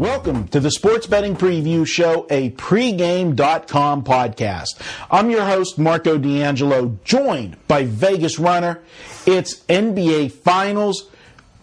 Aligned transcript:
Welcome 0.00 0.48
to 0.48 0.60
the 0.60 0.70
Sports 0.70 1.06
Betting 1.06 1.36
Preview 1.36 1.86
Show, 1.86 2.26
a 2.30 2.52
pregame.com 2.52 4.02
podcast. 4.02 4.80
I'm 5.10 5.28
your 5.28 5.44
host, 5.44 5.78
Marco 5.78 6.16
D'Angelo, 6.16 6.96
joined 7.04 7.58
by 7.68 7.84
Vegas 7.84 8.38
Runner. 8.38 8.80
It's 9.26 9.60
NBA 9.64 10.32
Finals. 10.32 11.10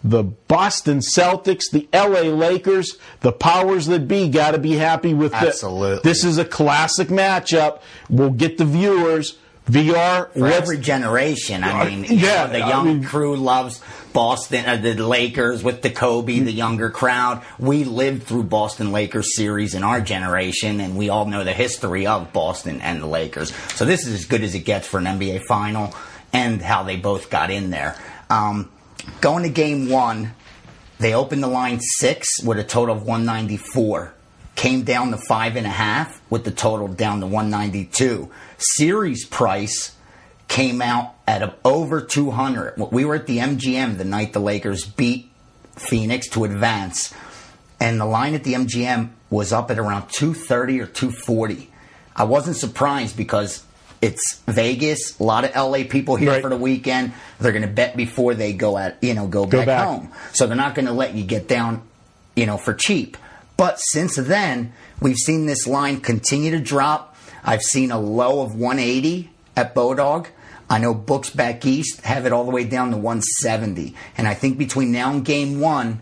The 0.04 0.22
Boston 0.22 1.00
Celtics, 1.00 1.64
the 1.72 1.88
LA 1.92 2.30
Lakers, 2.32 2.98
the 3.22 3.32
powers 3.32 3.86
that 3.86 4.06
be 4.06 4.28
got 4.28 4.52
to 4.52 4.58
be 4.58 4.74
happy 4.74 5.14
with 5.14 5.32
this. 5.32 5.54
Absolutely. 5.54 6.08
This 6.08 6.22
is 6.22 6.38
a 6.38 6.44
classic 6.44 7.08
matchup. 7.08 7.80
We'll 8.08 8.30
get 8.30 8.56
the 8.56 8.64
viewers. 8.64 9.36
VR, 9.68 10.32
for 10.32 10.46
every 10.46 10.78
generation. 10.78 11.62
I 11.62 11.90
mean, 11.90 12.04
you 12.04 12.16
yeah, 12.16 12.46
know, 12.46 12.52
the 12.52 12.64
I 12.64 12.68
young 12.70 12.86
mean- 12.86 13.04
crew 13.04 13.36
loves 13.36 13.82
Boston, 14.12 14.66
uh, 14.66 14.76
the 14.76 14.94
Lakers 14.94 15.62
with 15.62 15.82
the 15.82 15.90
Kobe, 15.90 16.38
the 16.40 16.52
younger 16.52 16.90
crowd. 16.90 17.42
We 17.58 17.84
lived 17.84 18.24
through 18.24 18.44
Boston 18.44 18.92
Lakers 18.92 19.36
series 19.36 19.74
in 19.74 19.84
our 19.84 20.00
generation, 20.00 20.80
and 20.80 20.96
we 20.96 21.08
all 21.08 21.26
know 21.26 21.44
the 21.44 21.52
history 21.52 22.06
of 22.06 22.32
Boston 22.32 22.80
and 22.80 23.02
the 23.02 23.06
Lakers. 23.06 23.54
So 23.74 23.84
this 23.84 24.06
is 24.06 24.14
as 24.14 24.24
good 24.24 24.42
as 24.42 24.54
it 24.54 24.60
gets 24.60 24.86
for 24.86 24.98
an 24.98 25.04
NBA 25.04 25.42
final, 25.46 25.94
and 26.32 26.60
how 26.60 26.82
they 26.82 26.96
both 26.96 27.30
got 27.30 27.50
in 27.50 27.70
there. 27.70 27.96
Um, 28.30 28.70
going 29.20 29.44
to 29.44 29.48
game 29.48 29.88
one, 29.88 30.34
they 30.98 31.14
opened 31.14 31.42
the 31.42 31.48
line 31.48 31.80
six 31.80 32.42
with 32.42 32.58
a 32.58 32.64
total 32.64 32.96
of 32.96 33.02
194. 33.02 34.14
Came 34.56 34.82
down 34.82 35.12
to 35.12 35.16
five 35.16 35.56
and 35.56 35.66
a 35.66 35.70
half 35.70 36.20
with 36.30 36.44
the 36.44 36.50
total 36.50 36.88
down 36.88 37.20
to 37.20 37.26
192. 37.26 38.28
Series 38.58 39.24
price 39.24 39.94
came 40.48 40.80
out 40.82 41.14
at 41.26 41.58
over 41.64 42.00
200. 42.00 42.74
We 42.90 43.04
were 43.04 43.14
at 43.14 43.26
the 43.26 43.38
MGM 43.38 43.98
the 43.98 44.04
night 44.04 44.32
the 44.32 44.40
Lakers 44.40 44.84
beat 44.84 45.30
Phoenix 45.76 46.28
to 46.30 46.44
advance, 46.44 47.14
and 47.78 48.00
the 48.00 48.06
line 48.06 48.34
at 48.34 48.44
the 48.44 48.54
MGM 48.54 49.10
was 49.30 49.52
up 49.52 49.70
at 49.70 49.78
around 49.78 50.08
230 50.08 50.80
or 50.80 50.86
240. 50.86 51.70
I 52.16 52.24
wasn't 52.24 52.56
surprised 52.56 53.16
because 53.16 53.62
it's 54.00 54.40
Vegas, 54.46 55.18
a 55.20 55.22
lot 55.22 55.44
of 55.44 55.54
LA 55.54 55.84
people 55.88 56.16
here 56.16 56.30
Right. 56.30 56.42
for 56.42 56.48
the 56.50 56.56
weekend. 56.56 57.12
They're 57.38 57.52
going 57.52 57.62
to 57.62 57.68
bet 57.68 57.96
before 57.96 58.34
they 58.34 58.52
go 58.52 58.78
at 58.78 58.96
you 59.02 59.14
know 59.14 59.26
go, 59.28 59.44
back, 59.46 59.66
back. 59.66 59.86
home. 59.86 60.10
So 60.32 60.46
they're 60.46 60.56
not 60.56 60.74
going 60.74 60.86
to 60.86 60.92
let 60.92 61.14
you 61.14 61.24
get 61.24 61.46
down, 61.46 61.82
you 62.34 62.46
know, 62.46 62.56
for 62.56 62.74
cheap. 62.74 63.16
But 63.56 63.78
since 63.80 64.16
then, 64.16 64.72
we've 65.00 65.16
seen 65.16 65.46
this 65.46 65.66
line 65.66 66.00
continue 66.00 66.52
to 66.52 66.60
drop. 66.60 67.16
I've 67.44 67.62
seen 67.62 67.90
a 67.90 67.98
low 68.00 68.40
of 68.40 68.54
180 68.54 69.30
at 69.56 69.74
Bodog. 69.74 70.26
I 70.70 70.78
know 70.78 70.94
books 70.94 71.30
back 71.30 71.64
east 71.64 72.02
have 72.02 72.26
it 72.26 72.32
all 72.32 72.44
the 72.44 72.50
way 72.50 72.64
down 72.64 72.90
to 72.90 72.96
170. 72.96 73.94
And 74.16 74.28
I 74.28 74.34
think 74.34 74.58
between 74.58 74.92
now 74.92 75.10
and 75.10 75.24
game 75.24 75.60
one, 75.60 76.00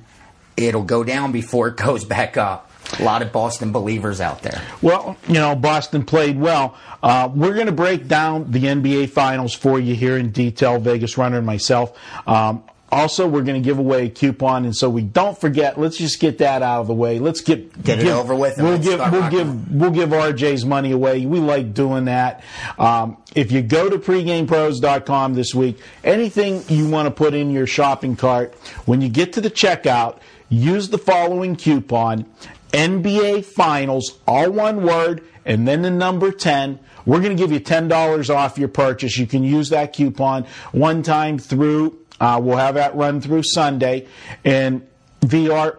it'll 0.57 0.85
go 0.85 1.05
down 1.05 1.33
before 1.33 1.69
it 1.69 1.77
goes 1.77 2.05
back 2.05 2.37
up. 2.37 2.71
A 3.01 3.03
lot 3.03 3.21
of 3.21 3.33
Boston 3.33 3.73
believers 3.73 4.21
out 4.21 4.43
there. 4.43 4.63
Well, 4.81 5.17
you 5.27 5.35
know, 5.35 5.57
Boston 5.57 6.05
played 6.05 6.39
well. 6.39 6.77
Uh, 7.03 7.29
we're 7.35 7.55
going 7.55 7.67
to 7.67 7.73
break 7.73 8.07
down 8.07 8.53
the 8.53 8.61
NBA 8.61 9.11
Finals 9.11 9.55
for 9.55 9.81
you 9.81 9.97
here 9.97 10.17
in 10.17 10.31
detail, 10.31 10.79
Vegas 10.79 11.19
Runner 11.19 11.39
and 11.39 11.47
myself. 11.47 11.99
Um, 12.29 12.63
also, 12.93 13.27
we're 13.27 13.43
going 13.43 13.61
to 13.61 13.65
give 13.65 13.79
away 13.79 14.07
a 14.07 14.09
coupon, 14.09 14.65
and 14.65 14.75
so 14.77 14.89
we 14.89 15.03
don't 15.03 15.37
forget. 15.39 15.79
Let's 15.79 15.97
just 15.97 16.21
get 16.21 16.39
that 16.39 16.63
out 16.63 16.83
of 16.83 16.87
the 16.87 16.95
way. 16.95 17.19
Let's 17.19 17.41
get 17.41 17.83
Get 17.83 17.99
it 17.99 18.07
over 18.07 18.35
with 18.35 18.59
We'll 18.59 18.79
give 18.79 19.01
we'll 19.01 19.23
rocking. 19.23 19.39
give 19.39 19.73
we'll 19.73 19.91
give 19.91 20.11
RJ's 20.11 20.65
money 20.65 20.93
away. 20.93 21.27
We 21.27 21.41
like 21.41 21.75
doing 21.75 22.05
that. 22.05 22.45
Um, 22.79 23.17
if 23.35 23.51
you 23.51 23.63
go 23.63 23.91
to 23.91 23.99
pregamepros.com 23.99 25.35
this 25.35 25.55
week, 25.55 25.79
anything 26.05 26.63
you 26.69 26.89
want 26.89 27.07
to 27.07 27.11
put 27.11 27.35
in 27.35 27.51
your 27.51 27.67
shopping 27.67 28.17
cart, 28.17 28.55
when 28.85 29.01
you 29.01 29.09
get 29.09 29.33
to 29.35 29.41
the 29.41 29.51
checkout, 29.51 30.19
use 30.49 30.89
the 30.89 30.99
following 30.99 31.57
coupon 31.57 32.25
NBA 32.73 33.45
Finals, 33.45 34.19
all 34.27 34.51
one 34.51 34.83
word, 34.85 35.25
and 35.45 35.67
then 35.67 35.83
the 35.83 35.91
number 35.91 36.31
10. 36.31 36.79
We're 37.05 37.21
going 37.21 37.37
to 37.37 37.41
give 37.41 37.53
you 37.53 37.61
$10 37.61 38.35
off 38.35 38.59
your 38.59 38.67
purchase. 38.69 39.17
You 39.17 39.29
can 39.29 39.45
use 39.45 39.69
that 39.69 39.93
coupon 39.93 40.45
one 40.73 41.05
time 41.05 41.39
through, 41.39 41.97
uh, 42.21 42.41
we'll 42.43 42.57
have 42.57 42.75
that 42.75 42.95
run 42.97 43.21
through 43.21 43.43
Sunday. 43.43 44.07
And 44.45 44.87
VR, 45.21 45.79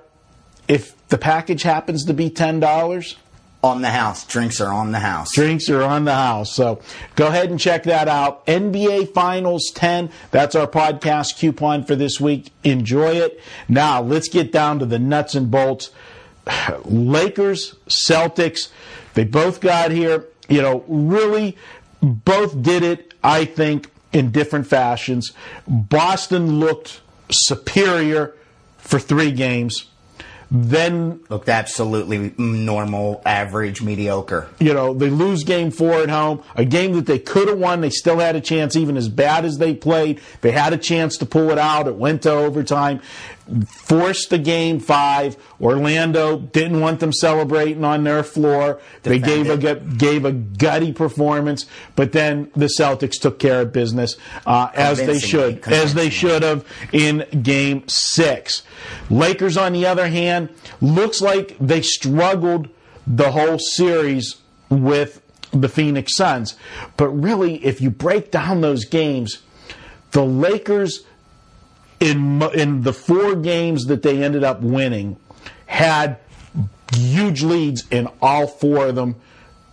if 0.67 1.07
the 1.07 1.17
package 1.17 1.63
happens 1.63 2.05
to 2.05 2.13
be 2.13 2.29
$10, 2.29 3.15
On 3.63 3.81
the 3.81 3.89
house. 3.89 4.25
Drinks 4.25 4.61
are 4.61 4.71
on 4.71 4.91
the 4.91 4.99
house. 4.99 5.33
drinks 5.33 5.69
are 5.69 5.81
on 5.81 6.05
the 6.05 6.13
house. 6.13 6.53
So 6.53 6.79
go 7.15 7.27
ahead 7.27 7.49
and 7.49 7.59
check 7.59 7.83
that 7.83 8.07
out. 8.07 8.45
NBA 8.45 9.13
Finals 9.13 9.71
10. 9.73 10.11
That's 10.31 10.55
our 10.55 10.67
podcast 10.67 11.37
coupon 11.37 11.83
for 11.83 11.95
this 11.95 12.19
week. 12.21 12.51
Enjoy 12.63 13.15
it. 13.15 13.41
Now 13.67 14.01
let's 14.01 14.29
get 14.29 14.51
down 14.51 14.79
to 14.79 14.85
the 14.85 14.99
nuts 14.99 15.33
and 15.33 15.49
bolts. 15.49 15.89
Lakers, 16.85 17.75
Celtics, 17.89 18.69
they 19.15 19.23
both 19.23 19.59
got 19.59 19.91
here. 19.91 20.25
You 20.47 20.61
know, 20.61 20.85
really, 20.87 21.57
both 22.01 22.61
did 22.61 22.83
it, 22.83 23.13
I 23.23 23.45
think, 23.45 23.89
in 24.13 24.31
different 24.31 24.67
fashions. 24.67 25.33
Boston 25.67 26.59
looked 26.59 27.01
superior 27.29 28.33
for 28.77 28.99
three 28.99 29.31
games. 29.31 29.87
Then 30.49 31.19
Looked 31.29 31.49
absolutely 31.49 32.33
normal, 32.37 33.21
average, 33.25 33.81
mediocre. 33.81 34.47
you 34.59 34.73
know, 34.73 34.93
they 34.93 35.09
lose 35.09 35.43
game 35.43 35.71
four 35.71 35.95
at 35.95 36.09
home, 36.09 36.41
a 36.55 36.63
game 36.63 36.93
that 36.93 37.05
they 37.05 37.19
could 37.19 37.49
have 37.49 37.57
won. 37.59 37.81
They 37.81 37.89
still 37.89 38.19
had 38.19 38.37
a 38.37 38.39
chance, 38.41 38.77
even 38.77 38.95
as 38.95 39.09
bad 39.09 39.43
as 39.43 39.57
they 39.57 39.73
played. 39.73 40.21
They 40.39 40.51
had 40.51 40.71
a 40.71 40.77
chance 40.77 41.17
to 41.17 41.25
pull 41.25 41.49
it 41.51 41.57
out. 41.57 41.87
It 41.87 41.95
went 41.95 42.21
to 42.21 42.31
overtime, 42.31 43.01
forced 43.67 44.29
the 44.29 44.37
game 44.37 44.79
five. 44.79 45.37
Orlando 45.61 46.39
didn't 46.39 46.79
want 46.79 46.99
them 46.99 47.13
celebrating 47.13 47.83
on 47.83 48.03
their 48.03 48.23
floor. 48.23 48.79
They 49.03 49.19
gave 49.19 49.49
a 49.49 49.75
gave 49.75 50.25
a 50.25 50.31
gutty 50.31 50.93
performance, 50.93 51.65
but 51.95 52.11
then 52.11 52.51
the 52.55 52.65
Celtics 52.65 53.19
took 53.19 53.39
care 53.39 53.61
of 53.61 53.73
business 53.73 54.17
uh, 54.45 54.69
as 54.73 54.97
they 54.97 55.19
should, 55.19 55.67
as 55.67 55.93
they 55.93 56.09
should 56.09 56.43
have 56.43 56.65
in 56.91 57.25
game 57.41 57.87
six. 57.87 58.63
Lakers, 59.09 59.57
on 59.57 59.73
the 59.73 59.85
other 59.85 60.07
hand, 60.07 60.49
looks 60.81 61.21
like 61.21 61.55
they 61.59 61.81
struggled 61.81 62.69
the 63.05 63.31
whole 63.31 63.59
series 63.59 64.37
with 64.69 65.21
the 65.51 65.69
Phoenix 65.69 66.15
Suns. 66.15 66.55
But 66.97 67.09
really, 67.09 67.63
if 67.63 67.81
you 67.81 67.89
break 67.89 68.31
down 68.31 68.61
those 68.61 68.85
games, 68.85 69.41
the 70.11 70.23
Lakers 70.23 71.05
in 71.99 72.41
in 72.53 72.81
the 72.81 72.93
four 72.93 73.35
games 73.35 73.85
that 73.85 74.03
they 74.03 74.23
ended 74.23 74.43
up 74.43 74.61
winning 74.61 75.17
had 75.65 76.17
huge 76.93 77.43
leads 77.43 77.87
in 77.89 78.07
all 78.21 78.47
four 78.47 78.87
of 78.87 78.95
them. 78.95 79.15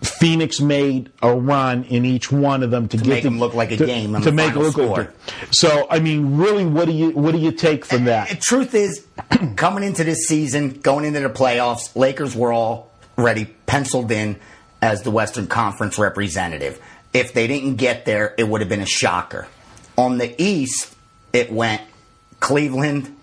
Phoenix 0.02 0.60
made 0.60 1.10
a 1.22 1.34
run 1.34 1.84
in 1.84 2.04
each 2.04 2.30
one 2.30 2.62
of 2.62 2.70
them 2.70 2.88
to, 2.88 2.98
get 2.98 3.06
make 3.06 3.22
the- 3.22 3.30
them 3.30 3.38
look 3.38 3.54
like 3.54 3.70
a 3.70 3.78
to- 3.78 3.86
game 3.86 4.20
to 4.20 4.32
make 4.32 4.54
it 4.54 4.58
look 4.58 4.76
like 4.76 5.08
a- 5.08 5.54
So 5.54 5.86
I 5.90 5.98
mean, 6.00 6.36
really, 6.36 6.66
what 6.66 6.86
do 6.86 6.92
you 6.92 7.10
what 7.10 7.32
do 7.32 7.38
you 7.38 7.52
take 7.52 7.84
from 7.86 8.04
that? 8.04 8.28
The 8.28 8.36
truth 8.36 8.74
is, 8.74 9.06
coming 9.56 9.82
into 9.82 10.04
this 10.04 10.26
season, 10.26 10.80
going 10.80 11.06
into 11.06 11.20
the 11.20 11.30
playoffs, 11.30 11.96
Lakers 11.96 12.36
were 12.36 12.52
already 12.52 13.46
penciled 13.66 14.10
in 14.10 14.36
as 14.82 15.02
the 15.02 15.10
Western 15.10 15.46
Conference 15.46 15.98
representative. 15.98 16.78
If 17.14 17.32
they 17.32 17.46
didn't 17.46 17.76
get 17.76 18.04
there, 18.04 18.34
it 18.36 18.46
would 18.46 18.60
have 18.60 18.68
been 18.68 18.82
a 18.82 18.86
shocker. 18.86 19.46
On 19.96 20.18
the 20.18 20.34
East, 20.42 20.94
it 21.32 21.50
went 21.50 21.80
Cleveland, 22.44 23.16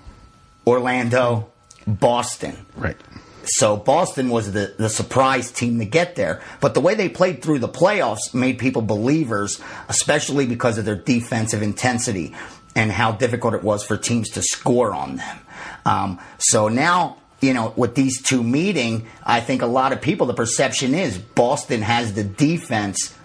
Orlando, 0.65 1.51
Boston. 1.85 2.65
Right. 2.75 2.97
So 3.44 3.77
Boston 3.77 4.29
was 4.29 4.51
the, 4.51 4.73
the 4.79 4.89
surprise 4.89 5.51
team 5.51 5.77
to 5.77 5.85
get 5.85 6.15
there. 6.15 6.41
But 6.59 6.73
the 6.73 6.81
way 6.81 6.95
they 6.95 7.07
played 7.07 7.44
through 7.44 7.59
the 7.59 7.69
playoffs 7.69 8.33
made 8.33 8.57
people 8.57 8.81
believers, 8.81 9.62
especially 9.88 10.47
because 10.47 10.79
of 10.79 10.85
their 10.85 10.95
defensive 10.95 11.62
intensity 11.62 12.33
and 12.75 12.91
how 12.91 13.12
difficult 13.12 13.53
it 13.53 13.63
was 13.63 13.83
for 13.83 13.95
teams 13.95 14.27
to 14.31 14.41
score 14.41 14.91
on 14.91 15.18
them. 15.18 15.39
Um, 15.85 16.19
so 16.39 16.68
now, 16.68 17.18
you 17.41 17.53
know, 17.53 17.73
with 17.75 17.94
these 17.94 18.23
two 18.23 18.41
meeting, 18.41 19.06
I 19.23 19.39
think 19.39 19.62
a 19.62 19.68
lot 19.68 19.94
of 19.94 20.01
people, 20.01 20.25
the 20.25 20.33
perception 20.33 20.95
is 20.95 21.19
Boston 21.19 21.83
has 21.83 22.13
the 22.13 22.23
defense 22.23 23.15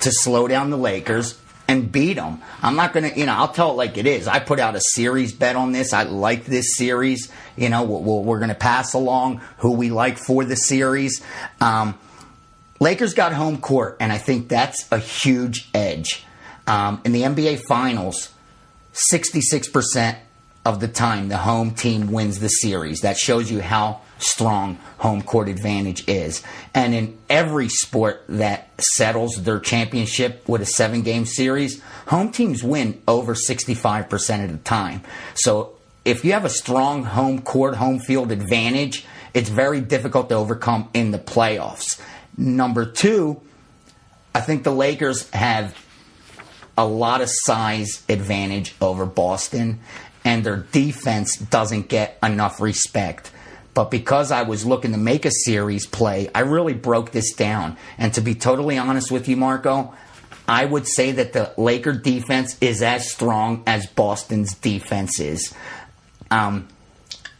to 0.00 0.12
slow 0.12 0.48
down 0.48 0.68
the 0.68 0.78
Lakers 0.78 1.40
and 1.70 1.92
beat 1.92 2.14
them. 2.14 2.42
I'm 2.62 2.74
not 2.74 2.92
going 2.92 3.08
to, 3.08 3.16
you 3.16 3.26
know, 3.26 3.32
I'll 3.32 3.52
tell 3.52 3.70
it 3.70 3.74
like 3.74 3.96
it 3.96 4.04
is. 4.04 4.26
I 4.26 4.40
put 4.40 4.58
out 4.58 4.74
a 4.74 4.80
series 4.80 5.32
bet 5.32 5.54
on 5.54 5.70
this. 5.70 5.92
I 5.92 6.02
like 6.02 6.44
this 6.44 6.76
series. 6.76 7.30
You 7.56 7.68
know, 7.68 7.84
we'll, 7.84 8.24
we're 8.24 8.40
going 8.40 8.48
to 8.48 8.56
pass 8.56 8.92
along 8.92 9.40
who 9.58 9.70
we 9.70 9.92
like 9.92 10.18
for 10.18 10.44
the 10.44 10.56
series. 10.56 11.22
Um, 11.60 11.96
Lakers 12.80 13.14
got 13.14 13.32
home 13.32 13.60
court, 13.60 13.98
and 14.00 14.10
I 14.10 14.18
think 14.18 14.48
that's 14.48 14.90
a 14.90 14.98
huge 14.98 15.70
edge. 15.72 16.24
Um, 16.66 17.02
in 17.04 17.12
the 17.12 17.22
NBA 17.22 17.60
Finals, 17.68 18.30
66% 18.92 20.18
of 20.66 20.80
the 20.80 20.88
time 20.88 21.28
the 21.28 21.36
home 21.36 21.70
team 21.70 22.10
wins 22.10 22.40
the 22.40 22.48
series. 22.48 23.02
That 23.02 23.16
shows 23.16 23.48
you 23.48 23.62
how 23.62 24.00
strong 24.20 24.76
home 24.98 25.22
court 25.22 25.48
advantage 25.48 26.06
is. 26.08 26.42
And 26.74 26.94
in 26.94 27.18
every 27.28 27.68
sport 27.68 28.24
that 28.28 28.70
settles 28.80 29.42
their 29.42 29.58
championship 29.58 30.48
with 30.48 30.62
a 30.62 30.66
seven 30.66 31.02
game 31.02 31.26
series, 31.26 31.82
home 32.06 32.30
teams 32.30 32.62
win 32.62 33.00
over 33.08 33.34
65% 33.34 34.44
of 34.44 34.52
the 34.52 34.58
time. 34.58 35.02
So 35.34 35.74
if 36.04 36.24
you 36.24 36.32
have 36.32 36.44
a 36.44 36.50
strong 36.50 37.04
home 37.04 37.42
court, 37.42 37.76
home 37.76 37.98
field 37.98 38.32
advantage, 38.32 39.04
it's 39.34 39.48
very 39.48 39.80
difficult 39.80 40.28
to 40.30 40.34
overcome 40.34 40.88
in 40.94 41.10
the 41.10 41.18
playoffs. 41.18 42.00
Number 42.36 42.84
two, 42.84 43.40
I 44.34 44.40
think 44.40 44.64
the 44.64 44.72
Lakers 44.72 45.28
have 45.30 45.76
a 46.78 46.86
lot 46.86 47.20
of 47.20 47.28
size 47.30 48.02
advantage 48.08 48.74
over 48.80 49.04
Boston, 49.04 49.80
and 50.24 50.44
their 50.44 50.56
defense 50.56 51.36
doesn't 51.36 51.88
get 51.88 52.18
enough 52.22 52.60
respect. 52.60 53.30
But 53.72 53.90
because 53.90 54.32
I 54.32 54.42
was 54.42 54.66
looking 54.66 54.92
to 54.92 54.98
make 54.98 55.24
a 55.24 55.30
series 55.30 55.86
play, 55.86 56.28
I 56.34 56.40
really 56.40 56.74
broke 56.74 57.12
this 57.12 57.32
down. 57.32 57.76
And 57.98 58.12
to 58.14 58.20
be 58.20 58.34
totally 58.34 58.76
honest 58.78 59.10
with 59.12 59.28
you, 59.28 59.36
Marco, 59.36 59.94
I 60.48 60.64
would 60.64 60.88
say 60.88 61.12
that 61.12 61.32
the 61.32 61.52
Laker 61.56 61.92
defense 61.92 62.56
is 62.60 62.82
as 62.82 63.10
strong 63.10 63.62
as 63.66 63.86
Boston's 63.86 64.54
defense 64.54 65.20
is. 65.20 65.54
Um, 66.30 66.66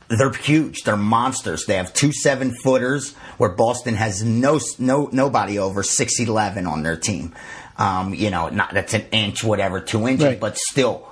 they're 0.08 0.32
huge. 0.32 0.82
They're 0.82 0.96
monsters. 0.96 1.66
They 1.66 1.74
have 1.76 1.92
two 1.94 2.12
seven 2.12 2.52
footers 2.62 3.14
where 3.38 3.50
Boston 3.50 3.94
has 3.94 4.24
no 4.24 4.60
no 4.78 5.08
nobody 5.12 5.58
over 5.58 5.82
six 5.82 6.18
eleven 6.20 6.66
on 6.66 6.82
their 6.82 6.96
team. 6.96 7.32
Um, 7.76 8.12
you 8.14 8.30
know, 8.30 8.48
not 8.48 8.72
that's 8.74 8.92
an 8.94 9.04
inch, 9.12 9.42
whatever, 9.44 9.80
two 9.80 10.06
inches, 10.08 10.26
Right. 10.26 10.40
but 10.40 10.58
still, 10.58 11.08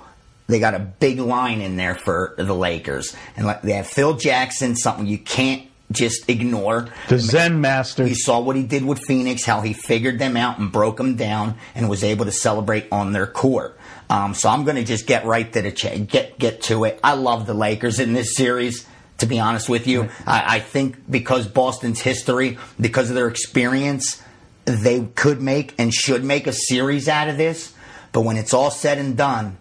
they 0.49 0.59
got 0.59 0.73
a 0.73 0.79
big 0.79 1.19
line 1.19 1.61
in 1.61 1.77
there 1.77 1.95
for 1.95 2.33
the 2.37 2.53
Lakers, 2.55 3.15
and 3.37 3.45
like 3.45 3.61
they 3.61 3.73
have 3.73 3.87
Phil 3.87 4.15
Jackson, 4.15 4.75
something 4.75 5.05
you 5.05 5.19
can't 5.19 5.63
just 5.91 6.29
ignore. 6.29 6.87
The 7.07 7.19
Zen 7.19 7.61
master. 7.61 8.05
You 8.05 8.15
saw 8.15 8.39
what 8.39 8.55
he 8.55 8.63
did 8.63 8.83
with 8.83 8.99
Phoenix, 9.07 9.43
how 9.45 9.61
he 9.61 9.73
figured 9.73 10.19
them 10.19 10.37
out 10.37 10.59
and 10.59 10.71
broke 10.71 10.97
them 10.97 11.15
down, 11.15 11.55
and 11.75 11.89
was 11.89 12.03
able 12.03 12.25
to 12.25 12.31
celebrate 12.31 12.87
on 12.91 13.13
their 13.13 13.27
court. 13.27 13.77
Um, 14.09 14.33
so 14.33 14.49
I'm 14.49 14.63
going 14.63 14.75
to 14.75 14.83
just 14.83 15.05
get 15.05 15.25
right 15.25 15.51
to 15.53 15.61
the 15.61 15.71
ch- 15.71 16.07
get 16.07 16.37
get 16.39 16.63
to 16.63 16.83
it. 16.85 16.99
I 17.03 17.13
love 17.13 17.45
the 17.45 17.53
Lakers 17.53 17.99
in 17.99 18.13
this 18.13 18.35
series. 18.35 18.87
To 19.19 19.25
be 19.25 19.37
honest 19.37 19.67
with 19.67 19.85
you, 19.85 20.09
I, 20.25 20.55
I 20.55 20.59
think 20.61 21.11
because 21.11 21.45
Boston's 21.45 21.99
history, 21.99 22.57
because 22.79 23.09
of 23.09 23.15
their 23.15 23.27
experience, 23.27 24.23
they 24.63 25.01
could 25.13 25.41
make 25.41 25.75
and 25.77 25.93
should 25.93 26.23
make 26.23 26.47
a 26.47 26.53
series 26.53 27.09
out 27.09 27.27
of 27.27 27.35
this. 27.35 27.73
But 28.13 28.21
when 28.21 28.37
it's 28.37 28.53
all 28.53 28.71
said 28.71 28.97
and 28.97 29.17
done, 29.17 29.57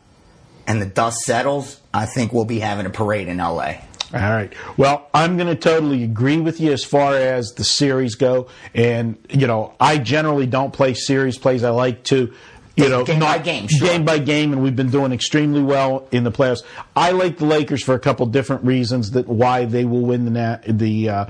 and 0.69 0.83
the 0.83 0.87
dust 0.87 1.23
settles, 1.23 1.81
I 1.95 2.05
think 2.07 2.33
we'll 2.33 2.45
be 2.45 2.61
having 2.61 2.85
a 2.85 2.91
parade 2.91 3.27
in 3.27 3.39
LA. 3.39 3.75
All 4.15 4.21
right. 4.21 4.53
Well, 4.77 5.09
I'm 5.13 5.37
going 5.37 5.49
to 5.49 5.57
totally 5.57 6.05
agree 6.05 6.39
with 6.39 6.61
you 6.61 6.73
as 6.73 6.85
far 6.85 7.15
as 7.15 7.55
the 7.55 7.65
series 7.65 8.15
go. 8.15 8.49
And, 8.75 9.19
you 9.31 9.47
know, 9.47 9.75
I 9.81 9.99
generally 9.99 10.47
don't 10.47 10.73
play 10.73 10.95
series 10.95 11.37
plays. 11.39 11.65
I 11.65 11.71
like 11.71 12.05
to, 12.05 12.33
you 12.77 12.89
know, 12.89 13.05
Game 13.05 13.21
by 13.21 13.39
game, 13.39 13.67
sure. 13.67 13.89
game 13.89 14.05
by 14.05 14.19
game, 14.19 14.53
and 14.53 14.63
we've 14.63 14.77
been 14.77 14.91
doing 14.91 15.13
extremely 15.13 15.63
well 15.63 16.07
in 16.13 16.25
the 16.25 16.31
playoffs. 16.31 16.63
I 16.95 17.13
like 17.13 17.39
the 17.39 17.47
Lakers 17.47 17.83
for 17.83 17.95
a 17.95 17.99
couple 17.99 18.25
different 18.27 18.65
reasons 18.65 19.11
that 19.13 19.27
why 19.27 19.65
they 19.65 19.85
will 19.85 20.03
win 20.03 20.27
the 20.27 20.31
na- 20.31 20.59
the 20.67 21.09
uh, 21.09 21.27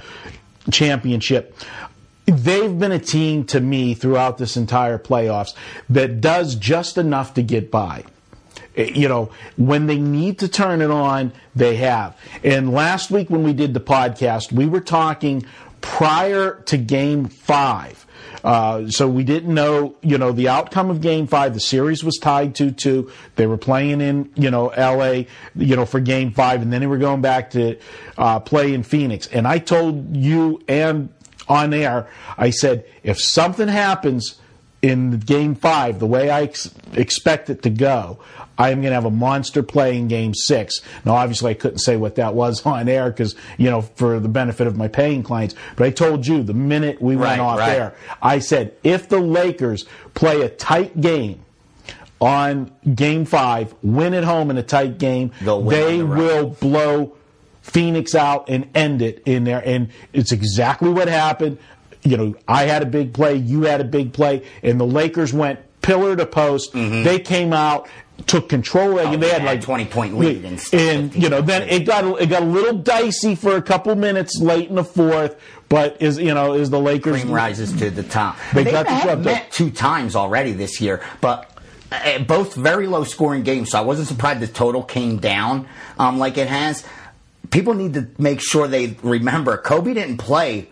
championship. 0.70 1.56
They've 2.26 2.79
been 2.79 2.93
a 2.93 2.99
team 2.99 3.44
to 3.46 3.61
me 3.61 3.94
throughout 3.94 4.37
this 4.37 4.56
entire 4.56 4.99
playoffs 4.99 5.55
that 5.88 6.20
does 6.20 6.55
just 6.55 6.99
enough 6.99 7.34
to 7.34 7.43
get 7.43 7.70
by 7.70 8.05
you 8.78 9.08
know, 9.08 9.30
when 9.56 9.86
they 9.86 9.98
need 9.98 10.38
to 10.38 10.48
turn 10.48 10.80
it 10.80 10.90
on, 10.90 11.32
they 11.54 11.76
have. 11.76 12.16
And 12.44 12.72
last 12.72 13.10
week 13.10 13.28
when 13.28 13.42
we 13.42 13.52
did 13.52 13.75
the 13.75 13.80
podcast, 13.80 14.52
we 14.52 14.66
were 14.66 14.80
talking 14.80 15.44
prior 15.80 16.62
to 16.66 16.76
game 16.76 17.26
five. 17.26 18.06
Uh, 18.44 18.88
so 18.88 19.08
we 19.08 19.25
didn't 19.25 19.52
know, 19.52 19.96
you 20.00 20.16
know, 20.16 20.32
the 20.32 20.48
outcome 20.48 20.90
of 20.90 21.00
game 21.00 21.26
five. 21.26 21.54
The 21.54 21.60
series 21.60 22.04
was 22.04 22.16
tied 22.19 22.54
2-2. 22.54 23.10
They 23.34 23.46
were 23.46 23.56
playing 23.56 24.00
in, 24.00 24.30
you 24.36 24.50
know, 24.50 24.66
LA, 24.76 25.24
you 25.56 25.76
know, 25.76 25.84
for 25.84 25.98
game 25.98 26.32
five. 26.32 26.62
And 26.62 26.72
then 26.72 26.81
they 26.81 26.86
were 26.86 26.98
going 26.98 27.20
back 27.20 27.50
to 27.50 27.78
uh, 28.16 28.40
play 28.40 28.74
in 28.74 28.84
Phoenix. 28.84 29.26
And 29.26 29.46
I 29.46 29.58
told 29.58 30.16
you 30.16 30.62
and 30.69 31.08
on 31.48 31.74
air, 31.74 32.08
I 32.36 32.50
said, 32.50 32.84
if 33.02 33.19
something 33.20 33.69
happens 33.69 34.38
in 34.82 35.19
game 35.19 35.54
five, 35.54 35.98
the 35.98 36.06
way 36.06 36.30
I 36.30 36.42
ex- 36.42 36.75
expect 36.92 37.50
it 37.50 37.62
to 37.62 37.70
go, 37.70 38.19
I 38.56 38.70
am 38.70 38.80
going 38.80 38.90
to 38.90 38.94
have 38.94 39.04
a 39.04 39.10
monster 39.10 39.62
play 39.62 39.96
in 39.96 40.08
game 40.08 40.34
six. 40.34 40.80
Now, 41.04 41.14
obviously, 41.14 41.50
I 41.52 41.54
couldn't 41.54 41.78
say 41.78 41.96
what 41.96 42.16
that 42.16 42.34
was 42.34 42.64
on 42.66 42.88
air 42.88 43.10
because, 43.10 43.34
you 43.56 43.70
know, 43.70 43.82
for 43.82 44.19
the 44.19 44.28
benefit 44.28 44.66
of 44.66 44.76
my 44.76 44.88
paying 44.88 45.22
clients, 45.22 45.54
but 45.76 45.86
I 45.86 45.90
told 45.90 46.26
you 46.26 46.42
the 46.42 46.54
minute 46.54 47.00
we 47.00 47.14
Right, 47.16 47.30
went 47.30 47.40
off 47.40 47.58
right. 47.60 47.76
air, 47.76 47.94
I 48.20 48.40
said, 48.40 48.75
if 48.82 49.08
the 49.08 49.20
Lakers 49.20 49.84
play 50.14 50.42
a 50.42 50.48
tight 50.48 51.00
game, 51.00 51.44
on 52.20 52.72
game 52.96 53.24
five, 53.24 53.72
win 53.81 54.12
at 54.12 54.24
home 54.24 54.50
in 54.50 54.56
a 54.58 54.62
tight 54.62 54.98
game, 54.98 55.31
they 55.40 55.98
the 55.98 56.04
will 56.04 56.48
blow 56.48 57.16
Phoenix 57.62 58.12
out 58.14 58.48
and 58.48 58.69
end 58.74 59.02
it 59.02 59.22
in 59.24 59.44
there. 59.44 59.62
And 59.64 59.90
it's 60.12 60.32
exactly 60.32 60.88
what 60.90 61.06
happened. 61.06 61.58
You 62.08 62.16
know, 62.16 62.34
I 62.46 62.64
had 62.64 62.82
a 62.82 62.87
big 62.87 63.12
play, 63.12 63.34
you 63.37 63.62
had 63.62 63.81
a 63.81 63.84
big 63.84 64.12
play, 64.12 64.44
and 64.62 64.81
the 64.81 64.87
Lakers 64.87 65.32
went 65.32 65.60
pillar 65.82 66.16
to 66.16 66.26
post. 66.26 66.72
They 66.72 67.19
came 67.19 67.52
out, 67.52 67.88
took 68.26 68.49
control, 68.49 68.99
and 68.99 69.08
Mm-hmm. 69.08 69.14
Oh, 69.14 69.16
they 69.19 69.26
they 69.28 69.32
had 69.32 69.44
like 69.44 69.60
20 69.60 69.84
point 69.87 70.19
lead 70.19 70.44
and 70.44 70.69
and 70.72 71.14
you 71.14 71.28
know, 71.28 71.40
then 71.40 71.69
it 71.69 71.87
got 71.87 72.05
it 72.20 72.26
got 72.26 72.43
a 72.43 72.46
little 72.46 72.75
dicey 72.78 73.34
for 73.34 73.56
a 73.56 73.62
couple 73.62 73.94
minutes 73.94 74.38
late 74.40 74.69
in 74.69 74.75
the 74.76 74.84
fourth. 74.84 75.37
But 75.69 76.00
is 76.00 76.19
you 76.19 76.32
know 76.32 76.55
is 76.55 76.70
the 76.70 76.81
Lakers 76.81 77.20
cream 77.22 77.31
rises 77.32 77.72
to 77.75 77.90
the 77.90 78.02
top. 78.02 78.37
They 78.55 78.64
They 78.64 78.70
got 78.70 78.87
the 78.87 78.93
have 78.93 79.05
job 79.05 79.25
done. 79.25 79.34
met 79.34 79.52
two 79.52 79.70
times 79.70 80.16
already 80.16 80.52
this 80.52 80.81
year, 80.81 81.02
but 81.20 81.50
uh, 81.93 82.19
both 82.20 82.55
very 82.55 82.87
low 82.87 83.05
scoring 83.05 83.43
games. 83.43 83.70
So 83.70 83.78
I 83.78 83.82
wasn't 83.82 84.08
surprised 84.08 84.40
the 84.40 84.46
total 84.49 84.82
came 84.82 85.19
down 85.19 85.69
um, 85.99 86.19
like 86.19 86.38
it 86.38 86.49
has. 86.49 86.84
People 87.50 87.75
need 87.75 87.94
to 87.94 88.08
make 88.19 88.40
sure 88.40 88.66
they 88.66 88.96
remember 89.02 89.56
Kobe 89.58 89.94
didn't 89.94 90.16
play 90.19 90.70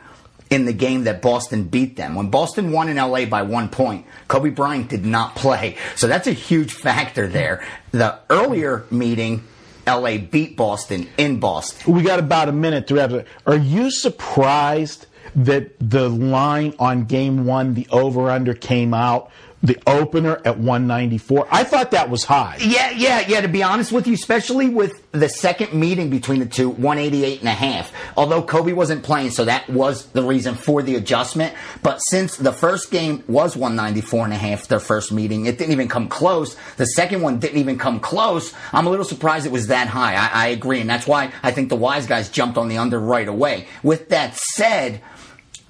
in 0.50 0.64
the 0.64 0.72
game 0.72 1.04
that 1.04 1.22
Boston 1.22 1.64
beat 1.64 1.96
them. 1.96 2.14
When 2.14 2.30
Boston 2.30 2.70
won 2.70 2.88
in 2.88 2.96
LA 2.96 3.24
by 3.24 3.42
one 3.42 3.68
point, 3.68 4.06
Kobe 4.28 4.50
Bryant 4.50 4.88
did 4.88 5.04
not 5.04 5.34
play. 5.36 5.76
So 5.96 6.06
that's 6.06 6.26
a 6.26 6.32
huge 6.32 6.72
factor 6.72 7.26
there. 7.26 7.64
The 7.92 8.18
earlier 8.30 8.84
meeting, 8.90 9.44
LA 9.86 10.18
beat 10.18 10.56
Boston 10.56 11.08
in 11.16 11.40
Boston. 11.40 11.94
We 11.94 12.02
got 12.02 12.18
about 12.18 12.48
a 12.48 12.52
minute 12.52 12.86
to 12.88 12.94
wrap 12.94 13.10
it. 13.10 13.26
Are 13.46 13.56
you 13.56 13.90
surprised 13.90 15.06
that 15.34 15.72
the 15.80 16.08
line 16.08 16.74
on 16.78 17.04
game 17.04 17.44
one, 17.44 17.74
the 17.74 17.86
over 17.90 18.30
under 18.30 18.54
came 18.54 18.94
out, 18.94 19.30
the 19.62 19.78
opener 19.86 20.40
at 20.44 20.58
194? 20.58 21.48
I 21.50 21.64
thought 21.64 21.90
that 21.92 22.10
was 22.10 22.24
high. 22.24 22.58
Yeah, 22.60 22.90
yeah, 22.90 23.24
yeah. 23.26 23.40
To 23.40 23.48
be 23.48 23.62
honest 23.62 23.92
with 23.92 24.06
you, 24.06 24.14
especially 24.14 24.68
with 24.68 25.10
the 25.12 25.28
second 25.28 25.72
meeting 25.72 26.10
between 26.10 26.40
the 26.40 26.46
two, 26.46 26.68
188 26.68 27.40
and 27.40 27.48
a 27.48 27.52
half. 27.52 27.92
Although 28.16 28.42
Kobe 28.42 28.72
wasn't 28.72 29.02
playing, 29.02 29.30
so 29.30 29.44
that 29.44 29.68
was 29.68 30.06
the 30.06 30.22
reason 30.22 30.54
for 30.54 30.82
the 30.82 30.96
adjustment. 30.96 31.54
But 31.82 31.98
since 31.98 32.36
the 32.36 32.52
first 32.52 32.90
game 32.90 33.24
was 33.26 33.56
194 33.56 34.24
and 34.24 34.32
a 34.32 34.36
half, 34.36 34.68
their 34.68 34.80
first 34.80 35.12
meeting, 35.12 35.46
it 35.46 35.58
didn't 35.58 35.72
even 35.72 35.88
come 35.88 36.08
close. 36.08 36.56
The 36.76 36.86
second 36.86 37.22
one 37.22 37.38
didn't 37.38 37.58
even 37.58 37.78
come 37.78 38.00
close. 38.00 38.52
I'm 38.72 38.86
a 38.86 38.90
little 38.90 39.04
surprised 39.04 39.46
it 39.46 39.52
was 39.52 39.68
that 39.68 39.88
high. 39.88 40.14
I, 40.14 40.44
I 40.44 40.46
agree, 40.48 40.80
and 40.80 40.88
that's 40.88 41.06
why 41.06 41.32
I 41.42 41.50
think 41.50 41.68
the 41.70 41.76
wise 41.76 42.06
guys 42.06 42.28
jumped 42.28 42.58
on 42.58 42.68
the 42.68 42.78
under 42.78 43.00
right 43.00 43.28
away. 43.28 43.66
With 43.82 44.10
that 44.10 44.36
said, 44.36 45.00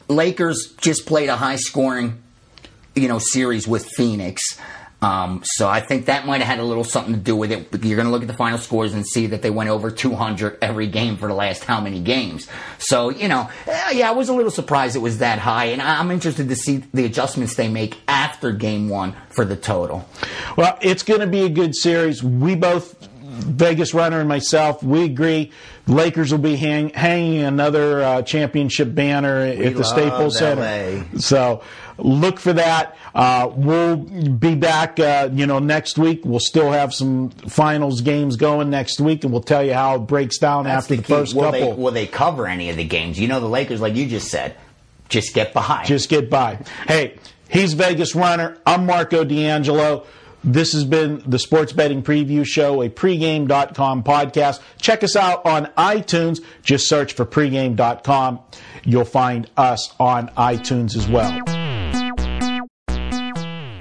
Lakers 0.08 0.74
just 0.80 1.06
played 1.06 1.28
a 1.28 1.36
high 1.36 1.56
scoring 1.56 2.22
you 2.96 3.08
know, 3.08 3.18
series 3.18 3.68
with 3.68 3.86
Phoenix. 3.96 4.42
Um, 5.02 5.42
so 5.44 5.68
I 5.68 5.80
think 5.80 6.06
that 6.06 6.26
might 6.26 6.38
have 6.38 6.46
had 6.48 6.58
a 6.58 6.64
little 6.64 6.82
something 6.82 7.12
to 7.12 7.20
do 7.20 7.36
with 7.36 7.52
it. 7.52 7.70
But 7.70 7.84
You're 7.84 7.96
going 7.96 8.06
to 8.06 8.10
look 8.10 8.22
at 8.22 8.28
the 8.28 8.34
final 8.34 8.58
scores 8.58 8.94
and 8.94 9.06
see 9.06 9.26
that 9.26 9.42
they 9.42 9.50
went 9.50 9.68
over 9.68 9.90
200 9.90 10.56
every 10.62 10.86
game 10.86 11.18
for 11.18 11.28
the 11.28 11.34
last 11.34 11.64
how 11.64 11.82
many 11.82 12.00
games. 12.00 12.48
So 12.78 13.10
you 13.10 13.28
know, 13.28 13.50
eh, 13.66 13.90
yeah, 13.92 14.08
I 14.08 14.12
was 14.12 14.30
a 14.30 14.32
little 14.32 14.50
surprised 14.50 14.96
it 14.96 15.00
was 15.00 15.18
that 15.18 15.38
high, 15.38 15.66
and 15.66 15.82
I- 15.82 16.00
I'm 16.00 16.10
interested 16.10 16.48
to 16.48 16.56
see 16.56 16.82
the 16.94 17.04
adjustments 17.04 17.54
they 17.56 17.68
make 17.68 17.98
after 18.08 18.52
game 18.52 18.88
one 18.88 19.14
for 19.28 19.44
the 19.44 19.54
total. 19.56 20.08
Well, 20.56 20.78
it's 20.80 21.02
going 21.02 21.20
to 21.20 21.26
be 21.26 21.42
a 21.42 21.50
good 21.50 21.76
series. 21.76 22.22
We 22.22 22.54
both, 22.54 22.96
Vegas 23.22 23.92
Runner 23.92 24.18
and 24.20 24.28
myself, 24.30 24.82
we 24.82 25.04
agree. 25.04 25.52
Lakers 25.86 26.32
will 26.32 26.38
be 26.38 26.56
hang, 26.56 26.88
hanging 26.88 27.42
another 27.42 28.02
uh, 28.02 28.22
championship 28.22 28.94
banner 28.94 29.40
at 29.42 29.58
the 29.58 29.70
love 29.74 29.86
Staples 29.86 30.38
Center. 30.38 31.04
LA. 31.12 31.18
So 31.18 31.62
look 31.98 32.38
for 32.40 32.52
that. 32.52 32.96
Uh, 33.14 33.50
we'll 33.54 33.96
be 33.96 34.54
back, 34.54 34.98
uh, 35.00 35.28
you 35.32 35.46
know, 35.46 35.58
next 35.58 35.98
week. 35.98 36.22
We'll 36.24 36.40
still 36.40 36.70
have 36.70 36.94
some 36.94 37.30
finals 37.30 38.00
games 38.00 38.36
going 38.36 38.70
next 38.70 39.00
week, 39.00 39.24
and 39.24 39.32
we'll 39.32 39.42
tell 39.42 39.62
you 39.64 39.74
how 39.74 39.96
it 39.96 40.00
breaks 40.00 40.38
down 40.38 40.64
That's 40.64 40.84
after 40.84 40.96
the, 40.96 41.02
key. 41.02 41.12
first 41.12 41.34
will 41.34 41.44
couple. 41.44 41.76
They, 41.76 41.82
will 41.82 41.92
they 41.92 42.06
cover 42.06 42.46
any 42.46 42.70
of 42.70 42.76
the 42.76 42.84
games? 42.84 43.18
You 43.18 43.28
know, 43.28 43.40
the 43.40 43.48
Lakers, 43.48 43.80
like 43.80 43.94
you 43.94 44.06
just 44.06 44.28
said, 44.28 44.56
just 45.08 45.34
get 45.34 45.52
by. 45.54 45.84
just 45.84 46.08
get 46.08 46.30
by. 46.30 46.58
Hey, 46.86 47.18
he's 47.48 47.74
Vegas 47.74 48.14
Runner. 48.14 48.58
I'm 48.66 48.86
Marco 48.86 49.24
D'Angelo. 49.24 50.06
This 50.44 50.74
has 50.74 50.84
been 50.84 51.22
the 51.26 51.40
Sports 51.40 51.72
Betting 51.72 52.04
Preview 52.04 52.46
Show, 52.46 52.80
a 52.82 52.88
pregame.com 52.88 54.04
podcast. 54.04 54.60
Check 54.80 55.02
us 55.02 55.16
out 55.16 55.44
on 55.44 55.66
iTunes. 55.76 56.40
Just 56.62 56.88
search 56.88 57.14
for 57.14 57.26
pregame.com. 57.26 58.40
You'll 58.84 59.04
find 59.04 59.50
us 59.56 59.92
on 59.98 60.28
iTunes 60.36 60.96
as 60.96 61.08
well. 61.08 61.55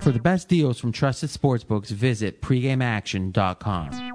For 0.06 0.12
the 0.12 0.20
best 0.20 0.48
deals 0.48 0.80
from 0.80 0.92
trusted 0.92 1.32
sportsbooks, 1.32 1.88
visit 1.88 2.40
pregameaction.com. 2.40 4.12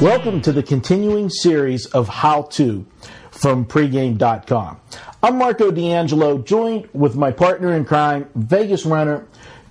Welcome 0.00 0.40
to 0.40 0.50
the 0.50 0.62
continuing 0.62 1.28
series 1.28 1.84
of 1.84 2.08
How 2.08 2.44
To 2.52 2.86
from 3.30 3.66
pregame.com. 3.66 4.80
I'm 5.22 5.36
Marco 5.36 5.70
D'Angelo, 5.70 6.38
joined 6.38 6.88
with 6.94 7.16
my 7.16 7.30
partner 7.30 7.76
in 7.76 7.84
crime, 7.84 8.30
Vegas 8.34 8.86
Runner. 8.86 9.26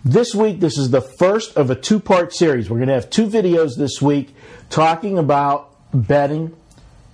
This 0.06 0.36
week, 0.36 0.60
this 0.60 0.78
is 0.78 0.92
the 0.92 1.02
first 1.02 1.58
of 1.58 1.72
a 1.72 1.76
two 1.76 2.00
part 2.00 2.36
series. 2.36 2.70
We're 2.70 2.78
going 2.78 2.90
to 2.90 2.94
have 2.94 3.10
two 3.10 3.26
videos 3.26 3.76
this 3.76 4.00
week 4.00 4.36
talking 4.70 5.18
about 5.18 5.74
betting 5.92 6.56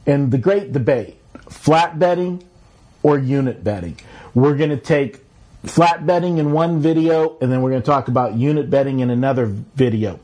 and 0.06 0.30
the 0.30 0.38
great 0.38 0.74
debate 0.74 1.16
flat 1.48 1.98
betting 1.98 2.44
or 3.02 3.18
unit 3.18 3.64
betting. 3.64 3.98
We're 4.34 4.58
going 4.58 4.72
to 4.72 4.78
take 4.78 5.22
flat 5.66 6.06
betting 6.06 6.38
in 6.38 6.52
one 6.52 6.80
video, 6.80 7.38
and 7.40 7.52
then 7.52 7.62
we're 7.62 7.72
going 7.72 7.82
to 7.82 7.86
talk 7.86 8.08
about 8.08 8.36
unit 8.36 8.70
betting 8.70 9.00
in 9.00 9.10
another 9.10 9.46
video. 9.46 10.20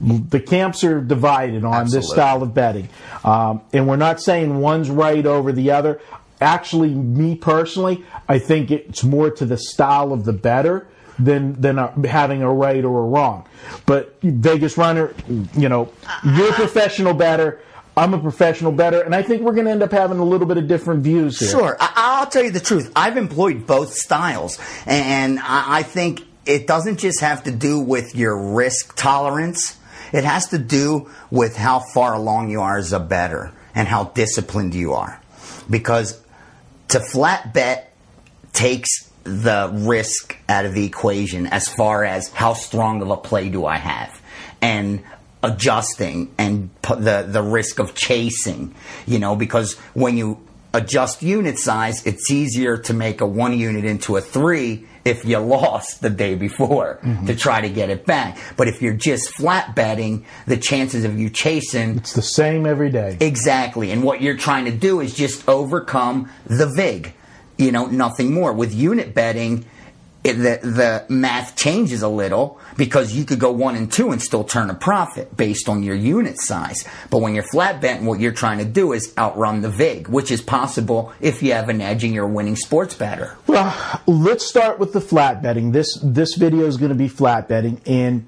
The 0.00 0.40
camps 0.40 0.84
are 0.84 1.00
divided 1.00 1.64
on 1.64 1.88
this 1.88 2.10
style 2.10 2.42
of 2.42 2.52
betting, 2.52 2.88
um, 3.24 3.62
and 3.72 3.86
we're 3.86 3.96
not 3.96 4.20
saying 4.20 4.58
one's 4.58 4.90
right 4.90 5.24
over 5.24 5.52
the 5.52 5.70
other. 5.70 6.00
Actually, 6.40 6.90
me 6.90 7.36
personally, 7.36 8.04
I 8.28 8.38
think 8.38 8.70
it's 8.70 9.04
more 9.04 9.30
to 9.30 9.44
the 9.46 9.56
style 9.56 10.12
of 10.12 10.24
the 10.24 10.32
bettor 10.32 10.88
than 11.18 11.60
than 11.60 11.76
having 12.04 12.42
a 12.42 12.52
right 12.52 12.84
or 12.84 13.04
a 13.04 13.06
wrong. 13.06 13.46
But 13.86 14.18
Vegas 14.20 14.76
runner, 14.76 15.14
you 15.56 15.68
know, 15.68 15.90
you're 16.24 16.50
a 16.50 16.54
professional 16.54 17.14
bettor. 17.14 17.60
I'm 17.96 18.12
a 18.12 18.18
professional 18.18 18.72
bettor, 18.72 19.02
and 19.02 19.14
I 19.14 19.22
think 19.22 19.42
we're 19.42 19.52
going 19.52 19.66
to 19.66 19.70
end 19.70 19.82
up 19.82 19.92
having 19.92 20.18
a 20.18 20.24
little 20.24 20.46
bit 20.48 20.56
of 20.56 20.66
different 20.66 21.04
views 21.04 21.38
here. 21.38 21.48
Sure, 21.48 21.76
I- 21.78 21.92
I'll 21.94 22.26
tell 22.26 22.42
you 22.42 22.50
the 22.50 22.60
truth. 22.60 22.90
I've 22.96 23.16
employed 23.16 23.66
both 23.66 23.94
styles, 23.94 24.58
and 24.86 25.38
I 25.38 25.78
I 25.78 25.82
think 25.82 26.22
it 26.46 26.66
doesn't 26.66 26.98
just 26.98 27.20
have 27.20 27.44
to 27.44 27.50
do 27.52 27.78
with 27.80 28.14
your 28.16 28.36
risk 28.36 28.96
tolerance. 28.96 29.76
It 30.12 30.24
has 30.24 30.48
to 30.48 30.58
do 30.58 31.08
with 31.30 31.56
how 31.56 31.80
far 31.80 32.14
along 32.14 32.50
you 32.50 32.60
are 32.60 32.78
as 32.78 32.92
a 32.92 33.00
bettor 33.00 33.52
and 33.74 33.88
how 33.88 34.04
disciplined 34.04 34.74
you 34.74 34.92
are. 34.92 35.20
Because 35.70 36.20
to 36.88 37.00
flat 37.00 37.52
bet 37.54 37.92
takes 38.52 39.10
the 39.24 39.70
risk 39.72 40.36
out 40.48 40.66
of 40.66 40.74
the 40.74 40.84
equation 40.84 41.46
as 41.46 41.66
far 41.68 42.04
as 42.04 42.28
how 42.28 42.52
strong 42.54 43.00
of 43.02 43.10
a 43.10 43.16
play 43.16 43.48
do 43.48 43.64
I 43.64 43.78
have 43.78 44.20
and 44.60 45.02
adjusting 45.44 46.34
and 46.38 46.70
the 46.82 47.26
the 47.28 47.42
risk 47.42 47.78
of 47.78 47.94
chasing 47.94 48.74
you 49.06 49.18
know 49.18 49.36
because 49.36 49.74
when 49.92 50.16
you 50.16 50.40
adjust 50.72 51.22
unit 51.22 51.58
size 51.58 52.04
it's 52.06 52.30
easier 52.30 52.78
to 52.78 52.94
make 52.94 53.20
a 53.20 53.26
one 53.26 53.56
unit 53.56 53.84
into 53.84 54.16
a 54.16 54.20
three 54.22 54.86
if 55.04 55.22
you 55.26 55.38
lost 55.58 56.00
the 56.00 56.08
day 56.08 56.34
before 56.34 56.94
to 57.02 57.06
mm-hmm. 57.06 57.34
try 57.34 57.60
to 57.60 57.68
get 57.68 57.90
it 57.90 58.06
back 58.06 58.38
but 58.56 58.68
if 58.68 58.80
you're 58.80 58.94
just 58.94 59.34
flat 59.34 59.74
betting 59.76 60.24
the 60.46 60.56
chances 60.56 61.04
of 61.04 61.18
you 61.18 61.28
chasing 61.28 61.98
It's 61.98 62.14
the 62.14 62.22
same 62.22 62.66
every 62.66 62.90
day. 62.90 63.16
Exactly. 63.20 63.90
And 63.90 64.02
what 64.02 64.22
you're 64.22 64.36
trying 64.36 64.64
to 64.64 64.70
do 64.70 65.00
is 65.00 65.14
just 65.14 65.46
overcome 65.48 66.30
the 66.46 66.66
VIG. 66.66 67.12
You 67.58 67.72
know, 67.72 67.86
nothing 67.86 68.32
more. 68.32 68.52
With 68.52 68.74
unit 68.74 69.14
betting, 69.14 69.64
it, 70.24 70.34
the, 70.34 70.66
the 70.66 71.04
math 71.12 71.54
changes 71.54 72.00
a 72.02 72.08
little 72.08 72.58
because 72.78 73.12
you 73.14 73.24
could 73.24 73.38
go 73.38 73.52
one 73.52 73.76
and 73.76 73.92
two 73.92 74.10
and 74.10 74.22
still 74.22 74.42
turn 74.42 74.70
a 74.70 74.74
profit 74.74 75.36
based 75.36 75.68
on 75.68 75.82
your 75.82 75.94
unit 75.94 76.40
size. 76.40 76.82
But 77.10 77.18
when 77.18 77.34
you're 77.34 77.44
flat 77.44 77.82
betting, 77.82 78.06
what 78.06 78.20
you're 78.20 78.32
trying 78.32 78.56
to 78.58 78.64
do 78.64 78.94
is 78.94 79.12
outrun 79.18 79.60
the 79.60 79.68
VIG, 79.68 80.08
which 80.08 80.30
is 80.30 80.40
possible 80.40 81.12
if 81.20 81.42
you 81.42 81.52
have 81.52 81.68
an 81.68 81.82
edge 81.82 82.04
and 82.04 82.14
you're 82.14 82.24
a 82.24 82.28
winning 82.28 82.56
sports 82.56 82.94
bettor. 82.94 83.36
Well, 83.46 84.00
let's 84.06 84.46
start 84.46 84.78
with 84.78 84.94
the 84.94 85.00
flat 85.00 85.42
betting. 85.42 85.72
This 85.72 85.98
this 86.02 86.34
video 86.34 86.64
is 86.66 86.78
going 86.78 86.88
to 86.88 86.94
be 86.96 87.08
flat 87.08 87.46
betting, 87.46 87.80
and 87.84 88.26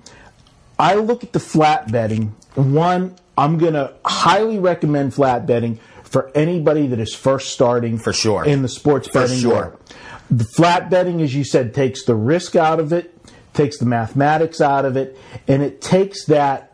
I 0.78 0.96
look 0.96 1.24
at 1.24 1.32
the 1.32 1.40
flat 1.40 1.90
betting. 1.90 2.34
One, 2.54 3.16
I'm 3.38 3.56
going 3.56 3.72
to 3.74 3.94
highly 4.04 4.58
recommend 4.58 5.14
flat 5.14 5.46
betting 5.46 5.80
for 6.04 6.30
anybody 6.34 6.86
that 6.88 7.00
is 7.00 7.14
first 7.14 7.50
starting 7.52 7.98
For 7.98 8.12
sure. 8.12 8.44
in 8.44 8.62
the 8.62 8.68
sports 8.68 9.08
For 9.08 9.22
betting 9.22 9.38
sure. 9.38 9.52
world. 9.54 9.80
The 10.30 10.44
flat 10.56 10.90
betting, 10.90 11.22
as 11.22 11.34
you 11.34 11.44
said, 11.44 11.74
takes 11.74 12.04
the 12.04 12.14
risk 12.14 12.56
out 12.56 12.80
of 12.80 12.92
it, 12.92 13.14
takes 13.54 13.78
the 13.78 13.86
mathematics 13.86 14.60
out 14.60 14.84
of 14.84 14.96
it, 14.96 15.16
and 15.46 15.62
it 15.62 15.80
takes 15.80 16.26
that 16.26 16.72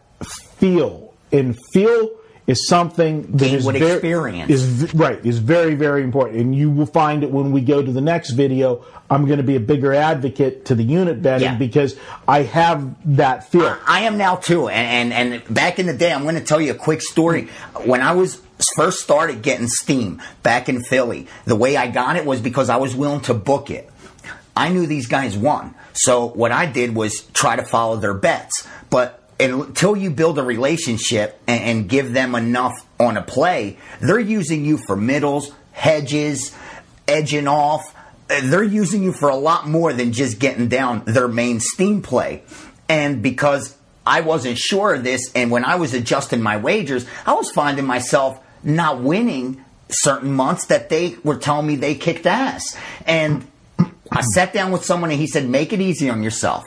feel. 0.57 1.15
And 1.31 1.57
feel 1.73 2.11
is 2.47 2.67
something 2.67 3.23
that 3.37 3.53
is 3.53 3.65
very, 3.65 3.93
experience. 3.93 4.51
is 4.51 4.93
right 4.95 5.25
is 5.25 5.39
very 5.39 5.75
very 5.75 6.03
important, 6.03 6.41
and 6.41 6.55
you 6.55 6.71
will 6.71 6.87
find 6.87 7.23
it 7.23 7.31
when 7.31 7.53
we 7.53 7.61
go 7.61 7.83
to 7.83 7.93
the 7.93 8.01
next 8.01 8.31
video. 8.31 8.85
I'm 9.09 9.27
going 9.27 9.37
to 9.37 9.45
be 9.45 9.57
a 9.57 9.61
bigger 9.61 9.93
advocate 9.93 10.65
to 10.67 10.75
the 10.75 10.83
unit 10.83 11.23
betting 11.23 11.45
Yeah. 11.47 11.55
because 11.57 11.97
I 12.27 12.43
have 12.43 12.95
that 13.17 13.51
feel. 13.51 13.77
I 13.87 14.01
am 14.03 14.17
now 14.19 14.37
too, 14.37 14.69
and, 14.69 15.13
and 15.13 15.33
and 15.33 15.55
back 15.55 15.79
in 15.79 15.87
the 15.87 15.95
day, 15.95 16.13
I'm 16.13 16.23
going 16.23 16.35
to 16.35 16.41
tell 16.45 16.61
you 16.61 16.73
a 16.73 16.77
quick 16.77 17.03
story. 17.03 17.49
When 17.85 18.01
I 18.01 18.13
was 18.13 18.41
first 18.77 19.01
started 19.01 19.43
getting 19.43 19.69
steam 19.69 20.21
back 20.43 20.69
in 20.69 20.83
Philly, 20.83 21.27
the 21.45 21.57
way 21.57 21.77
I 21.77 21.89
got 21.89 22.17
it 22.17 22.25
was 22.25 22.41
because 22.41 22.69
I 22.71 22.77
was 22.77 22.95
willing 22.95 23.21
to 23.23 23.35
book 23.35 23.71
it. 23.71 23.89
I 24.57 24.69
knew 24.69 24.87
these 24.87 25.07
guys 25.07 25.37
won, 25.37 25.75
so 25.93 26.27
what 26.27 26.53
I 26.53 26.67
did 26.67 26.95
was 26.95 27.21
try 27.33 27.57
to 27.57 27.65
follow 27.65 27.97
their 27.97 28.15
bets. 28.15 28.67
But 28.91 29.22
until 29.43 29.97
you 29.97 30.11
build 30.11 30.39
a 30.39 30.43
relationship 30.43 31.41
and, 31.47 31.63
and 31.63 31.89
give 31.89 32.13
them 32.13 32.35
enough 32.35 32.75
on 33.01 33.17
a 33.17 33.23
play, 33.23 33.79
they're 34.01 34.21
using 34.21 34.65
you 34.65 34.79
for 34.79 34.97
middles, 34.97 35.53
hedges, 35.73 36.55
edging 37.09 37.49
off. 37.49 37.95
They're 38.29 38.63
using 38.63 39.03
you 39.03 39.13
for 39.13 39.29
a 39.29 39.37
lot 39.37 39.69
more 39.69 39.93
than 39.93 40.13
just 40.13 40.39
getting 40.39 40.69
down 40.69 41.05
their 41.05 41.29
main 41.29 41.61
steam 41.61 42.03
play. 42.03 42.43
And 42.89 43.23
because 43.23 43.77
I 44.07 44.21
wasn't 44.21 44.59
sure 44.59 44.95
of 44.95 45.05
this, 45.05 45.31
and 45.35 45.51
when 45.51 45.65
I 45.65 45.77
was 45.77 45.95
adjusting 45.95 46.43
my 46.43 46.57
wagers, 46.57 47.07
I 47.27 47.35
was 47.35 47.51
finding 47.51 47.87
myself 47.87 48.39
not 48.63 49.01
winning 49.01 49.65
certain 49.89 50.33
months 50.33 50.67
that 50.67 50.89
they 50.89 51.17
were 51.23 51.37
telling 51.37 51.67
me 51.67 51.77
they 51.77 51.95
kicked 51.95 52.27
ass. 52.27 52.77
And 53.07 53.47
I 54.11 54.23
sat 54.23 54.53
down 54.53 54.73
with 54.73 54.85
someone 54.85 55.11
and 55.11 55.21
he 55.21 55.27
said, 55.27 55.49
make 55.49 55.73
it 55.73 55.81
easy 55.81 56.09
on 56.09 56.23
yourself. 56.23 56.65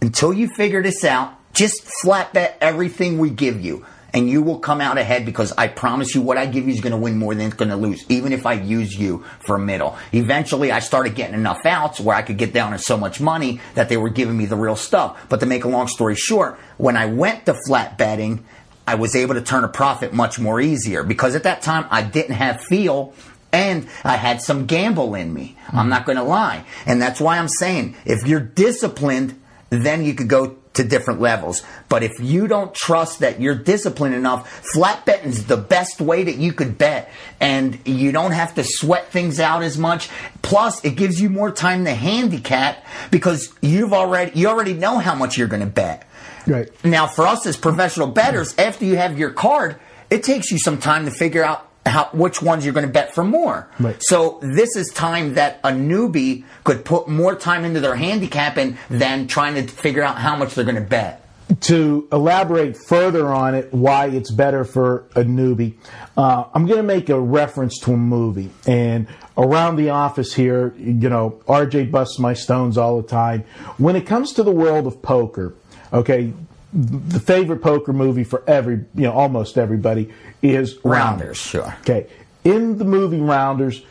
Until 0.00 0.32
you 0.32 0.48
figure 0.48 0.82
this 0.82 1.04
out, 1.04 1.35
just 1.56 1.82
flat 2.02 2.32
bet 2.32 2.58
everything 2.60 3.18
we 3.18 3.30
give 3.30 3.60
you. 3.60 3.84
And 4.12 4.30
you 4.30 4.40
will 4.40 4.60
come 4.60 4.80
out 4.80 4.96
ahead 4.96 5.26
because 5.26 5.52
I 5.58 5.68
promise 5.68 6.14
you 6.14 6.22
what 6.22 6.38
I 6.38 6.46
give 6.46 6.66
you 6.66 6.72
is 6.72 6.80
going 6.80 6.92
to 6.92 6.96
win 6.96 7.18
more 7.18 7.34
than 7.34 7.48
it's 7.48 7.56
going 7.56 7.70
to 7.70 7.76
lose, 7.76 8.04
even 8.08 8.32
if 8.32 8.46
I 8.46 8.54
use 8.54 8.94
you 8.94 9.24
for 9.40 9.58
middle. 9.58 9.98
Eventually, 10.12 10.72
I 10.72 10.78
started 10.78 11.14
getting 11.14 11.34
enough 11.34 11.66
outs 11.66 12.00
where 12.00 12.16
I 12.16 12.22
could 12.22 12.38
get 12.38 12.54
down 12.54 12.72
to 12.72 12.78
so 12.78 12.96
much 12.96 13.20
money 13.20 13.60
that 13.74 13.90
they 13.90 13.98
were 13.98 14.08
giving 14.08 14.36
me 14.36 14.46
the 14.46 14.56
real 14.56 14.76
stuff. 14.76 15.26
But 15.28 15.40
to 15.40 15.46
make 15.46 15.64
a 15.64 15.68
long 15.68 15.88
story 15.88 16.14
short, 16.14 16.58
when 16.78 16.96
I 16.96 17.06
went 17.06 17.44
to 17.44 17.54
flat 17.66 17.98
betting, 17.98 18.44
I 18.86 18.94
was 18.94 19.16
able 19.16 19.34
to 19.34 19.42
turn 19.42 19.64
a 19.64 19.68
profit 19.68 20.14
much 20.14 20.38
more 20.38 20.60
easier 20.60 21.02
because 21.02 21.34
at 21.34 21.42
that 21.42 21.60
time 21.60 21.86
I 21.90 22.02
didn't 22.02 22.36
have 22.36 22.62
feel 22.62 23.12
and 23.52 23.88
I 24.04 24.16
had 24.16 24.40
some 24.40 24.66
gamble 24.66 25.14
in 25.14 25.34
me. 25.34 25.58
I'm 25.72 25.88
not 25.88 26.06
going 26.06 26.16
to 26.16 26.24
lie. 26.24 26.64
And 26.86 27.02
that's 27.02 27.20
why 27.20 27.38
I'm 27.38 27.48
saying 27.48 27.96
if 28.04 28.26
you're 28.26 28.40
disciplined, 28.40 29.40
then 29.70 30.04
you 30.04 30.14
could 30.14 30.28
go 30.28 30.56
to 30.76 30.84
different 30.84 31.20
levels. 31.20 31.62
But 31.88 32.02
if 32.02 32.20
you 32.20 32.46
don't 32.46 32.74
trust 32.74 33.20
that 33.20 33.40
you're 33.40 33.54
disciplined 33.54 34.14
enough, 34.14 34.48
flat 34.72 35.04
betting's 35.04 35.44
the 35.46 35.56
best 35.56 36.00
way 36.00 36.24
that 36.24 36.36
you 36.36 36.52
could 36.52 36.78
bet. 36.78 37.10
And 37.40 37.78
you 37.86 38.12
don't 38.12 38.32
have 38.32 38.54
to 38.54 38.64
sweat 38.64 39.08
things 39.08 39.40
out 39.40 39.62
as 39.62 39.76
much. 39.76 40.08
Plus, 40.42 40.84
it 40.84 40.96
gives 40.96 41.20
you 41.20 41.28
more 41.28 41.50
time 41.50 41.84
to 41.84 41.94
handicap 41.94 42.84
because 43.10 43.52
you've 43.60 43.92
already, 43.92 44.38
you 44.38 44.48
already 44.48 44.74
know 44.74 44.98
how 44.98 45.14
much 45.14 45.36
you're 45.36 45.48
going 45.48 45.60
to 45.60 45.66
bet. 45.66 46.08
Right. 46.46 46.68
Now, 46.84 47.06
for 47.06 47.26
us 47.26 47.44
as 47.46 47.56
professional 47.56 48.06
bettors, 48.06 48.54
after 48.56 48.84
you 48.84 48.96
have 48.96 49.18
your 49.18 49.30
card, 49.30 49.76
it 50.10 50.22
takes 50.22 50.50
you 50.52 50.58
some 50.58 50.78
time 50.78 51.04
to 51.06 51.10
figure 51.10 51.44
out 51.44 51.65
how, 51.86 52.10
which 52.12 52.42
ones 52.42 52.64
you're 52.64 52.74
going 52.74 52.86
to 52.86 52.92
bet 52.92 53.14
for 53.14 53.24
more. 53.24 53.68
Right. 53.80 53.96
So 54.00 54.38
this 54.42 54.76
is 54.76 54.88
time 54.92 55.34
that 55.34 55.60
a 55.64 55.70
newbie 55.70 56.44
could 56.64 56.84
put 56.84 57.08
more 57.08 57.34
time 57.34 57.64
into 57.64 57.80
their 57.80 57.96
handicapping 57.96 58.76
than 58.90 59.26
trying 59.28 59.54
to 59.54 59.62
figure 59.72 60.02
out 60.02 60.18
how 60.18 60.36
much 60.36 60.54
they're 60.54 60.64
going 60.64 60.74
to 60.74 60.80
bet. 60.80 61.22
to 61.60 62.08
elaborate 62.10 62.76
further 62.76 63.32
on 63.32 63.54
it, 63.54 63.72
why 63.72 64.06
it's 64.06 64.32
better 64.32 64.64
for 64.64 65.06
a 65.14 65.22
newbie, 65.22 65.74
uh, 66.16 66.44
I'm 66.52 66.66
going 66.66 66.78
to 66.78 66.82
make 66.82 67.08
a 67.08 67.20
reference 67.20 67.78
to 67.80 67.92
a 67.92 67.96
movie. 67.96 68.50
And 68.66 69.06
around 69.38 69.76
the 69.76 69.90
office 69.90 70.34
here, 70.34 70.74
you 70.76 71.08
know, 71.08 71.40
RJ 71.46 71.92
busts 71.92 72.18
my 72.18 72.34
stones 72.34 72.76
all 72.76 73.00
the 73.00 73.06
time. 73.06 73.44
When 73.78 73.94
it 73.94 74.06
comes 74.06 74.32
to 74.32 74.42
the 74.42 74.50
world 74.50 74.88
of 74.88 75.00
poker, 75.02 75.54
okay, 75.92 76.32
the 76.72 77.20
favorite 77.20 77.62
poker 77.62 77.92
movie 77.92 78.24
for 78.24 78.42
every, 78.46 78.84
you 78.94 79.02
know, 79.02 79.12
almost 79.12 79.56
everybody 79.56 80.12
is 80.42 80.78
Rounders. 80.84 80.84
Rounders, 80.84 81.36
sure. 81.36 81.76
Okay. 81.80 82.06
In 82.44 82.78
the 82.78 82.84
movie 82.84 83.20
Rounders, 83.20 83.82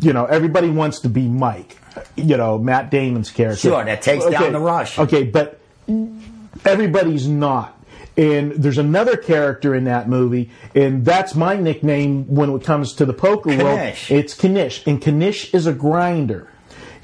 you 0.00 0.12
know, 0.12 0.24
everybody 0.24 0.70
wants 0.70 1.00
to 1.00 1.08
be 1.08 1.28
Mike, 1.28 1.76
you 2.16 2.36
know, 2.36 2.58
Matt 2.58 2.90
Damon's 2.90 3.30
character. 3.30 3.68
Sure, 3.68 3.84
that 3.84 4.02
takes 4.02 4.24
down 4.26 4.52
the 4.52 4.58
rush. 4.58 4.98
Okay, 4.98 5.24
but 5.24 5.60
everybody's 6.64 7.28
not. 7.28 7.74
And 8.16 8.52
there's 8.52 8.78
another 8.78 9.18
character 9.18 9.74
in 9.74 9.84
that 9.84 10.08
movie, 10.08 10.50
and 10.74 11.04
that's 11.04 11.34
my 11.34 11.56
nickname 11.56 12.24
when 12.34 12.48
it 12.50 12.64
comes 12.64 12.94
to 12.94 13.04
the 13.04 13.12
poker 13.12 13.50
world. 13.50 13.78
Knish. 13.78 14.10
It's 14.10 14.42
Knish, 14.42 14.86
and 14.86 15.06
Knish 15.06 15.52
is 15.52 15.66
a 15.66 15.74
grinder. 15.74 16.48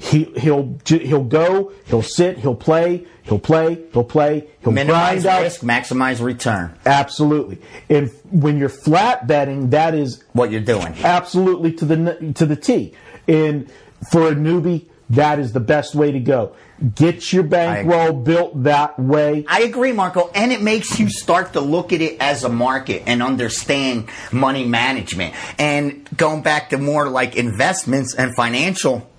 He 0.03 0.25
he'll 0.35 0.77
he'll 0.85 1.23
go, 1.23 1.71
he'll 1.85 2.01
sit, 2.01 2.37
he'll 2.39 2.55
play, 2.55 3.05
he'll 3.23 3.39
play, 3.39 3.79
he'll 3.93 4.03
play, 4.03 4.47
he'll 4.61 4.73
Minimize 4.73 5.23
grind 5.23 5.25
out. 5.25 5.41
risk, 5.43 5.61
maximize 5.61 6.21
return. 6.21 6.77
Absolutely. 6.85 7.59
And 7.89 8.11
when 8.29 8.57
you're 8.57 8.67
flat 8.67 9.27
betting, 9.27 9.69
that 9.69 9.95
is 9.95 10.21
What 10.33 10.51
you're 10.51 10.59
doing. 10.59 10.93
absolutely 11.03 11.71
to 11.73 11.85
the 11.85 12.33
to 12.35 12.45
the 12.45 12.57
T. 12.57 12.93
And 13.29 13.71
for 14.11 14.27
a 14.27 14.35
newbie, 14.35 14.87
that 15.11 15.39
is 15.39 15.53
the 15.53 15.61
best 15.61 15.95
way 15.95 16.11
to 16.11 16.19
go. 16.19 16.53
Get 16.95 17.31
your 17.31 17.43
bankroll 17.43 18.11
built 18.11 18.63
that 18.63 18.99
way. 18.99 19.45
I 19.47 19.61
agree, 19.61 19.93
Marco, 19.93 20.29
and 20.35 20.51
it 20.51 20.61
makes 20.61 20.99
you 20.99 21.09
start 21.09 21.53
to 21.53 21.61
look 21.61 21.93
at 21.93 22.01
it 22.01 22.17
as 22.19 22.43
a 22.43 22.49
market 22.49 23.03
and 23.05 23.23
understand 23.23 24.09
money 24.33 24.65
management. 24.65 25.33
And 25.57 26.05
going 26.17 26.41
back 26.41 26.71
to 26.71 26.77
more 26.77 27.07
like 27.07 27.37
investments 27.37 28.13
and 28.15 28.35
financial 28.35 29.09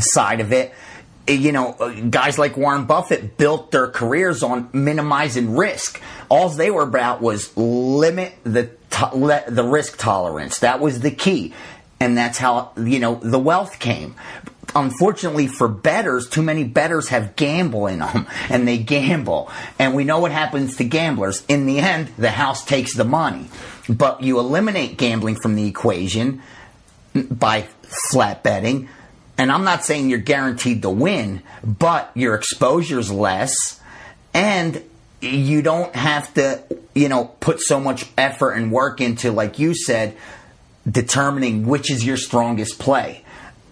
side 0.00 0.40
of 0.40 0.52
it, 0.52 0.74
eh, 1.28 1.32
you 1.32 1.52
know, 1.52 1.72
uh, 1.72 1.88
guys 2.10 2.38
like 2.38 2.56
Warren 2.56 2.84
Buffett 2.84 3.36
built 3.36 3.70
their 3.70 3.88
careers 3.88 4.42
on 4.42 4.68
minimizing 4.72 5.56
risk. 5.56 6.00
All 6.28 6.48
they 6.48 6.70
were 6.70 6.82
about 6.82 7.20
was 7.22 7.56
limit 7.56 8.34
the 8.44 8.70
to- 8.90 9.44
the 9.48 9.64
risk 9.64 9.98
tolerance. 9.98 10.60
That 10.60 10.80
was 10.80 11.00
the 11.00 11.10
key, 11.10 11.54
and 12.00 12.16
that's 12.16 12.38
how 12.38 12.72
you 12.76 12.98
know 12.98 13.16
the 13.16 13.38
wealth 13.38 13.78
came. 13.78 14.14
Unfortunately 14.74 15.46
for 15.46 15.68
bettors, 15.68 16.28
too 16.28 16.42
many 16.42 16.64
bettors 16.64 17.08
have 17.08 17.36
gamble 17.36 17.86
in 17.86 18.00
them, 18.00 18.26
and 18.50 18.66
they 18.66 18.78
gamble. 18.78 19.50
And 19.78 19.94
we 19.94 20.04
know 20.04 20.18
what 20.18 20.32
happens 20.32 20.76
to 20.76 20.84
gamblers. 20.84 21.44
In 21.48 21.66
the 21.66 21.78
end, 21.78 22.08
the 22.18 22.30
house 22.30 22.64
takes 22.64 22.94
the 22.94 23.04
money. 23.04 23.46
But 23.88 24.22
you 24.22 24.38
eliminate 24.40 24.98
gambling 24.98 25.36
from 25.36 25.54
the 25.54 25.66
equation 25.66 26.42
by 27.30 27.68
flat 28.10 28.42
betting. 28.42 28.88
And 29.38 29.52
I'm 29.52 29.64
not 29.64 29.84
saying 29.84 30.08
you're 30.08 30.18
guaranteed 30.18 30.82
to 30.82 30.90
win, 30.90 31.42
but 31.62 32.10
your 32.14 32.34
exposure's 32.34 33.10
less 33.10 33.80
and 34.32 34.82
you 35.20 35.62
don't 35.62 35.94
have 35.94 36.32
to, 36.34 36.62
you 36.94 37.08
know, 37.08 37.24
put 37.40 37.60
so 37.60 37.80
much 37.80 38.06
effort 38.16 38.52
and 38.52 38.70
work 38.72 39.00
into, 39.00 39.32
like 39.32 39.58
you 39.58 39.74
said, 39.74 40.16
determining 40.88 41.66
which 41.66 41.90
is 41.90 42.04
your 42.04 42.16
strongest 42.16 42.78
play. 42.78 43.24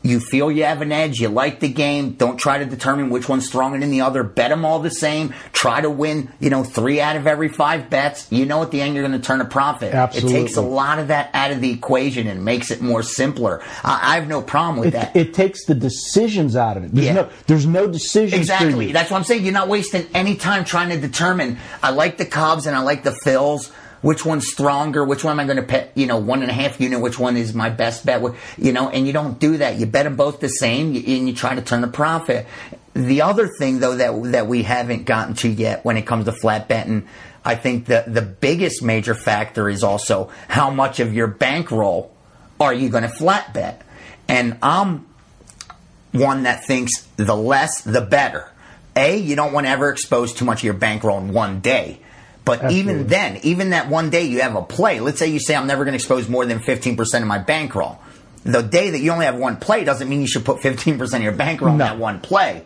You 0.05 0.21
feel 0.21 0.53
you 0.53 0.65
have 0.65 0.83
an 0.83 0.93
edge, 0.93 1.19
you 1.19 1.29
like 1.31 1.61
the 1.61 1.69
game, 1.69 2.11
don't 2.13 2.37
try 2.37 2.59
to 2.59 2.67
determine 2.67 3.09
which 3.09 3.27
one's 3.29 3.47
stronger 3.47 3.79
than 3.81 3.91
the 3.91 4.03
other, 4.03 4.23
bet 4.23 4.51
them 4.51 4.65
all 4.65 4.79
the 4.81 4.91
same, 4.91 5.33
try 5.53 5.81
to 5.81 5.89
win, 5.89 6.31
you 6.41 6.51
know, 6.51 6.63
three 6.63 7.01
out 7.01 7.17
of 7.17 7.27
every 7.27 7.49
five 7.49 7.89
bets. 7.89 8.31
You 8.31 8.45
know 8.45 8.63
at 8.63 8.71
the 8.71 8.83
end 8.83 8.95
you're 8.95 9.03
going 9.09 9.19
to 9.19 9.27
turn 9.27 9.41
a 9.41 9.47
profit. 9.47 9.95
Absolutely. 9.95 10.37
It 10.39 10.43
takes 10.43 10.57
a 10.57 10.61
lot 10.63 10.99
of 10.99 11.09
that 11.09 11.31
out 11.33 11.53
of 11.53 11.63
the 11.63 11.71
equation 11.71 12.27
and 12.27 12.45
makes 12.45 12.71
it 12.71 12.83
more 12.83 13.03
simpler. 13.03 13.63
I, 13.83 14.13
I 14.13 14.15
have 14.17 14.29
no 14.29 14.43
problem 14.43 14.77
with 14.79 14.89
It, 14.89 14.93
that. 14.93 15.17
it 15.17 15.33
takes 15.33 15.65
the 15.65 15.75
decisions 15.75 16.55
out 16.55 16.77
of 16.77 16.85
it. 16.85 16.93
There's 16.95 17.07
Yeah. 17.07 17.13
no 17.15 17.29
there's 17.47 17.67
no 17.67 17.87
decisions 17.87 18.35
Exactly. 18.35 18.93
That's 18.93 19.11
what 19.11 19.17
I'm 19.17 19.25
saying. 19.25 19.43
You're 19.45 19.55
not 19.55 19.69
wasting 19.69 20.07
any 20.13 20.37
time 20.37 20.67
trying 20.67 20.91
to 20.91 21.01
determine. 21.01 21.57
I 21.83 21.91
like 21.91 22.19
the 22.19 22.27
Cubs 22.27 22.67
and 22.67 22.77
I 22.77 22.81
like 22.81 23.05
the 23.05 23.17
Phils. 23.25 23.71
Which 24.05 24.23
one's 24.23 24.47
stronger? 24.47 25.03
Which 25.03 25.25
one 25.25 25.33
am 25.33 25.41
I 25.41 25.45
going 25.47 25.57
to 25.57 25.63
bet? 25.63 25.93
You 25.95 26.07
know, 26.07 26.19
one 26.19 26.43
and 26.43 26.51
a 26.51 26.55
half 26.55 26.79
unit. 26.79 27.01
Which 27.01 27.19
one 27.19 27.39
is 27.39 27.55
my 27.55 27.71
best 27.71 28.05
bet? 28.05 28.23
You 28.59 28.71
know, 28.71 28.91
and 28.91 29.07
you 29.07 29.15
don't 29.15 29.39
do 29.39 29.57
that. 29.57 29.77
You 29.77 29.87
bet 29.87 30.05
them 30.05 30.15
both 30.15 30.41
the 30.41 30.49
same, 30.51 30.89
and 30.89 31.27
you 31.27 31.35
try 31.35 31.55
to 31.55 31.63
turn 31.63 31.83
a 31.85 31.89
profit. 31.89 32.47
The 32.93 33.23
other 33.23 33.49
thing, 33.49 33.79
though, 33.79 33.97
that 33.97 34.33
that 34.33 34.47
we 34.47 34.63
haven't 34.63 35.05
gotten 35.05 35.33
to 35.37 35.49
yet 35.49 35.87
when 35.87 35.97
it 35.97 36.03
comes 36.03 36.27
to 36.27 36.33
flat 36.33 36.69
betting, 36.69 37.09
I 37.47 37.55
think 37.55 37.87
the 37.87 38.05
the 38.07 38.21
biggest 38.21 38.83
major 38.83 39.15
factor 39.15 39.71
is 39.71 39.83
also 39.83 40.31
how 40.49 40.69
much 40.69 41.01
of 41.01 41.15
your 41.15 41.27
bankroll 41.27 42.15
are 42.61 42.75
you 42.75 42.91
going 42.91 43.05
to 43.05 43.09
flat 43.09 43.55
bet? 43.55 43.81
And 44.29 44.59
I'm 44.63 45.07
one 46.13 46.43
that 46.43 46.67
thinks 46.67 47.09
the 47.17 47.35
less 47.35 47.81
the 47.81 48.03
better. 48.03 48.51
A, 48.97 49.17
you 49.17 49.35
don't 49.35 49.55
want 49.55 49.65
to 49.65 49.71
ever 49.71 49.89
expose 49.89 50.35
too 50.35 50.45
much 50.45 50.59
of 50.59 50.65
your 50.65 50.75
bankroll 50.75 51.17
in 51.21 51.33
one 51.33 51.61
day. 51.61 52.01
But 52.45 52.71
even 52.73 53.07
then, 53.07 53.39
even 53.43 53.71
that 53.71 53.89
one 53.89 54.11
day 54.11 54.25
you 54.25 54.43
have 54.43 54.55
a 54.55 54.63
play, 54.63 55.01
let's 55.01 55.19
say 55.19 55.29
you 55.29 55.41
say 55.41 55.55
I'm 55.55 55.67
never 55.67 55.85
going 55.85 55.93
to 55.93 55.97
expose 55.97 56.29
more 56.29 56.45
than 56.45 56.59
15% 56.59 57.23
of 57.23 57.27
my 57.27 57.39
bankroll. 57.39 57.99
The 58.45 58.63
day 58.63 58.91
that 58.91 59.01
you 59.01 59.11
only 59.13 59.25
have 59.25 59.37
one 59.37 59.57
play 59.57 59.85
doesn't 59.85 60.07
mean 60.09 60.21
you 60.21 60.27
should 60.27 60.45
put 60.45 60.59
15% 60.59 61.01
of 61.17 61.23
your 61.23 61.33
bankroll 61.33 61.71
on 61.73 61.79
No. 61.79 61.85
that 61.87 61.99
one 61.99 62.21
play. 62.21 62.65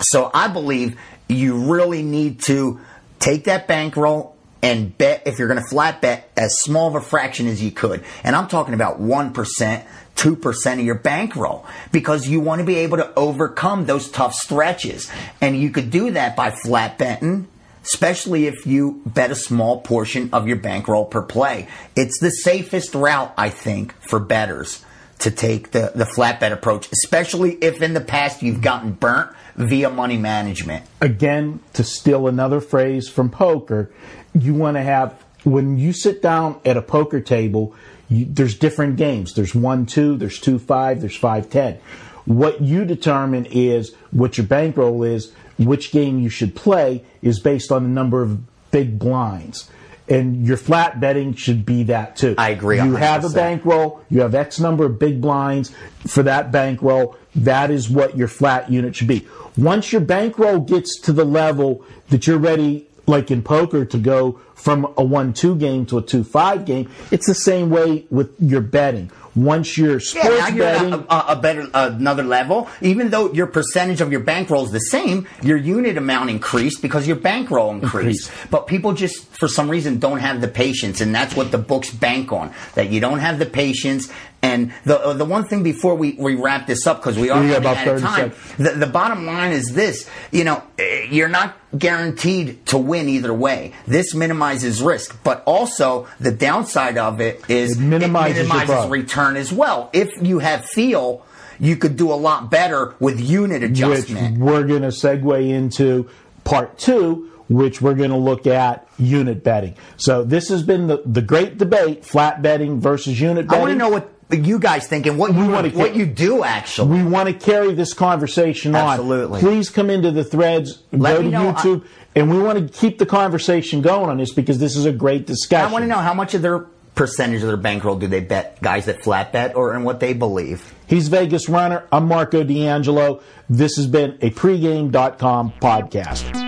So 0.00 0.30
I 0.34 0.48
believe 0.48 0.98
you 1.28 1.72
really 1.72 2.02
need 2.02 2.42
to 2.42 2.80
take 3.18 3.44
that 3.44 3.66
bankroll 3.66 4.36
and 4.62 4.96
bet 4.96 5.22
if 5.24 5.38
you're 5.38 5.48
going 5.48 5.60
to 5.62 5.66
flat 5.68 6.00
bet 6.02 6.30
as 6.36 6.60
small 6.60 6.88
of 6.88 6.94
a 6.94 7.00
fraction 7.00 7.46
as 7.46 7.62
you 7.62 7.70
could. 7.70 8.04
And 8.22 8.36
I'm 8.36 8.46
talking 8.48 8.74
about 8.74 9.00
1%, 9.00 9.84
2% 10.14 10.72
of 10.74 10.80
your 10.80 10.94
bankroll 10.96 11.64
because 11.90 12.28
you 12.28 12.40
want 12.40 12.60
to 12.60 12.64
be 12.66 12.76
able 12.76 12.98
to 12.98 13.12
overcome 13.14 13.86
those 13.86 14.10
tough 14.10 14.34
stretches. 14.34 15.10
And 15.40 15.58
you 15.58 15.70
could 15.70 15.90
do 15.90 16.10
that 16.12 16.36
by 16.36 16.50
flat 16.50 16.98
betting. 16.98 17.48
Especially 17.84 18.46
if 18.46 18.66
you 18.66 19.02
bet 19.04 19.30
a 19.30 19.34
small 19.34 19.80
portion 19.80 20.30
of 20.32 20.46
your 20.46 20.56
bankroll 20.56 21.04
per 21.04 21.22
play. 21.22 21.66
It's 21.96 22.18
the 22.20 22.30
safest 22.30 22.94
route, 22.94 23.34
I 23.36 23.50
think, 23.50 23.94
for 24.00 24.20
bettors 24.20 24.84
to 25.18 25.30
take 25.30 25.70
the, 25.70 25.92
the 25.94 26.06
flat 26.06 26.40
bet 26.40 26.52
approach, 26.52 26.88
especially 26.92 27.54
if 27.54 27.80
in 27.80 27.94
the 27.94 28.00
past 28.00 28.42
you've 28.42 28.60
gotten 28.60 28.92
burnt 28.92 29.30
via 29.56 29.90
money 29.90 30.16
management. 30.16 30.84
again, 31.00 31.60
to 31.74 31.84
steal 31.84 32.26
another 32.26 32.60
phrase 32.60 33.08
from 33.08 33.30
poker, 33.30 33.92
you 34.34 34.54
want 34.54 34.76
to 34.76 34.82
have 34.82 35.22
when 35.44 35.76
you 35.78 35.92
sit 35.92 36.22
down 36.22 36.60
at 36.64 36.76
a 36.76 36.82
poker 36.82 37.20
table. 37.20 37.74
You, 38.08 38.26
there's 38.26 38.56
different 38.56 38.96
games. 38.96 39.34
There's 39.34 39.54
one, 39.54 39.86
two. 39.86 40.16
There's 40.16 40.38
two, 40.38 40.58
five. 40.58 41.00
There's 41.00 41.16
five, 41.16 41.50
ten. 41.50 41.78
What 42.24 42.60
you 42.60 42.84
determine 42.84 43.46
is 43.46 43.94
what 44.10 44.38
your 44.38 44.46
bankroll 44.46 45.02
is. 45.02 45.32
Which 45.64 45.92
game 45.92 46.18
you 46.20 46.28
should 46.28 46.54
play 46.54 47.04
is 47.22 47.38
based 47.40 47.70
on 47.72 47.82
the 47.82 47.88
number 47.88 48.22
of 48.22 48.40
big 48.70 48.98
blinds. 48.98 49.70
And 50.08 50.46
your 50.46 50.56
flat 50.56 51.00
betting 51.00 51.34
should 51.34 51.64
be 51.64 51.84
that 51.84 52.16
too. 52.16 52.34
I 52.36 52.50
agree 52.50 52.76
You 52.82 52.96
have 52.96 53.24
a 53.24 53.28
100%. 53.28 53.34
bankroll, 53.34 54.00
you 54.10 54.20
have 54.20 54.34
X 54.34 54.58
number 54.58 54.84
of 54.84 54.98
big 54.98 55.20
blinds 55.20 55.72
for 56.06 56.22
that 56.24 56.50
bankroll. 56.50 57.16
That 57.34 57.70
is 57.70 57.88
what 57.88 58.16
your 58.16 58.28
flat 58.28 58.70
unit 58.70 58.96
should 58.96 59.08
be. 59.08 59.26
Once 59.56 59.92
your 59.92 60.00
bankroll 60.00 60.60
gets 60.60 61.00
to 61.02 61.12
the 61.12 61.24
level 61.24 61.84
that 62.10 62.26
you're 62.26 62.38
ready, 62.38 62.88
like 63.06 63.30
in 63.30 63.42
poker, 63.42 63.84
to 63.84 63.98
go 63.98 64.40
from 64.54 64.92
a 64.96 65.02
1 65.02 65.32
2 65.32 65.56
game 65.56 65.86
to 65.86 65.98
a 65.98 66.02
2 66.02 66.24
5 66.24 66.64
game, 66.64 66.90
it's 67.10 67.26
the 67.26 67.34
same 67.34 67.70
way 67.70 68.06
with 68.10 68.32
your 68.38 68.60
betting. 68.60 69.10
Once 69.34 69.78
you're 69.78 69.94
Yeah, 69.94 69.98
sports 69.98 70.38
now 70.38 70.48
you're 70.48 70.58
betting, 70.58 70.92
a, 71.08 71.24
a 71.28 71.36
better 71.36 71.66
another 71.72 72.22
level. 72.22 72.68
Even 72.82 73.08
though 73.10 73.32
your 73.32 73.46
percentage 73.46 74.02
of 74.02 74.12
your 74.12 74.20
bankroll 74.20 74.64
is 74.66 74.70
the 74.72 74.78
same, 74.78 75.26
your 75.42 75.56
unit 75.56 75.96
amount 75.96 76.28
increased 76.28 76.82
because 76.82 77.06
your 77.06 77.16
bankroll 77.16 77.70
increased. 77.70 78.28
Increased. 78.28 78.50
But 78.50 78.66
people 78.66 78.92
just, 78.92 79.24
for 79.24 79.48
some 79.48 79.70
reason, 79.70 79.98
don't 79.98 80.18
have 80.18 80.42
the 80.42 80.48
patience, 80.48 81.00
and 81.00 81.14
that's 81.14 81.34
what 81.34 81.50
the 81.50 81.58
books 81.58 81.90
bank 81.90 82.30
on. 82.30 82.52
That 82.74 82.90
you 82.90 83.00
don't 83.00 83.20
have 83.20 83.38
the 83.38 83.46
patience. 83.46 84.10
And 84.42 84.72
the 84.84 84.98
uh, 84.98 85.12
the 85.12 85.24
one 85.24 85.44
thing 85.44 85.62
before 85.62 85.94
we, 85.94 86.14
we 86.14 86.34
wrap 86.34 86.66
this 86.66 86.84
up 86.84 86.98
because 86.98 87.16
we 87.16 87.30
are 87.30 87.38
running 87.38 87.54
about 87.54 87.76
out 87.76 87.88
of 87.88 88.02
time. 88.02 88.32
seconds. 88.32 88.56
The, 88.56 88.70
the 88.86 88.86
bottom 88.88 89.24
line 89.24 89.52
is 89.52 89.72
this: 89.72 90.10
you 90.32 90.42
know, 90.42 90.64
eh, 90.80 91.06
you're 91.10 91.28
not 91.28 91.56
guaranteed 91.78 92.66
to 92.66 92.76
win 92.76 93.08
either 93.08 93.32
way. 93.32 93.72
This 93.86 94.14
minimizes 94.14 94.82
risk, 94.82 95.16
but 95.22 95.44
also 95.46 96.08
the 96.18 96.32
downside 96.32 96.98
of 96.98 97.20
it 97.20 97.48
is 97.48 97.78
It 97.78 97.82
minimizes 97.84 98.48
your 98.48 98.56
minimizes 98.56 98.90
return 98.90 99.36
as 99.36 99.52
well. 99.52 99.90
If 99.92 100.10
you 100.20 100.40
have 100.40 100.64
feel, 100.64 101.24
you 101.60 101.76
could 101.76 101.96
do 101.96 102.12
a 102.12 102.18
lot 102.18 102.50
better 102.50 102.96
with 102.98 103.20
unit 103.20 103.62
adjustment. 103.62 104.32
which 104.32 104.40
we're 104.40 104.64
going 104.64 104.82
to 104.82 104.88
segue 104.88 105.48
into 105.48 106.10
part 106.42 106.78
two, 106.78 107.30
which 107.48 107.80
we're 107.80 107.94
going 107.94 108.10
to 108.10 108.16
look 108.16 108.48
at 108.48 108.88
unit 108.98 109.44
betting. 109.44 109.76
So 109.96 110.24
this 110.24 110.48
has 110.48 110.64
been 110.64 110.88
the, 110.88 111.00
the 111.06 111.22
great 111.22 111.58
debate: 111.58 112.04
flat 112.04 112.42
betting 112.42 112.80
versus 112.80 113.20
unit 113.20 113.46
betting. 113.46 113.60
I 113.60 113.62
want 113.62 113.72
to 113.72 113.78
know 113.78 113.88
what 113.88 114.21
you 114.32 114.58
guys 114.58 114.86
think 114.86 115.06
and 115.06 115.18
what 115.18 115.34
you 115.34 115.46
wanna 115.48 115.70
what 115.70 115.94
you 115.94 116.06
do 116.06 116.42
actually. 116.42 117.02
We 117.02 117.04
want 117.04 117.28
to 117.28 117.34
carry 117.34 117.74
this 117.74 117.94
conversation 117.94 118.74
on. 118.74 118.88
Absolutely. 118.88 119.40
Please 119.40 119.70
come 119.70 119.90
into 119.90 120.10
the 120.10 120.24
threads, 120.24 120.82
Let 120.92 121.16
go 121.16 121.22
to 121.22 121.28
know. 121.28 121.48
Uh, 121.48 121.54
YouTube, 121.54 121.84
and 122.14 122.30
we 122.30 122.38
want 122.40 122.58
to 122.58 122.78
keep 122.78 122.98
the 122.98 123.06
conversation 123.06 123.82
going 123.82 124.10
on 124.10 124.18
this 124.18 124.32
because 124.32 124.58
this 124.58 124.76
is 124.76 124.84
a 124.84 124.92
great 124.92 125.26
discussion. 125.26 125.68
I 125.68 125.72
want 125.72 125.82
to 125.82 125.88
know 125.88 125.98
how 125.98 126.14
much 126.14 126.34
of 126.34 126.42
their 126.42 126.66
percentage 126.94 127.40
of 127.42 127.48
their 127.48 127.56
bankroll 127.56 127.96
do 127.96 128.06
they 128.06 128.20
bet 128.20 128.60
guys 128.60 128.84
that 128.86 129.02
flat 129.02 129.32
bet 129.32 129.56
or 129.56 129.74
in 129.74 129.82
what 129.82 130.00
they 130.00 130.12
believe. 130.12 130.74
He's 130.86 131.08
Vegas 131.08 131.48
Runner. 131.48 131.86
I'm 131.90 132.06
Marco 132.06 132.42
D'Angelo. 132.44 133.22
This 133.48 133.76
has 133.76 133.86
been 133.86 134.18
a 134.20 134.30
pregame.com 134.30 135.54
podcast. 135.60 136.40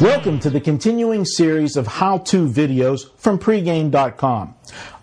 Welcome 0.00 0.40
to 0.40 0.50
the 0.50 0.60
continuing 0.60 1.24
series 1.24 1.76
of 1.76 1.86
how 1.86 2.18
to 2.18 2.48
videos 2.48 3.08
from 3.18 3.38
pregame.com. 3.38 4.54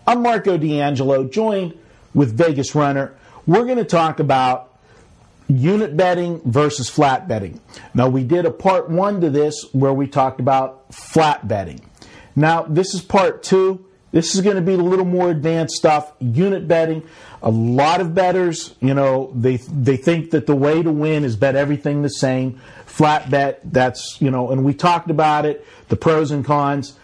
I'm 0.06 0.22
Marco 0.22 0.56
D'Angelo, 0.56 1.24
joined 1.24 1.78
with 2.14 2.36
Vegas 2.36 2.74
Runner, 2.74 3.14
we're 3.46 3.64
going 3.64 3.78
to 3.78 3.84
talk 3.84 4.18
about 4.18 4.74
unit 5.48 5.96
betting 5.96 6.40
versus 6.44 6.88
flat 6.88 7.28
betting. 7.28 7.60
Now, 7.94 8.08
we 8.08 8.24
did 8.24 8.46
a 8.46 8.50
part 8.50 8.88
one 8.88 9.20
to 9.20 9.30
this 9.30 9.66
where 9.72 9.92
we 9.92 10.06
talked 10.06 10.40
about 10.40 10.94
flat 10.94 11.46
betting. 11.46 11.80
Now, 12.34 12.62
this 12.62 12.94
is 12.94 13.02
part 13.02 13.42
two. 13.42 13.84
This 14.12 14.34
is 14.34 14.40
going 14.40 14.56
to 14.56 14.62
be 14.62 14.74
a 14.74 14.78
little 14.78 15.04
more 15.04 15.30
advanced 15.30 15.76
stuff. 15.76 16.12
Unit 16.18 16.66
betting. 16.66 17.02
A 17.42 17.50
lot 17.50 18.00
of 18.00 18.14
bettors, 18.14 18.74
you 18.80 18.92
know, 18.92 19.32
they 19.34 19.56
they 19.56 19.96
think 19.96 20.30
that 20.32 20.46
the 20.46 20.54
way 20.54 20.82
to 20.82 20.90
win 20.90 21.24
is 21.24 21.36
bet 21.36 21.56
everything 21.56 22.02
the 22.02 22.08
same. 22.10 22.60
Flat 22.86 23.30
bet. 23.30 23.60
That's 23.64 24.20
you 24.20 24.30
know, 24.30 24.50
and 24.50 24.64
we 24.64 24.74
talked 24.74 25.10
about 25.10 25.46
it. 25.46 25.64
The 25.88 25.96
pros 25.96 26.32
and 26.32 26.44
cons. 26.44 26.98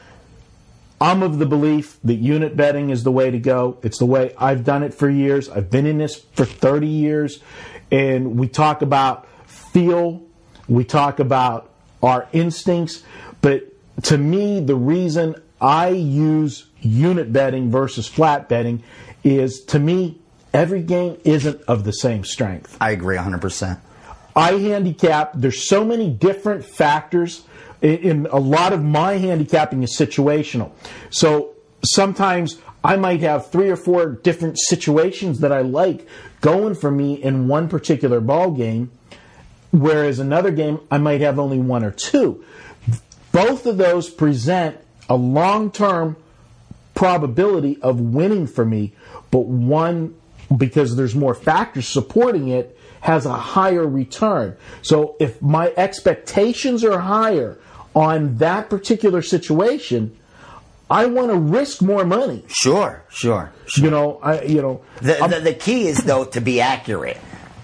I'm 1.00 1.22
of 1.22 1.38
the 1.38 1.46
belief 1.46 1.98
that 2.04 2.14
unit 2.14 2.56
betting 2.56 2.90
is 2.90 3.04
the 3.04 3.12
way 3.12 3.30
to 3.30 3.38
go. 3.38 3.78
It's 3.82 3.98
the 3.98 4.06
way 4.06 4.34
I've 4.38 4.64
done 4.64 4.82
it 4.82 4.94
for 4.94 5.10
years. 5.10 5.48
I've 5.48 5.70
been 5.70 5.86
in 5.86 5.98
this 5.98 6.16
for 6.32 6.44
30 6.44 6.86
years. 6.86 7.40
And 7.90 8.38
we 8.38 8.48
talk 8.48 8.82
about 8.82 9.28
feel, 9.46 10.22
we 10.68 10.84
talk 10.84 11.20
about 11.20 11.70
our 12.02 12.28
instincts. 12.32 13.02
But 13.42 13.64
to 14.04 14.16
me, 14.16 14.60
the 14.60 14.74
reason 14.74 15.36
I 15.60 15.88
use 15.88 16.66
unit 16.80 17.32
betting 17.32 17.70
versus 17.70 18.06
flat 18.06 18.48
betting 18.48 18.82
is 19.22 19.64
to 19.66 19.78
me, 19.78 20.18
every 20.52 20.82
game 20.82 21.18
isn't 21.24 21.60
of 21.62 21.84
the 21.84 21.92
same 21.92 22.24
strength. 22.24 22.76
I 22.80 22.90
agree 22.92 23.16
100%. 23.16 23.78
I 24.34 24.52
handicap, 24.52 25.32
there's 25.34 25.66
so 25.66 25.84
many 25.84 26.10
different 26.10 26.64
factors. 26.64 27.44
In, 27.86 28.26
a 28.32 28.38
lot 28.38 28.72
of 28.72 28.82
my 28.82 29.14
handicapping 29.14 29.82
is 29.82 29.96
situational. 29.96 30.72
So 31.10 31.54
sometimes 31.84 32.60
I 32.82 32.96
might 32.96 33.20
have 33.20 33.50
three 33.50 33.70
or 33.70 33.76
four 33.76 34.06
different 34.06 34.58
situations 34.58 35.40
that 35.40 35.52
I 35.52 35.60
like 35.60 36.06
going 36.40 36.74
for 36.74 36.90
me 36.90 37.14
in 37.14 37.48
one 37.48 37.68
particular 37.68 38.20
ball 38.20 38.50
game, 38.50 38.90
whereas 39.70 40.18
another 40.18 40.50
game 40.50 40.80
I 40.90 40.98
might 40.98 41.20
have 41.20 41.38
only 41.38 41.58
one 41.58 41.84
or 41.84 41.90
two. 41.90 42.44
Both 43.32 43.66
of 43.66 43.76
those 43.76 44.10
present 44.10 44.78
a 45.08 45.16
long 45.16 45.70
term 45.70 46.16
probability 46.94 47.80
of 47.82 48.00
winning 48.00 48.46
for 48.46 48.64
me, 48.64 48.94
but 49.30 49.46
one, 49.46 50.14
because 50.56 50.96
there's 50.96 51.14
more 51.14 51.34
factors 51.34 51.86
supporting 51.86 52.48
it, 52.48 52.76
has 53.00 53.26
a 53.26 53.32
higher 53.34 53.86
return. 53.86 54.56
So 54.82 55.16
if 55.20 55.40
my 55.40 55.72
expectations 55.76 56.82
are 56.82 56.98
higher 56.98 57.58
on 57.96 58.36
that 58.36 58.70
particular 58.70 59.22
situation, 59.22 60.16
I 60.88 61.06
want 61.06 61.30
to 61.32 61.36
risk 61.36 61.82
more 61.82 62.04
money. 62.04 62.44
Sure, 62.46 63.02
sure. 63.08 63.50
You 63.76 63.90
know, 63.90 64.20
I 64.22 64.42
you 64.42 64.62
know 64.62 64.82
The, 65.00 65.14
the, 65.28 65.40
the 65.40 65.54
key 65.54 65.88
is 65.88 66.04
though 66.04 66.26
to 66.26 66.40
be 66.40 66.60
accurate, 66.60 67.16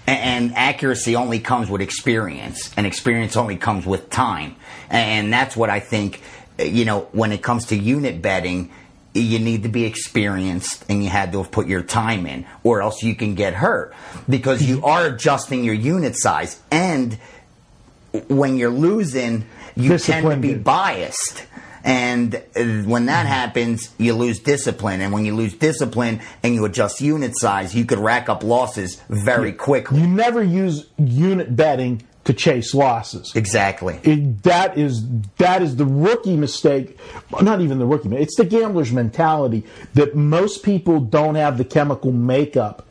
A- 0.07 0.11
and 0.11 0.53
accuracy 0.55 1.15
only 1.15 1.39
comes 1.39 1.69
with 1.69 1.79
experience, 1.79 2.73
and 2.75 2.85
experience 2.85 3.37
only 3.37 3.55
comes 3.55 3.85
with 3.85 4.09
time, 4.09 4.57
and 4.89 5.31
that's 5.31 5.55
what 5.55 5.69
I 5.69 5.79
think. 5.79 6.21
You 6.59 6.85
know, 6.85 7.07
when 7.13 7.31
it 7.31 7.41
comes 7.41 7.67
to 7.67 7.75
unit 7.75 8.21
betting, 8.21 8.71
you 9.13 9.39
need 9.39 9.63
to 9.63 9.69
be 9.69 9.85
experienced, 9.85 10.83
and 10.89 11.03
you 11.03 11.09
had 11.09 11.31
to 11.31 11.37
have 11.43 11.51
put 11.51 11.67
your 11.67 11.81
time 11.83 12.25
in, 12.25 12.45
or 12.63 12.81
else 12.81 13.01
you 13.03 13.15
can 13.15 13.35
get 13.35 13.53
hurt 13.53 13.93
because 14.27 14.61
you 14.63 14.83
are 14.83 15.05
adjusting 15.05 15.63
your 15.63 15.73
unit 15.75 16.15
size, 16.17 16.59
and 16.71 17.17
when 18.27 18.57
you're 18.57 18.69
losing, 18.69 19.45
you 19.75 19.97
tend 19.97 20.29
to 20.29 20.37
be 20.37 20.55
biased. 20.55 21.45
And 21.83 22.35
uh, 22.35 22.63
when 22.83 23.07
that 23.07 23.25
happens, 23.25 23.93
you 23.97 24.13
lose 24.13 24.39
discipline. 24.39 25.01
And 25.01 25.11
when 25.11 25.25
you 25.25 25.35
lose 25.35 25.53
discipline 25.53 26.21
and 26.41 26.55
you 26.55 26.63
adjust 26.63 27.01
unit 27.01 27.37
size, 27.37 27.75
you 27.75 27.83
could 27.83 27.99
rack 27.99 28.29
up 28.29 28.41
losses 28.43 29.01
very 29.09 29.51
quickly. 29.51 29.99
you 29.99 30.07
never 30.07 30.41
use 30.41 30.87
unit 30.97 31.55
betting 31.55 32.03
to 32.23 32.33
chase 32.33 32.73
losses. 32.73 33.35
Exactly. 33.35 33.99
It, 34.03 34.43
that 34.43 34.77
is 34.77 35.05
that 35.37 35.61
is 35.61 35.75
the 35.75 35.85
rookie 35.85 36.37
mistake. 36.37 36.97
Not 37.41 37.59
even 37.59 37.79
the 37.79 37.85
rookie. 37.85 38.15
It's 38.15 38.37
the 38.37 38.45
gambler's 38.45 38.93
mentality 38.93 39.65
that 39.93 40.15
most 40.15 40.63
people 40.63 41.01
don't 41.01 41.35
have 41.35 41.57
the 41.57 41.65
chemical 41.65 42.13
makeup 42.13 42.85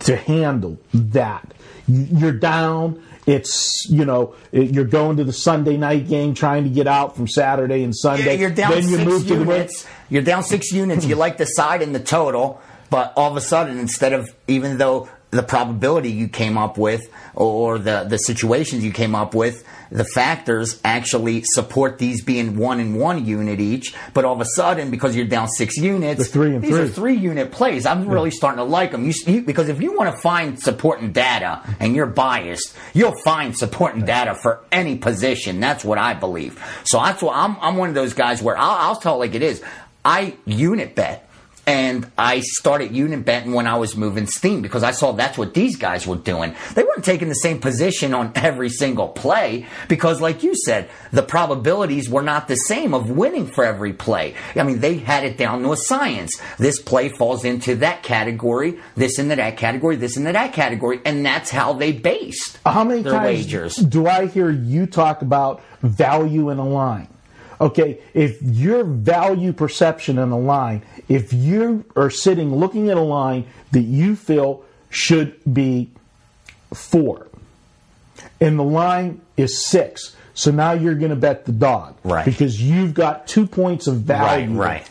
to 0.00 0.16
handle 0.16 0.78
that. 0.94 1.52
You- 1.88 2.06
You're 2.18 2.32
down. 2.32 3.02
It's 3.26 3.84
you 3.90 4.06
know 4.06 4.34
you're 4.52 4.84
going 4.86 5.18
to 5.18 5.24
the 5.24 5.34
Sunday 5.34 5.76
night 5.76 6.08
game 6.08 6.32
trying 6.32 6.64
to 6.64 6.70
get 6.70 6.86
out 6.86 7.14
from 7.14 7.28
Saturday 7.28 7.82
and 7.82 7.94
Sunday. 7.94 8.24
Yeah, 8.34 8.40
you're 8.40 8.50
down 8.50 8.70
then 8.70 8.88
you 8.88 8.96
six 8.96 9.04
move 9.04 9.22
to 9.28 9.34
the 9.36 9.40
units. 9.44 9.86
You're 10.08 10.22
down 10.22 10.42
six 10.44 10.72
units. 10.72 11.04
You 11.04 11.14
like 11.26 11.36
the 11.36 11.44
side 11.44 11.82
and 11.82 11.94
the 11.94 12.00
total, 12.00 12.58
but 12.88 13.12
all 13.16 13.30
of 13.30 13.36
a 13.36 13.42
sudden, 13.42 13.78
instead 13.78 14.14
of 14.14 14.30
even 14.46 14.78
though 14.78 15.10
the 15.30 15.42
probability 15.42 16.10
you 16.10 16.28
came 16.28 16.56
up 16.56 16.78
with 16.78 17.02
or 17.34 17.78
the 17.78 18.04
the 18.08 18.18
situations 18.18 18.84
you 18.84 18.92
came 18.92 19.14
up 19.14 19.34
with, 19.34 19.64
the 19.90 20.04
factors 20.04 20.80
actually 20.84 21.42
support 21.44 21.98
these 21.98 22.24
being 22.24 22.56
one 22.56 22.80
and 22.80 22.98
one 22.98 23.24
unit 23.24 23.60
each. 23.60 23.94
But 24.14 24.24
all 24.24 24.34
of 24.34 24.40
a 24.40 24.46
sudden, 24.46 24.90
because 24.90 25.14
you're 25.14 25.26
down 25.26 25.48
six 25.48 25.76
units, 25.76 26.28
three 26.28 26.54
and 26.54 26.62
these 26.62 26.72
are 26.72 26.86
three. 26.86 27.14
three 27.14 27.16
unit 27.16 27.52
plays. 27.52 27.86
I'm 27.86 28.08
really 28.08 28.30
starting 28.30 28.58
to 28.58 28.64
like 28.64 28.92
them. 28.92 29.04
You, 29.04 29.12
you, 29.26 29.42
because 29.42 29.68
if 29.68 29.80
you 29.82 29.96
want 29.96 30.14
to 30.14 30.20
find 30.20 30.58
supporting 30.60 31.12
data 31.12 31.62
and 31.78 31.94
you're 31.94 32.06
biased, 32.06 32.74
you'll 32.94 33.18
find 33.22 33.56
supporting 33.56 34.04
data 34.04 34.34
for 34.34 34.64
any 34.72 34.96
position. 34.96 35.60
That's 35.60 35.84
what 35.84 35.98
I 35.98 36.14
believe. 36.14 36.62
So 36.84 36.98
that's 36.98 37.22
why 37.22 37.34
I'm, 37.34 37.56
I'm 37.60 37.76
one 37.76 37.90
of 37.90 37.94
those 37.94 38.14
guys 38.14 38.42
where 38.42 38.56
I'll, 38.56 38.88
I'll 38.88 38.96
tell 38.96 39.16
it 39.16 39.18
like 39.18 39.34
it 39.34 39.42
is. 39.42 39.62
I 40.04 40.36
unit 40.46 40.94
bet. 40.94 41.27
And 41.68 42.10
I 42.16 42.40
started 42.40 42.96
unit 42.96 43.26
betting 43.26 43.52
when 43.52 43.66
I 43.66 43.76
was 43.76 43.94
moving 43.94 44.26
steam 44.26 44.62
because 44.62 44.82
I 44.82 44.92
saw 44.92 45.12
that's 45.12 45.36
what 45.36 45.52
these 45.52 45.76
guys 45.76 46.06
were 46.06 46.16
doing. 46.16 46.54
They 46.74 46.82
weren't 46.82 47.04
taking 47.04 47.28
the 47.28 47.34
same 47.34 47.60
position 47.60 48.14
on 48.14 48.32
every 48.36 48.70
single 48.70 49.08
play 49.08 49.66
because, 49.86 50.22
like 50.22 50.42
you 50.42 50.54
said, 50.56 50.88
the 51.12 51.22
probabilities 51.22 52.08
were 52.08 52.22
not 52.22 52.48
the 52.48 52.56
same 52.56 52.94
of 52.94 53.10
winning 53.10 53.46
for 53.46 53.66
every 53.66 53.92
play. 53.92 54.34
I 54.56 54.62
mean, 54.62 54.80
they 54.80 54.96
had 54.96 55.24
it 55.24 55.36
down 55.36 55.62
to 55.62 55.72
a 55.72 55.76
science. 55.76 56.40
This 56.58 56.80
play 56.80 57.10
falls 57.10 57.44
into 57.44 57.74
that 57.76 58.02
category, 58.02 58.78
this 58.96 59.18
into 59.18 59.36
that 59.36 59.58
category, 59.58 59.96
this 59.96 60.16
into 60.16 60.32
that 60.32 60.54
category, 60.54 61.02
and 61.04 61.22
that's 61.22 61.50
how 61.50 61.74
they 61.74 61.92
based 61.92 62.58
How 62.64 62.82
many 62.82 63.02
their 63.02 63.12
times 63.12 63.44
wagers. 63.44 63.76
do 63.76 64.06
I 64.06 64.26
hear 64.26 64.48
you 64.48 64.86
talk 64.86 65.20
about 65.20 65.62
value 65.82 66.48
in 66.48 66.56
a 66.56 66.66
line? 66.66 67.08
Okay, 67.60 67.98
if 68.14 68.40
your 68.40 68.84
value 68.84 69.52
perception 69.52 70.18
in 70.18 70.30
a 70.30 70.38
line, 70.38 70.82
if 71.08 71.32
you 71.32 71.84
are 71.96 72.10
sitting 72.10 72.54
looking 72.54 72.88
at 72.88 72.96
a 72.96 73.02
line 73.02 73.46
that 73.72 73.82
you 73.82 74.14
feel 74.14 74.64
should 74.90 75.34
be 75.52 75.90
four, 76.72 77.26
and 78.40 78.58
the 78.58 78.64
line 78.64 79.20
is 79.36 79.64
six, 79.64 80.14
so 80.34 80.52
now 80.52 80.72
you're 80.72 80.94
going 80.94 81.10
to 81.10 81.16
bet 81.16 81.46
the 81.46 81.52
dog, 81.52 81.96
Right. 82.04 82.24
Because 82.24 82.62
you've 82.62 82.94
got 82.94 83.26
two 83.26 83.46
points 83.46 83.88
of 83.88 83.96
value, 84.02 84.56
Right, 84.56 84.82
right. 84.82 84.90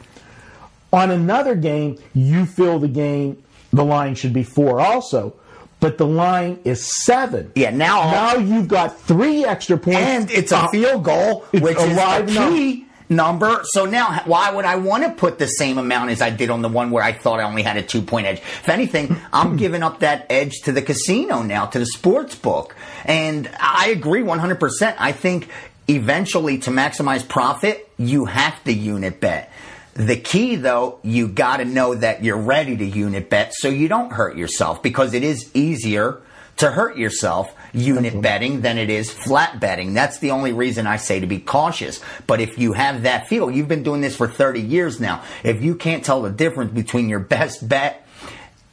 On 0.91 1.11
another 1.11 1.55
game, 1.55 1.97
you 2.13 2.45
feel 2.45 2.79
the 2.79 2.87
game, 2.87 3.41
the 3.71 3.83
line 3.83 4.15
should 4.15 4.33
be 4.33 4.43
four 4.43 4.79
also, 4.81 5.35
but 5.79 5.97
the 5.97 6.07
line 6.07 6.59
is 6.63 6.85
seven. 7.05 7.51
Yeah, 7.55 7.69
now- 7.71 8.11
now 8.11 8.35
you've 8.37 8.67
got 8.67 8.99
three 9.01 9.45
extra 9.45 9.77
points, 9.77 9.99
And 9.99 10.31
it's 10.31 10.51
a 10.51 10.57
Uh, 10.57 10.67
field 10.69 11.03
goal, 11.03 11.45
which 11.51 11.77
a 11.77 11.81
is 11.81 11.93
a 11.97 11.99
live 11.99 12.27
key 12.27 12.85
number. 13.09 13.61
So 13.63 13.85
now, 13.85 14.21
why 14.25 14.51
would 14.51 14.65
I 14.65 14.75
want 14.75 15.03
to 15.03 15.11
put 15.11 15.39
the 15.39 15.47
same 15.47 15.77
amount 15.77 16.09
as 16.11 16.21
I 16.21 16.29
did 16.29 16.49
on 16.49 16.61
the 16.61 16.67
one 16.69 16.91
where 16.91 17.03
I 17.03 17.13
thought 17.13 17.39
I 17.39 17.43
only 17.43 17.61
had 17.63 17.77
a 17.77 17.81
two 17.81 18.01
point 18.01 18.27
edge? 18.27 18.39
If 18.39 18.69
anything, 18.69 19.15
I'm 19.31 19.55
giving 19.55 19.83
up 19.83 19.99
that 19.99 20.25
edge 20.29 20.61
to 20.65 20.71
the 20.71 20.81
casino 20.81 21.41
now, 21.41 21.67
to 21.67 21.79
the 21.79 21.85
sports 21.85 22.35
book. 22.35 22.75
And 23.05 23.49
I 23.59 23.89
agree 23.89 24.23
100%. 24.23 24.95
I 24.99 25.11
think 25.13 25.47
eventually 25.87 26.57
to 26.59 26.71
maximize 26.71 27.25
profit, 27.25 27.89
you 27.97 28.25
have 28.25 28.61
to 28.65 28.73
unit 28.73 29.21
bet. 29.21 29.51
The 29.97 30.15
key 30.15 30.57
though, 30.57 30.99
you 31.01 31.27
gotta 31.27 31.65
know 31.65 31.95
that 31.95 32.23
you're 32.23 32.37
ready 32.37 32.77
to 32.77 32.85
unit 32.85 33.31
bet 33.31 33.55
so 33.55 33.67
you 33.67 33.87
don't 33.87 34.11
hurt 34.11 34.37
yourself 34.37 34.83
because 34.83 35.15
it 35.15 35.23
is 35.23 35.49
easier 35.55 36.21
to 36.57 36.69
hurt 36.69 36.97
yourself 36.97 37.55
unit 37.73 38.21
betting 38.21 38.61
than 38.61 38.77
it 38.77 38.91
is 38.91 39.11
flat 39.11 39.59
betting. 39.59 39.95
That's 39.95 40.19
the 40.19 40.31
only 40.31 40.53
reason 40.53 40.85
I 40.85 40.97
say 40.97 41.19
to 41.19 41.25
be 41.25 41.39
cautious. 41.39 41.99
But 42.27 42.41
if 42.41 42.59
you 42.59 42.73
have 42.73 43.03
that 43.03 43.27
feel, 43.27 43.49
you've 43.49 43.67
been 43.67 43.81
doing 43.81 44.01
this 44.01 44.15
for 44.15 44.27
30 44.27 44.61
years 44.61 44.99
now. 44.99 45.23
If 45.43 45.63
you 45.63 45.73
can't 45.73 46.05
tell 46.05 46.21
the 46.21 46.29
difference 46.29 46.73
between 46.73 47.09
your 47.09 47.19
best 47.19 47.67
bet 47.67 48.06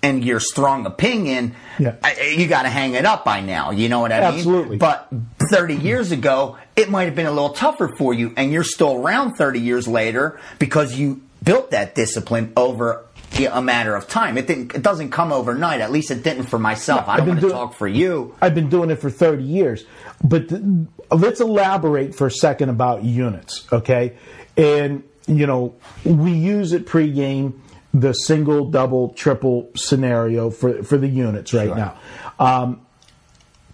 and 0.04 0.24
your 0.24 0.40
strong 0.40 0.86
opinion, 0.86 1.54
Yeah. 1.78 1.96
You 2.24 2.46
got 2.46 2.62
to 2.62 2.68
hang 2.68 2.94
it 2.94 3.04
up 3.04 3.24
by 3.24 3.40
now. 3.40 3.70
You 3.70 3.88
know 3.88 4.00
what 4.00 4.12
I 4.12 4.20
mean? 4.30 4.38
Absolutely. 4.38 4.76
But 4.76 5.08
30 5.50 5.76
years 5.76 6.12
ago, 6.12 6.58
it 6.76 6.90
might 6.90 7.04
have 7.04 7.14
been 7.14 7.26
a 7.26 7.32
little 7.32 7.50
tougher 7.54 7.88
for 7.98 8.12
you, 8.14 8.32
and 8.36 8.52
you're 8.52 8.64
still 8.64 8.96
around 8.96 9.34
30 9.36 9.60
years 9.60 9.88
later 9.88 10.38
because 10.58 10.96
you 10.98 11.22
built 11.42 11.70
that 11.72 11.94
discipline 11.94 12.52
over 12.56 13.04
a 13.50 13.60
matter 13.60 13.96
of 13.96 14.06
time. 14.08 14.38
It 14.38 14.46
didn't. 14.46 14.74
It 14.76 14.82
doesn't 14.82 15.10
come 15.10 15.32
overnight. 15.32 15.80
At 15.80 15.90
least 15.90 16.10
it 16.12 16.22
didn't 16.22 16.44
for 16.44 16.58
myself. 16.58 17.08
I 17.08 17.14
I've 17.14 17.18
don't 17.18 17.26
been 17.26 17.34
want 17.36 17.42
to 17.42 17.48
talk 17.50 17.74
for 17.74 17.88
you. 17.88 18.34
I've 18.40 18.54
been 18.54 18.68
doing 18.68 18.90
it 18.90 18.96
for 19.00 19.10
30 19.10 19.42
years. 19.42 19.84
But 20.22 20.48
th- 20.50 20.62
let's 21.10 21.40
elaborate 21.40 22.14
for 22.14 22.28
a 22.28 22.30
second 22.30 22.68
about 22.68 23.02
units, 23.04 23.66
okay? 23.72 24.16
And, 24.56 25.02
you 25.26 25.46
know, 25.48 25.74
we 26.04 26.30
use 26.32 26.72
it 26.72 26.86
pregame 26.86 27.54
the 27.94 28.12
single, 28.12 28.66
double, 28.70 29.11
triple 29.11 29.70
scenario 29.76 30.50
for 30.50 30.83
for 30.83 30.98
the 30.98 31.09
units 31.09 31.54
right 31.54 31.68
Sure. 31.68 31.76
now. 31.76 31.94
Um, 32.38 32.80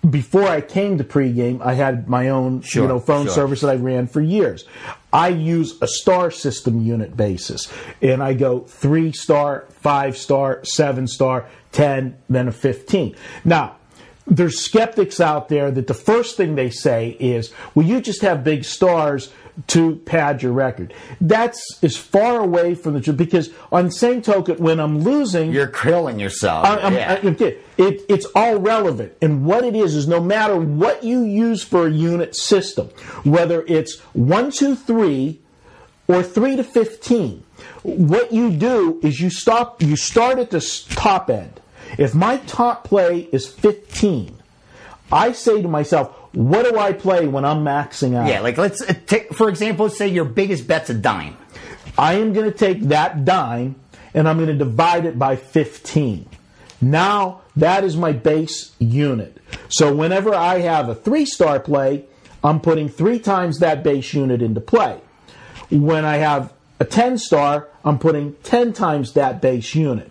before 0.08 0.44
I 0.46 0.60
came 0.62 0.96
to 0.98 1.04
pregame, 1.04 1.60
I 1.60 1.74
had 1.74 2.08
my 2.08 2.28
own 2.28 2.60
Sure, 2.62 2.82
you 2.82 2.88
know 2.88 3.00
phone 3.00 3.26
sure. 3.26 3.34
service 3.34 3.60
that 3.62 3.70
I 3.70 3.76
ran 3.76 4.06
for 4.06 4.20
years. 4.20 4.64
I 5.12 5.28
use 5.28 5.76
a 5.82 5.88
star 5.88 6.30
system 6.30 6.82
unit 6.82 7.16
basis, 7.16 7.70
and 8.00 8.22
I 8.22 8.34
go 8.34 8.60
three 8.60 9.12
star, 9.12 9.64
five 9.80 10.16
star, 10.16 10.64
seven 10.64 11.06
star, 11.06 11.46
ten, 11.72 12.16
then 12.28 12.46
a 12.48 12.52
fifteen. 12.52 13.16
Now. 13.44 13.76
There's 14.32 14.60
skeptics 14.60 15.18
out 15.18 15.48
there 15.48 15.72
that 15.72 15.88
the 15.88 15.94
first 15.94 16.36
thing 16.36 16.54
they 16.54 16.70
say 16.70 17.16
is, 17.18 17.52
well, 17.74 17.84
you 17.84 18.00
just 18.00 18.22
have 18.22 18.44
big 18.44 18.62
stars 18.64 19.32
to 19.68 19.96
pad 19.96 20.42
your 20.42 20.52
record. 20.52 20.94
That's 21.20 21.78
as 21.82 21.96
far 21.96 22.40
away 22.40 22.74
from 22.74 22.94
the 22.94 23.00
truth 23.00 23.16
because 23.16 23.50
on 23.72 23.86
the 23.86 23.90
same 23.92 24.22
token, 24.22 24.56
when 24.58 24.80
I'm 24.80 25.00
losing, 25.00 25.52
You're 25.52 25.66
killing 25.66 26.18
yourself. 26.20 26.64
I- 26.64 26.76
I'm- 26.76 26.94
yeah. 26.94 27.18
I- 27.22 27.56
it, 27.78 28.02
it's 28.08 28.26
all 28.34 28.56
relevant. 28.58 29.12
And 29.22 29.44
what 29.44 29.64
it 29.64 29.74
is, 29.74 29.94
is 29.94 30.06
no 30.06 30.20
matter 30.20 30.56
what 30.56 31.02
you 31.04 31.22
use 31.22 31.62
for 31.62 31.86
a 31.86 31.90
unit 31.90 32.36
system, 32.36 32.88
whether 33.24 33.64
it's 33.66 33.98
one, 34.12 34.50
two, 34.50 34.74
three, 34.76 35.40
or 36.08 36.22
three 36.22 36.56
to 36.56 36.64
15, 36.64 37.42
what 37.82 38.32
you 38.32 38.50
do 38.50 38.98
is 39.02 39.20
you 39.20 39.30
stop, 39.30 39.80
you 39.82 39.96
start 39.96 40.38
at 40.38 40.50
the 40.50 40.60
top 40.90 41.30
end. 41.30 41.60
If 41.98 42.14
my 42.14 42.38
top 42.38 42.84
play 42.84 43.28
is 43.32 43.46
15, 43.46 44.36
I 45.12 45.32
say 45.32 45.62
to 45.62 45.68
myself, 45.68 46.14
what 46.32 46.64
do 46.64 46.78
I 46.78 46.92
play 46.92 47.26
when 47.26 47.44
I'm 47.44 47.64
maxing 47.64 48.14
out? 48.14 48.28
yeah, 48.28 48.40
like 48.40 48.56
let's 48.56 48.82
uh, 48.82 48.94
take 49.06 49.34
for 49.34 49.48
example, 49.48 49.86
let's 49.86 49.98
say 49.98 50.08
your 50.08 50.24
biggest 50.24 50.66
bet's 50.66 50.90
a 50.90 50.94
dime. 50.94 51.36
I 51.98 52.14
am 52.14 52.32
going 52.32 52.50
to 52.50 52.56
take 52.56 52.82
that 52.84 53.24
dime 53.24 53.76
and 54.14 54.28
I'm 54.28 54.36
going 54.36 54.48
to 54.48 54.54
divide 54.54 55.06
it 55.06 55.18
by 55.18 55.36
15. 55.36 56.28
Now 56.80 57.42
that 57.56 57.84
is 57.84 57.96
my 57.96 58.12
base 58.12 58.72
unit. 58.78 59.38
So 59.68 59.94
whenever 59.94 60.34
I 60.34 60.60
have 60.60 60.88
a 60.88 60.94
three 60.94 61.26
star 61.26 61.60
play, 61.60 62.06
I'm 62.42 62.60
putting 62.60 62.88
three 62.88 63.18
times 63.18 63.58
that 63.58 63.82
base 63.82 64.14
unit 64.14 64.40
into 64.40 64.60
play. 64.60 65.00
When 65.70 66.04
I 66.04 66.16
have 66.16 66.52
a 66.78 66.84
10 66.84 67.18
star, 67.18 67.68
I'm 67.84 67.98
putting 67.98 68.34
10 68.42 68.72
times 68.72 69.12
that 69.12 69.40
base 69.40 69.74
unit. 69.74 70.10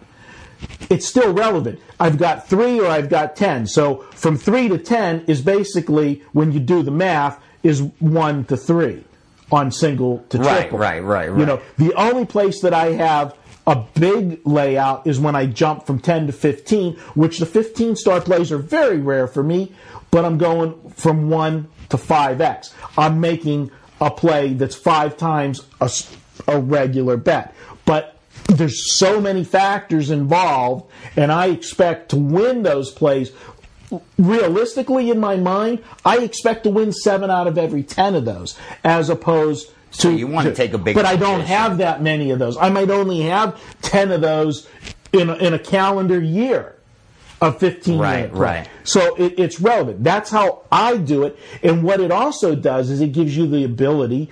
It's 0.89 1.08
still 1.08 1.34
relevant. 1.34 1.79
I've 2.00 2.18
got 2.18 2.48
three 2.48 2.80
or 2.80 2.88
I've 2.88 3.10
got 3.10 3.36
10. 3.36 3.68
So 3.68 3.98
from 4.16 4.38
three 4.38 4.70
to 4.70 4.78
10 4.78 5.26
is 5.28 5.42
basically, 5.42 6.24
when 6.32 6.52
you 6.52 6.60
do 6.60 6.82
the 6.84 6.92
math, 6.92 7.42
is 7.64 7.82
one 8.00 8.46
to 8.46 8.56
three 8.56 9.04
on 9.52 9.72
single 9.72 10.20
to 10.30 10.38
Right, 10.38 10.62
triple. 10.62 10.80
right, 10.80 11.04
right, 11.04 11.28
You 11.38 11.46
know, 11.46 11.62
the 11.78 11.94
only 11.96 12.26
place 12.26 12.62
that 12.62 12.74
I 12.74 12.92
have 12.94 13.36
a 13.68 13.76
big 13.96 14.40
layout 14.46 15.06
is 15.06 15.20
when 15.20 15.36
I 15.36 15.46
jump 15.46 15.86
from 15.86 16.00
10 16.00 16.28
to 16.28 16.34
15, 16.34 16.96
which 17.16 17.40
the 17.40 17.46
15 17.46 17.96
star 17.96 18.22
plays 18.22 18.52
are 18.52 18.58
very 18.58 18.98
rare 19.00 19.28
for 19.28 19.44
me, 19.44 19.74
but 20.12 20.24
I'm 20.24 20.38
going 20.38 20.76
from 20.92 21.30
1 21.30 21.68
to 21.90 21.98
5x. 21.98 22.74
I'm 22.98 23.20
making 23.20 23.72
a 24.00 24.10
play 24.10 24.54
that's 24.54 24.76
five 24.76 25.18
times 25.18 25.66
a, 25.82 25.92
a 26.48 26.60
regular 26.60 27.18
bet. 27.18 27.54
But 27.86 28.18
there's 28.50 28.98
so 28.98 29.22
many 29.22 29.44
factors 29.44 30.10
involved, 30.10 30.92
and 31.16 31.32
I 31.32 31.48
expect 31.48 32.10
to 32.10 32.18
win 32.18 32.64
those 32.64 32.92
plays. 32.92 33.32
Realistically, 34.18 35.10
in 35.10 35.20
my 35.20 35.36
mind, 35.38 35.80
I 36.06 36.20
expect 36.20 36.64
to 36.64 36.70
win 36.70 36.92
seven 36.92 37.32
out 37.32 37.48
of 37.48 37.58
every 37.58 37.84
10 37.84 38.16
of 38.16 38.26
those, 38.26 38.58
as 38.84 39.10
opposed 39.10 39.70
to. 39.70 39.74
So 40.02 40.10
you 40.10 40.28
wanna 40.28 40.54
take 40.54 40.74
a 40.74 40.78
big 40.78 40.96
But 40.96 41.06
I 41.06 41.16
don't 41.16 41.42
have 41.42 41.80
that 41.80 42.02
many 42.02 42.30
of 42.32 42.38
those. 42.40 42.56
I 42.58 42.70
might 42.70 42.90
only 42.92 43.22
have 43.22 43.60
10 43.82 44.12
of 44.12 44.22
those 44.22 44.68
in 45.12 45.30
a, 45.30 45.36
in 45.36 45.54
a 45.56 45.60
calendar 45.60 46.22
year 46.22 46.76
of 47.42 47.58
15 47.58 47.98
Right, 47.98 48.16
minute 48.18 48.32
play. 48.34 48.40
right. 48.42 48.70
So 48.84 49.16
it, 49.16 49.40
it's 49.40 49.60
relevant. 49.60 50.04
That's 50.04 50.30
how 50.30 50.64
I 50.72 50.98
do 50.98 51.24
it. 51.24 51.40
And 51.64 51.84
what 51.84 52.00
it 52.00 52.12
also 52.12 52.54
does 52.54 52.90
is 52.92 53.02
it 53.02 53.12
gives 53.14 53.36
you 53.36 53.48
the 53.48 53.64
ability, 53.64 54.30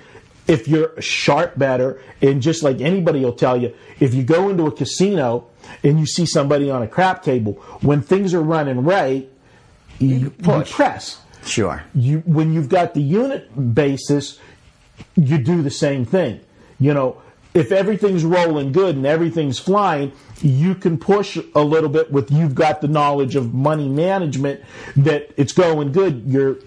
if 0.48 0.68
you're 0.68 0.94
a 0.94 1.02
sharp 1.02 1.58
bettor, 1.58 2.02
and 2.22 2.42
just 2.42 2.64
like 2.64 2.82
anybody 2.82 3.20
will 3.20 3.34
tell 3.34 3.62
you, 3.62 3.74
if 4.00 4.14
you 4.14 4.24
go 4.24 4.50
into 4.50 4.66
a 4.66 4.72
casino 4.72 5.48
and 5.84 6.00
you 6.00 6.06
see 6.06 6.26
somebody 6.26 6.70
on 6.70 6.82
a 6.82 6.88
crap 6.88 7.24
table, 7.24 7.54
when 7.82 8.02
things 8.02 8.34
are 8.34 8.42
running 8.42 8.84
right, 8.84 9.30
you, 10.00 10.16
you 10.16 10.30
push. 10.30 10.72
press 10.72 11.22
Sure. 11.46 11.84
you 11.96 12.20
when 12.26 12.54
you've 12.54 12.70
got 12.70 12.94
the 12.94 13.02
unit 13.02 13.74
basis, 13.74 14.40
you 15.16 15.38
do 15.38 15.62
the 15.62 15.72
same 15.72 16.06
thing. 16.06 16.40
You 16.80 16.94
know, 16.94 17.22
if 17.54 17.72
everything's 17.72 18.24
rolling 18.24 18.72
good 18.72 18.96
and 18.96 19.06
everything's 19.06 19.58
flying, 19.58 20.12
you 20.42 20.76
can 20.76 20.98
push 20.98 21.38
a 21.56 21.62
little 21.62 21.90
bit 21.90 22.12
with 22.12 22.32
you've 22.32 22.54
got 22.54 22.82
the 22.82 22.88
knowledge 22.88 23.36
of 23.36 23.54
money 23.54 23.90
management 23.90 24.62
that 24.96 25.32
it's 25.38 25.54
going 25.54 25.92
good. 25.92 26.24
You're 26.28 26.58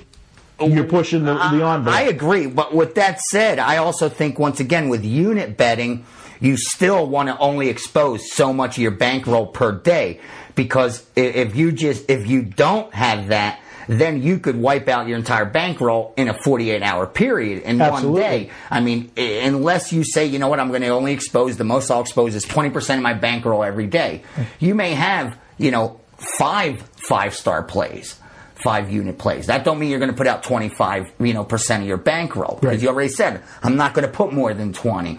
you're 0.61 0.85
pushing 0.85 1.25
the, 1.25 1.35
the 1.35 1.65
envelope. 1.65 1.89
I 1.89 2.03
agree, 2.03 2.47
but 2.47 2.75
with 2.75 2.95
that 2.97 3.21
said, 3.21 3.59
I 3.59 3.79
also 3.79 4.09
think 4.09 4.39
once 4.39 4.61
again 4.61 4.89
with 4.89 5.05
unit 5.05 5.57
betting, 5.57 6.05
you 6.41 6.57
still 6.57 7.07
want 7.07 7.29
to 7.29 7.39
only 7.39 7.69
expose 7.69 8.33
so 8.33 8.53
much 8.53 8.77
of 8.77 8.83
your 8.83 8.93
bankroll 8.93 9.47
per 9.47 9.73
day 9.73 10.21
because 10.55 11.07
if 11.17 11.55
you 11.57 11.73
just 11.73 12.09
if 12.11 12.27
you 12.27 12.43
don't 12.43 12.93
have 12.95 13.29
that, 13.29 13.61
then 13.89 14.23
you 14.23 14.39
could 14.39 14.57
wipe 14.57 14.89
out 14.89 15.09
your 15.09 15.19
entire 15.19 15.45
bankroll 15.45 16.15
in 16.17 16.29
a 16.29 16.43
48 16.43 16.83
hour 16.83 17.07
period 17.07 17.63
in 17.63 17.81
Absolutely. 17.81 18.21
one 18.21 18.31
day. 18.31 18.51
I 18.71 18.81
mean, 18.81 19.11
unless 19.17 19.93
you 19.93 20.05
say, 20.05 20.27
you 20.27 20.39
know 20.39 20.49
what, 20.49 20.61
I'm 20.61 20.69
going 20.69 20.83
to 20.83 20.89
only 20.89 21.13
expose 21.13 21.57
the 21.57 21.65
most 21.65 21.91
I'll 21.91 22.01
expose 22.01 22.35
is 22.35 22.47
20% 22.47 22.97
of 22.97 23.03
my 23.03 23.15
bankroll 23.15 23.65
every 23.65 23.87
day. 23.87 24.23
Mm. 24.37 24.47
You 24.61 24.75
may 24.75 24.95
have, 24.95 25.39
you 25.59 25.71
know, 25.71 26.01
five 26.39 26.83
five 27.09 27.35
star 27.35 27.63
plays. 27.63 28.20
Five 28.63 28.91
unit 28.91 29.19
plays. 29.19 29.47
That 29.47 29.65
don't 29.65 29.79
mean 29.79 29.91
you're 29.91 29.99
going 29.99 30.11
to 30.11 30.17
put 30.17 30.27
out 30.27 30.43
25, 30.43 31.13
you 31.21 31.33
know, 31.35 31.45
percent 31.45 31.83
of 31.83 31.89
your 31.89 31.97
bankroll. 31.97 32.57
Because 32.61 32.75
Right. 32.77 32.83
you 32.83 32.89
already 32.89 33.09
said, 33.09 33.43
I'm 33.63 33.77
not 33.77 33.95
going 33.95 34.07
to 34.07 34.13
put 34.13 34.33
more 34.33 34.53
than 34.55 34.73
20. 34.73 35.19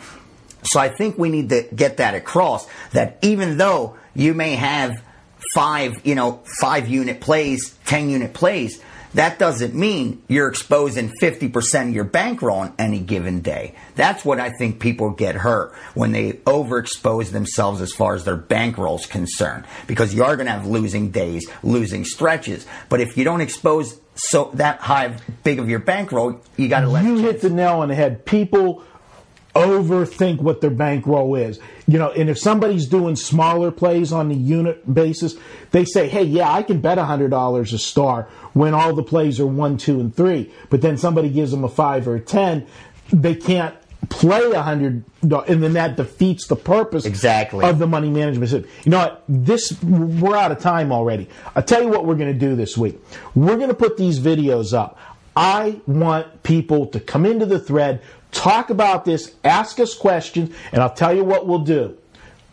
So 0.63 0.79
I 0.79 0.89
think 0.89 1.17
we 1.17 1.29
need 1.29 1.49
to 1.49 1.63
get 1.75 1.97
that 1.97 2.13
across 2.13 2.67
that 2.91 3.17
even 3.23 3.57
though 3.57 3.95
you 4.13 4.33
may 4.35 4.55
have 4.55 5.01
five, 5.55 6.05
you 6.05 6.13
know, 6.13 6.41
five 6.59 6.87
unit 6.87 7.19
plays, 7.19 7.75
10 7.85 8.09
unit 8.11 8.33
plays, 8.33 8.79
that 9.13 9.39
doesn't 9.39 9.75
mean 9.75 10.21
you're 10.27 10.47
exposing 10.47 11.11
50% 11.21 11.89
of 11.89 11.95
your 11.95 12.03
bankroll 12.03 12.59
on 12.59 12.73
any 12.79 12.99
given 12.99 13.41
day. 13.41 13.75
That's 13.95 14.23
what 14.23 14.39
I 14.39 14.51
think 14.51 14.79
people 14.79 15.11
get 15.11 15.35
hurt 15.35 15.73
when 15.93 16.11
they 16.11 16.33
overexpose 16.33 17.31
themselves 17.31 17.81
as 17.81 17.91
far 17.91 18.15
as 18.15 18.23
their 18.23 18.37
bankroll's 18.37 19.05
concerned. 19.05 19.65
Because 19.87 20.13
you 20.13 20.23
are 20.23 20.35
going 20.35 20.45
to 20.45 20.53
have 20.53 20.65
losing 20.65 21.11
days, 21.11 21.49
losing 21.61 22.05
stretches. 22.05 22.65
But 22.89 23.01
if 23.01 23.17
you 23.17 23.23
don't 23.23 23.41
expose 23.41 23.99
so 24.15 24.51
that 24.55 24.79
high 24.79 25.17
big 25.43 25.59
of 25.59 25.69
your 25.69 25.79
bankroll, 25.79 26.39
you 26.57 26.67
got 26.67 26.81
to 26.81 26.89
let 26.89 27.03
you 27.03 27.17
hit 27.17 27.41
the 27.41 27.49
nail 27.49 27.79
on 27.79 27.89
the 27.89 27.95
head. 27.95 28.25
People 28.25 28.83
overthink 29.55 30.41
what 30.41 30.61
their 30.61 30.69
bankroll 30.69 31.35
is. 31.35 31.59
You 31.87 31.99
know, 31.99 32.11
and 32.11 32.29
if 32.29 32.37
somebody's 32.39 32.87
doing 32.87 33.15
smaller 33.15 33.71
plays 33.71 34.11
on 34.13 34.29
the 34.29 34.35
unit 34.35 34.93
basis, 34.93 35.35
they 35.71 35.85
say, 35.85 36.07
"Hey, 36.07 36.23
yeah, 36.23 36.51
I 36.51 36.63
can 36.63 36.79
bet 36.81 36.97
hundred 36.97 37.31
dollars 37.31 37.73
a 37.73 37.79
star 37.79 38.27
when 38.53 38.73
all 38.73 38.93
the 38.93 39.03
plays 39.03 39.39
are 39.39 39.45
one, 39.47 39.77
two, 39.77 39.99
and 39.99 40.15
three. 40.15 40.51
But 40.69 40.81
then 40.81 40.97
somebody 40.97 41.29
gives 41.29 41.51
them 41.51 41.63
a 41.63 41.69
five 41.69 42.07
or 42.07 42.15
a 42.15 42.19
ten, 42.19 42.67
they 43.11 43.35
can't 43.35 43.75
play 44.09 44.51
a 44.51 44.61
hundred, 44.61 45.03
and 45.21 45.63
then 45.63 45.73
that 45.73 45.95
defeats 45.95 46.47
the 46.47 46.55
purpose 46.55 47.05
Exactly. 47.05 47.63
of 47.63 47.79
the 47.79 47.87
money 47.87 48.09
management 48.09 48.49
system. 48.49 48.69
You 48.83 48.91
know 48.91 48.97
what? 48.97 49.23
This 49.29 49.81
we're 49.83 50.35
out 50.35 50.51
of 50.51 50.59
time 50.59 50.91
already. 50.91 51.29
I'll 51.55 51.63
tell 51.63 51.81
you 51.81 51.87
what 51.89 52.05
we're 52.05 52.15
going 52.15 52.33
to 52.33 52.39
do 52.39 52.55
this 52.55 52.77
week. 52.77 52.99
We're 53.35 53.57
going 53.57 53.69
to 53.69 53.75
put 53.75 53.97
these 53.97 54.19
videos 54.19 54.73
up. 54.73 54.97
I 55.35 55.79
want 55.87 56.43
people 56.43 56.87
to 56.87 56.99
come 56.99 57.25
into 57.25 57.45
the 57.45 57.59
thread, 57.59 58.01
talk 58.31 58.69
about 58.69 59.05
this, 59.05 59.35
ask 59.43 59.79
us 59.79 59.93
questions, 59.95 60.55
and 60.71 60.81
I'll 60.81 60.93
tell 60.93 61.15
you 61.15 61.23
what 61.23 61.47
we'll 61.47 61.59
do. 61.59 61.97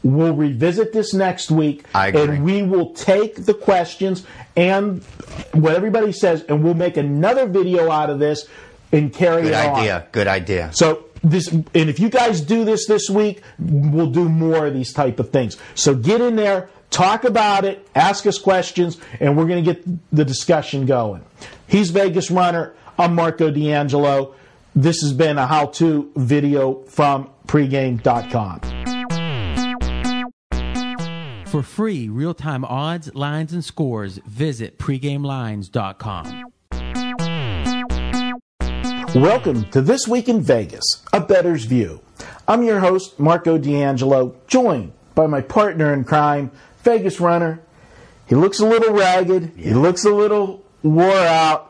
We'll 0.03 0.35
revisit 0.35 0.93
this 0.93 1.13
next 1.13 1.51
week, 1.51 1.85
I 1.93 2.09
agree. 2.09 2.23
and 2.37 2.45
we 2.45 2.63
will 2.63 2.95
take 2.95 3.45
the 3.47 3.55
questions 3.55 4.25
and 4.57 5.03
what 5.53 5.75
everybody 5.75 6.13
says, 6.13 6.45
and 6.45 6.63
we'll 6.63 6.75
make 6.75 6.97
another 6.97 7.47
video 7.47 7.91
out 7.91 8.09
of 8.09 8.19
this 8.19 8.47
and 8.93 9.13
carry 9.13 9.43
Good 9.43 9.53
it 9.53 9.55
on. 9.55 9.65
Good 9.65 9.79
idea. 9.79 10.07
Good 10.13 10.27
idea. 10.29 10.71
So 10.73 11.05
this, 11.23 11.49
and 11.49 11.67
if 11.75 11.99
you 11.99 12.09
guys 12.11 12.41
do 12.41 12.65
this 12.65 12.87
this 12.87 13.11
week, 13.11 13.43
we'll 13.59 14.11
do 14.11 14.29
more 14.29 14.67
of 14.67 14.75
these 14.75 14.93
type 14.93 15.19
of 15.19 15.31
things. 15.31 15.57
So 15.75 15.95
get 15.95 16.21
in 16.21 16.37
there, 16.37 16.71
talk 16.91 17.25
about 17.25 17.65
it, 17.65 17.87
ask 17.95 18.25
us 18.27 18.39
questions, 18.39 18.99
and 19.19 19.37
we're 19.37 19.47
going 19.47 19.65
to 19.65 19.75
get 19.75 19.85
the 20.13 20.25
discussion 20.25 20.87
going. 20.87 21.25
He's 21.67 21.91
Vegas 21.91 22.31
Runner. 22.31 22.73
I'm 22.99 23.15
Marco 23.15 23.51
D'Angelo. 23.51 24.35
This 24.81 25.01
has 25.01 25.13
been 25.13 25.39
a 25.39 25.47
how-to 25.49 26.13
video 26.15 26.85
from 26.85 27.31
pregame.com. 27.49 28.61
For 31.47 31.65
free 31.65 32.09
real-time 32.09 32.65
odds, 32.65 33.13
lines, 33.13 33.53
and 33.53 33.65
scores, 33.65 34.19
visit 34.19 34.79
pregamelines.com. 34.79 36.45
Welcome 39.17 39.65
to 39.71 39.81
This 39.81 40.07
Week 40.07 40.29
in 40.29 40.43
Vegas, 40.43 40.85
a 41.13 41.19
bettor's 41.19 41.65
view. 41.65 42.01
I'm 42.47 42.63
your 42.63 42.79
host, 42.79 43.19
Marco 43.19 43.59
D'Angelo, 43.59 44.37
joined 44.47 44.93
by 45.17 45.27
my 45.27 45.41
partner 45.41 45.93
in 45.93 46.05
crime, 46.05 46.53
Vegas 46.85 47.19
runner. 47.19 47.61
He 48.29 48.37
looks 48.37 48.61
a 48.61 48.67
little 48.67 48.95
ragged. 48.95 49.55
He 49.57 49.75
looks 49.75 50.05
a 50.05 50.15
little 50.15 50.65
wore 50.85 51.17
out. 51.17 51.68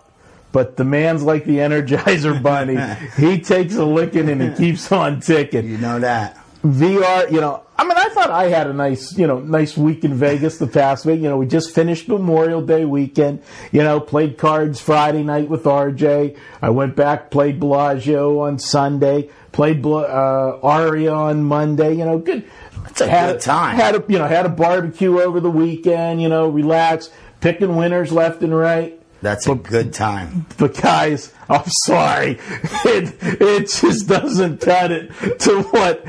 But 0.50 0.76
the 0.76 0.84
man's 0.84 1.22
like 1.22 1.44
the 1.44 1.58
Energizer 1.58 2.42
Bunny. 2.42 2.78
he 3.16 3.40
takes 3.40 3.74
a 3.74 3.84
licking 3.84 4.28
and 4.28 4.42
he 4.42 4.50
keeps 4.56 4.90
on 4.90 5.20
ticking. 5.20 5.68
You 5.68 5.78
know 5.78 6.00
that. 6.00 6.38
VR, 6.64 7.30
you 7.30 7.40
know, 7.40 7.62
I 7.76 7.84
mean, 7.84 7.96
I 7.96 8.08
thought 8.08 8.30
I 8.30 8.48
had 8.48 8.66
a 8.66 8.72
nice, 8.72 9.16
you 9.16 9.28
know, 9.28 9.38
nice 9.38 9.76
week 9.76 10.02
in 10.02 10.14
Vegas 10.14 10.58
the 10.58 10.66
past 10.66 11.06
week. 11.06 11.20
You 11.20 11.28
know, 11.28 11.36
we 11.36 11.46
just 11.46 11.72
finished 11.72 12.08
Memorial 12.08 12.60
Day 12.60 12.84
weekend. 12.84 13.42
You 13.70 13.84
know, 13.84 14.00
played 14.00 14.36
cards 14.36 14.80
Friday 14.80 15.22
night 15.22 15.48
with 15.48 15.62
RJ. 15.62 16.36
I 16.60 16.70
went 16.70 16.96
back, 16.96 17.30
played 17.30 17.60
Bellagio 17.60 18.40
on 18.40 18.58
Sunday, 18.58 19.30
played 19.52 19.86
uh, 19.86 20.58
Aria 20.60 21.12
on 21.12 21.44
Monday. 21.44 21.92
You 21.92 22.04
know, 22.04 22.18
good. 22.18 22.44
It's 22.86 23.00
a 23.00 23.06
had, 23.06 23.34
good 23.34 23.40
time. 23.42 23.76
Had 23.76 23.94
a, 23.94 24.04
you 24.08 24.18
know, 24.18 24.26
had 24.26 24.44
a 24.44 24.48
barbecue 24.48 25.20
over 25.20 25.38
the 25.38 25.50
weekend. 25.50 26.20
You 26.20 26.28
know, 26.28 26.48
relax, 26.48 27.10
picking 27.40 27.76
winners 27.76 28.10
left 28.10 28.42
and 28.42 28.56
right. 28.56 28.97
That's 29.20 29.48
a 29.48 29.54
good 29.54 29.92
time. 29.92 30.46
But 30.58 30.80
guys, 30.80 31.32
I'm 31.48 31.68
sorry, 31.68 32.38
it 32.84 33.16
it 33.20 33.68
just 33.68 34.06
doesn't 34.08 34.60
cut 34.60 34.92
it 34.92 35.10
to 35.40 35.62
what 35.70 36.04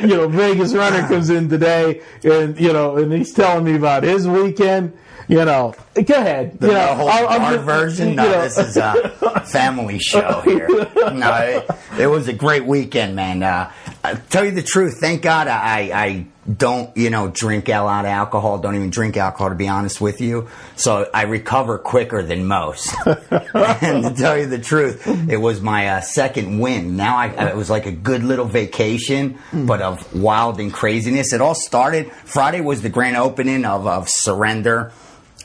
you 0.00 0.08
know. 0.08 0.28
Vegas 0.28 0.72
runner 0.72 1.06
comes 1.08 1.28
in 1.30 1.48
today, 1.48 2.02
and 2.24 2.58
you 2.58 2.72
know, 2.72 2.96
and 2.96 3.12
he's 3.12 3.32
telling 3.32 3.64
me 3.64 3.74
about 3.74 4.02
his 4.02 4.26
weekend. 4.26 4.96
You 5.26 5.44
know, 5.44 5.74
go 6.02 6.14
ahead. 6.14 6.58
The, 6.58 6.68
you 6.68 6.72
know, 6.74 6.94
whole 6.94 7.08
I'm 7.08 7.54
just- 7.54 7.64
version? 7.64 8.14
No, 8.16 8.24
know. 8.24 8.42
this 8.42 8.58
is 8.58 8.76
a 8.76 9.40
family 9.46 9.98
show 9.98 10.40
here. 10.44 10.68
No, 10.68 11.32
it, 11.34 11.70
it 11.98 12.06
was 12.06 12.28
a 12.28 12.32
great 12.32 12.64
weekend, 12.66 13.16
man. 13.16 13.42
Uh, 13.42 13.70
I 14.04 14.14
tell 14.14 14.44
you 14.44 14.52
the 14.52 14.62
truth, 14.62 14.98
thank 15.00 15.22
God 15.22 15.48
I, 15.48 15.90
I 15.92 16.26
don't, 16.50 16.96
you 16.96 17.10
know, 17.10 17.28
drink 17.28 17.68
a 17.68 17.80
lot 17.80 18.04
of 18.04 18.10
alcohol. 18.10 18.58
Don't 18.58 18.74
even 18.76 18.90
drink 18.90 19.16
alcohol, 19.16 19.50
to 19.50 19.54
be 19.54 19.68
honest 19.68 20.00
with 20.00 20.20
you. 20.20 20.48
So 20.76 21.08
I 21.12 21.22
recover 21.24 21.78
quicker 21.78 22.22
than 22.22 22.46
most. 22.46 22.94
and 23.06 24.04
to 24.04 24.14
tell 24.16 24.38
you 24.38 24.46
the 24.46 24.58
truth, 24.60 25.06
it 25.28 25.36
was 25.36 25.60
my 25.60 25.88
uh, 25.88 26.00
second 26.00 26.58
win. 26.58 26.96
Now 26.96 27.16
I, 27.16 27.48
it 27.50 27.56
was 27.56 27.68
like 27.68 27.86
a 27.86 27.92
good 27.92 28.22
little 28.22 28.46
vacation, 28.46 29.38
but 29.52 29.82
of 29.82 30.14
wild 30.14 30.60
and 30.60 30.72
craziness. 30.72 31.32
It 31.32 31.40
all 31.40 31.54
started 31.56 32.10
Friday 32.24 32.60
was 32.60 32.80
the 32.82 32.88
grand 32.90 33.16
opening 33.16 33.64
of, 33.64 33.86
of 33.86 34.08
Surrender. 34.08 34.92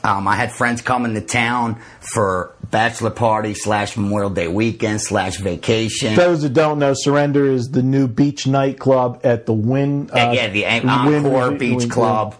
Um, 0.04 0.28
I 0.28 0.36
had 0.36 0.52
friends 0.52 0.82
coming 0.82 1.14
to 1.14 1.22
town 1.22 1.80
for 2.00 2.54
bachelor 2.70 3.08
party 3.08 3.54
slash 3.54 3.96
Memorial 3.96 4.28
Day 4.28 4.48
weekend 4.48 5.00
slash 5.00 5.38
vacation. 5.38 6.14
Those 6.14 6.42
that 6.42 6.52
don't 6.52 6.78
know, 6.78 6.92
Surrender 6.94 7.46
is 7.46 7.70
the 7.70 7.82
new 7.82 8.06
beach 8.06 8.46
nightclub 8.46 9.22
at 9.24 9.46
the 9.46 9.54
Wynn. 9.54 10.10
Uh, 10.12 10.32
yeah, 10.34 10.48
the 10.50 10.66
Encore 10.66 11.52
Beach 11.52 11.88
Club, 11.88 12.36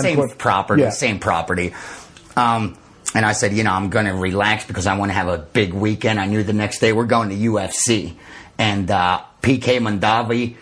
same 0.00 0.28
property, 0.38 0.82
Yeah. 0.82 0.90
same 0.90 1.18
property. 1.18 1.74
Um, 2.36 2.78
and 3.16 3.26
I 3.26 3.32
said, 3.32 3.52
you 3.52 3.64
know, 3.64 3.72
I'm 3.72 3.90
going 3.90 4.06
to 4.06 4.14
relax 4.14 4.64
because 4.64 4.86
I 4.86 4.96
want 4.96 5.10
to 5.10 5.14
have 5.14 5.26
a 5.26 5.38
big 5.38 5.72
weekend. 5.74 6.20
I 6.20 6.26
knew 6.26 6.44
the 6.44 6.52
next 6.52 6.78
day 6.78 6.92
we're 6.92 7.06
going 7.06 7.30
to 7.30 7.34
UFC, 7.34 8.14
and 8.58 8.88
uh, 8.92 9.22
PK 9.42 9.78
Mandavi, 9.80 10.54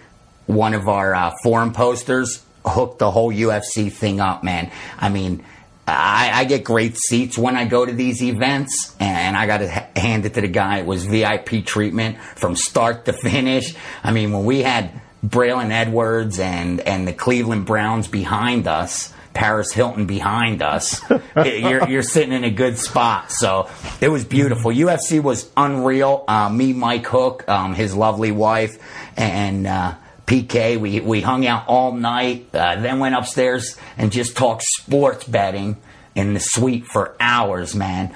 one 0.46 0.72
of 0.72 0.88
our 0.88 1.14
uh, 1.14 1.32
forum 1.42 1.74
posters, 1.74 2.42
hooked 2.64 2.98
the 2.98 3.10
whole 3.10 3.30
UFC 3.30 3.92
thing 3.92 4.20
up. 4.20 4.42
Man, 4.42 4.70
I 4.98 5.10
mean. 5.10 5.44
I, 5.86 6.30
I 6.34 6.44
get 6.44 6.64
great 6.64 6.96
seats 6.96 7.38
when 7.38 7.56
I 7.56 7.64
go 7.64 7.86
to 7.86 7.92
these 7.92 8.22
events, 8.22 8.94
and 8.98 9.36
I 9.36 9.46
got 9.46 9.58
to 9.58 9.70
ha- 9.70 9.86
hand 9.94 10.26
it 10.26 10.34
to 10.34 10.40
the 10.40 10.48
guy. 10.48 10.78
It 10.78 10.86
was 10.86 11.06
VIP 11.06 11.64
treatment 11.64 12.18
from 12.18 12.56
start 12.56 13.04
to 13.04 13.12
finish. 13.12 13.74
I 14.02 14.12
mean, 14.12 14.32
when 14.32 14.44
we 14.44 14.62
had 14.62 15.00
Braylon 15.24 15.70
Edwards 15.70 16.40
and 16.40 16.80
and 16.80 17.06
the 17.06 17.12
Cleveland 17.12 17.66
Browns 17.66 18.08
behind 18.08 18.66
us, 18.66 19.12
Paris 19.32 19.72
Hilton 19.72 20.06
behind 20.06 20.60
us, 20.60 21.00
you're 21.36 21.88
you're 21.88 22.02
sitting 22.02 22.32
in 22.32 22.42
a 22.42 22.50
good 22.50 22.78
spot. 22.78 23.30
So 23.30 23.68
it 24.00 24.08
was 24.08 24.24
beautiful. 24.24 24.72
UFC 24.72 25.22
was 25.22 25.48
unreal. 25.56 26.24
Uh, 26.26 26.48
me, 26.48 26.72
Mike 26.72 27.06
Hook, 27.06 27.48
um, 27.48 27.74
his 27.74 27.94
lovely 27.94 28.32
wife, 28.32 28.78
and. 29.16 29.66
Uh, 29.66 29.94
PK. 30.26 30.78
We 30.78 31.00
we 31.00 31.20
hung 31.20 31.46
out 31.46 31.66
all 31.68 31.92
night, 31.92 32.48
uh, 32.52 32.80
then 32.80 32.98
went 32.98 33.14
upstairs 33.14 33.76
and 33.96 34.10
just 34.12 34.36
talked 34.36 34.62
sports 34.62 35.24
betting 35.24 35.76
in 36.14 36.34
the 36.34 36.40
suite 36.40 36.86
for 36.86 37.14
hours, 37.20 37.74
man. 37.74 38.14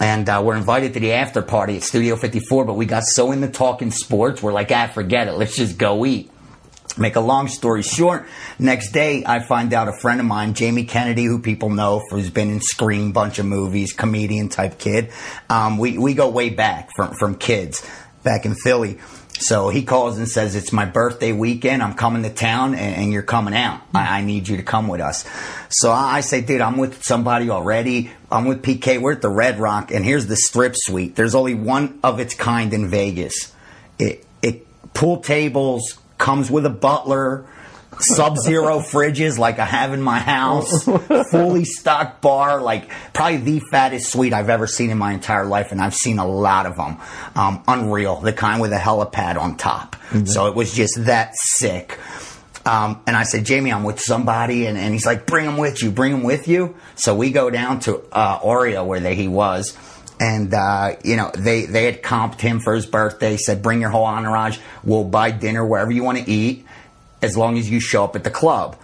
And 0.00 0.28
uh, 0.28 0.40
we're 0.44 0.56
invited 0.56 0.94
to 0.94 1.00
the 1.00 1.12
after 1.12 1.42
party 1.42 1.76
at 1.76 1.82
Studio 1.82 2.14
54, 2.14 2.64
but 2.64 2.74
we 2.74 2.86
got 2.86 3.02
so 3.02 3.32
in 3.32 3.42
into 3.42 3.52
talking 3.52 3.90
sports, 3.90 4.40
we're 4.40 4.52
like, 4.52 4.70
ah, 4.70 4.86
forget 4.86 5.26
it. 5.26 5.32
Let's 5.32 5.56
just 5.56 5.76
go 5.76 6.06
eat. 6.06 6.30
Make 6.96 7.16
a 7.16 7.20
long 7.20 7.48
story 7.48 7.82
short, 7.82 8.26
next 8.58 8.90
day 8.90 9.22
I 9.24 9.40
find 9.40 9.72
out 9.72 9.88
a 9.88 9.92
friend 9.92 10.18
of 10.18 10.26
mine, 10.26 10.54
Jamie 10.54 10.84
Kennedy, 10.84 11.24
who 11.24 11.38
people 11.38 11.70
know, 11.70 12.02
who's 12.10 12.30
been 12.30 12.50
in 12.50 12.60
Scream, 12.60 13.12
bunch 13.12 13.38
of 13.38 13.46
movies, 13.46 13.92
comedian 13.92 14.48
type 14.48 14.78
kid. 14.78 15.12
Um, 15.48 15.78
we 15.78 15.96
we 15.96 16.14
go 16.14 16.28
way 16.28 16.50
back 16.50 16.90
from 16.96 17.14
from 17.14 17.36
kids 17.36 17.88
back 18.24 18.44
in 18.44 18.54
Philly. 18.56 18.98
So 19.40 19.68
he 19.68 19.82
calls 19.82 20.18
and 20.18 20.28
says, 20.28 20.56
"It's 20.56 20.72
my 20.72 20.84
birthday 20.84 21.32
weekend. 21.32 21.82
I'm 21.82 21.94
coming 21.94 22.22
to 22.24 22.30
town, 22.30 22.74
and, 22.74 22.96
and 22.96 23.12
you're 23.12 23.22
coming 23.22 23.54
out. 23.54 23.82
I, 23.94 24.18
I 24.18 24.24
need 24.24 24.48
you 24.48 24.56
to 24.56 24.62
come 24.62 24.88
with 24.88 25.00
us." 25.00 25.24
So 25.68 25.90
I, 25.90 26.16
I 26.16 26.20
say, 26.20 26.40
"Dude, 26.40 26.60
I'm 26.60 26.76
with 26.76 27.02
somebody 27.04 27.50
already. 27.50 28.10
I'm 28.30 28.46
with 28.46 28.62
PK. 28.62 29.00
We're 29.00 29.12
at 29.12 29.22
the 29.22 29.28
Red 29.28 29.58
Rock, 29.58 29.90
and 29.90 30.04
here's 30.04 30.26
the 30.26 30.36
strip 30.36 30.74
suite. 30.76 31.16
There's 31.16 31.34
only 31.34 31.54
one 31.54 31.98
of 32.02 32.20
its 32.20 32.34
kind 32.34 32.72
in 32.74 32.88
Vegas. 32.88 33.54
It 33.98 34.24
it 34.42 34.66
pool 34.94 35.20
tables 35.20 35.98
comes 36.18 36.50
with 36.50 36.66
a 36.66 36.70
butler." 36.70 37.46
Sub-zero 38.00 38.78
fridges 38.78 39.38
like 39.38 39.58
I 39.58 39.64
have 39.64 39.92
in 39.92 40.00
my 40.00 40.18
house, 40.18 40.84
fully 41.30 41.64
stocked 41.64 42.20
bar, 42.22 42.60
like 42.60 42.90
probably 43.12 43.38
the 43.38 43.60
fattest 43.70 44.12
suite 44.12 44.32
I've 44.32 44.48
ever 44.48 44.66
seen 44.66 44.90
in 44.90 44.98
my 44.98 45.12
entire 45.12 45.44
life, 45.44 45.72
and 45.72 45.80
I've 45.80 45.94
seen 45.94 46.18
a 46.18 46.26
lot 46.26 46.66
of 46.66 46.76
them. 46.76 46.98
Um, 47.34 47.62
unreal, 47.66 48.20
the 48.20 48.32
kind 48.32 48.60
with 48.60 48.72
a 48.72 48.78
helipad 48.78 49.36
on 49.36 49.56
top. 49.56 49.96
So 50.26 50.46
it 50.46 50.54
was 50.54 50.72
just 50.72 51.04
that 51.06 51.34
sick. 51.34 51.98
Um, 52.64 53.00
and 53.06 53.16
I 53.16 53.22
said, 53.22 53.44
Jamie, 53.46 53.72
I'm 53.72 53.82
with 53.82 53.98
somebody, 53.98 54.66
and, 54.66 54.76
and 54.76 54.92
he's 54.92 55.06
like, 55.06 55.26
bring 55.26 55.46
him 55.46 55.56
with 55.56 55.82
you, 55.82 55.90
bring 55.90 56.12
him 56.12 56.22
with 56.22 56.48
you. 56.48 56.76
So 56.96 57.14
we 57.14 57.30
go 57.30 57.50
down 57.50 57.80
to 57.80 58.02
uh, 58.12 58.40
Oreo 58.40 58.84
where 58.86 59.00
they, 59.00 59.14
he 59.14 59.26
was, 59.26 59.76
and 60.20 60.52
uh, 60.52 60.96
you 61.04 61.16
know 61.16 61.30
they 61.34 61.64
they 61.64 61.84
had 61.84 62.02
comped 62.02 62.40
him 62.40 62.60
for 62.60 62.74
his 62.74 62.84
birthday. 62.86 63.36
Said, 63.36 63.62
bring 63.62 63.80
your 63.80 63.90
whole 63.90 64.04
entourage. 64.04 64.58
We'll 64.84 65.04
buy 65.04 65.30
dinner 65.30 65.64
wherever 65.64 65.90
you 65.90 66.02
want 66.02 66.18
to 66.18 66.30
eat, 66.30 66.66
as 67.22 67.36
long 67.36 67.58
as 67.58 67.70
you 67.70 67.80
show 67.80 68.04
up 68.04 68.16
at 68.16 68.24
the 68.24 68.30
club, 68.30 68.76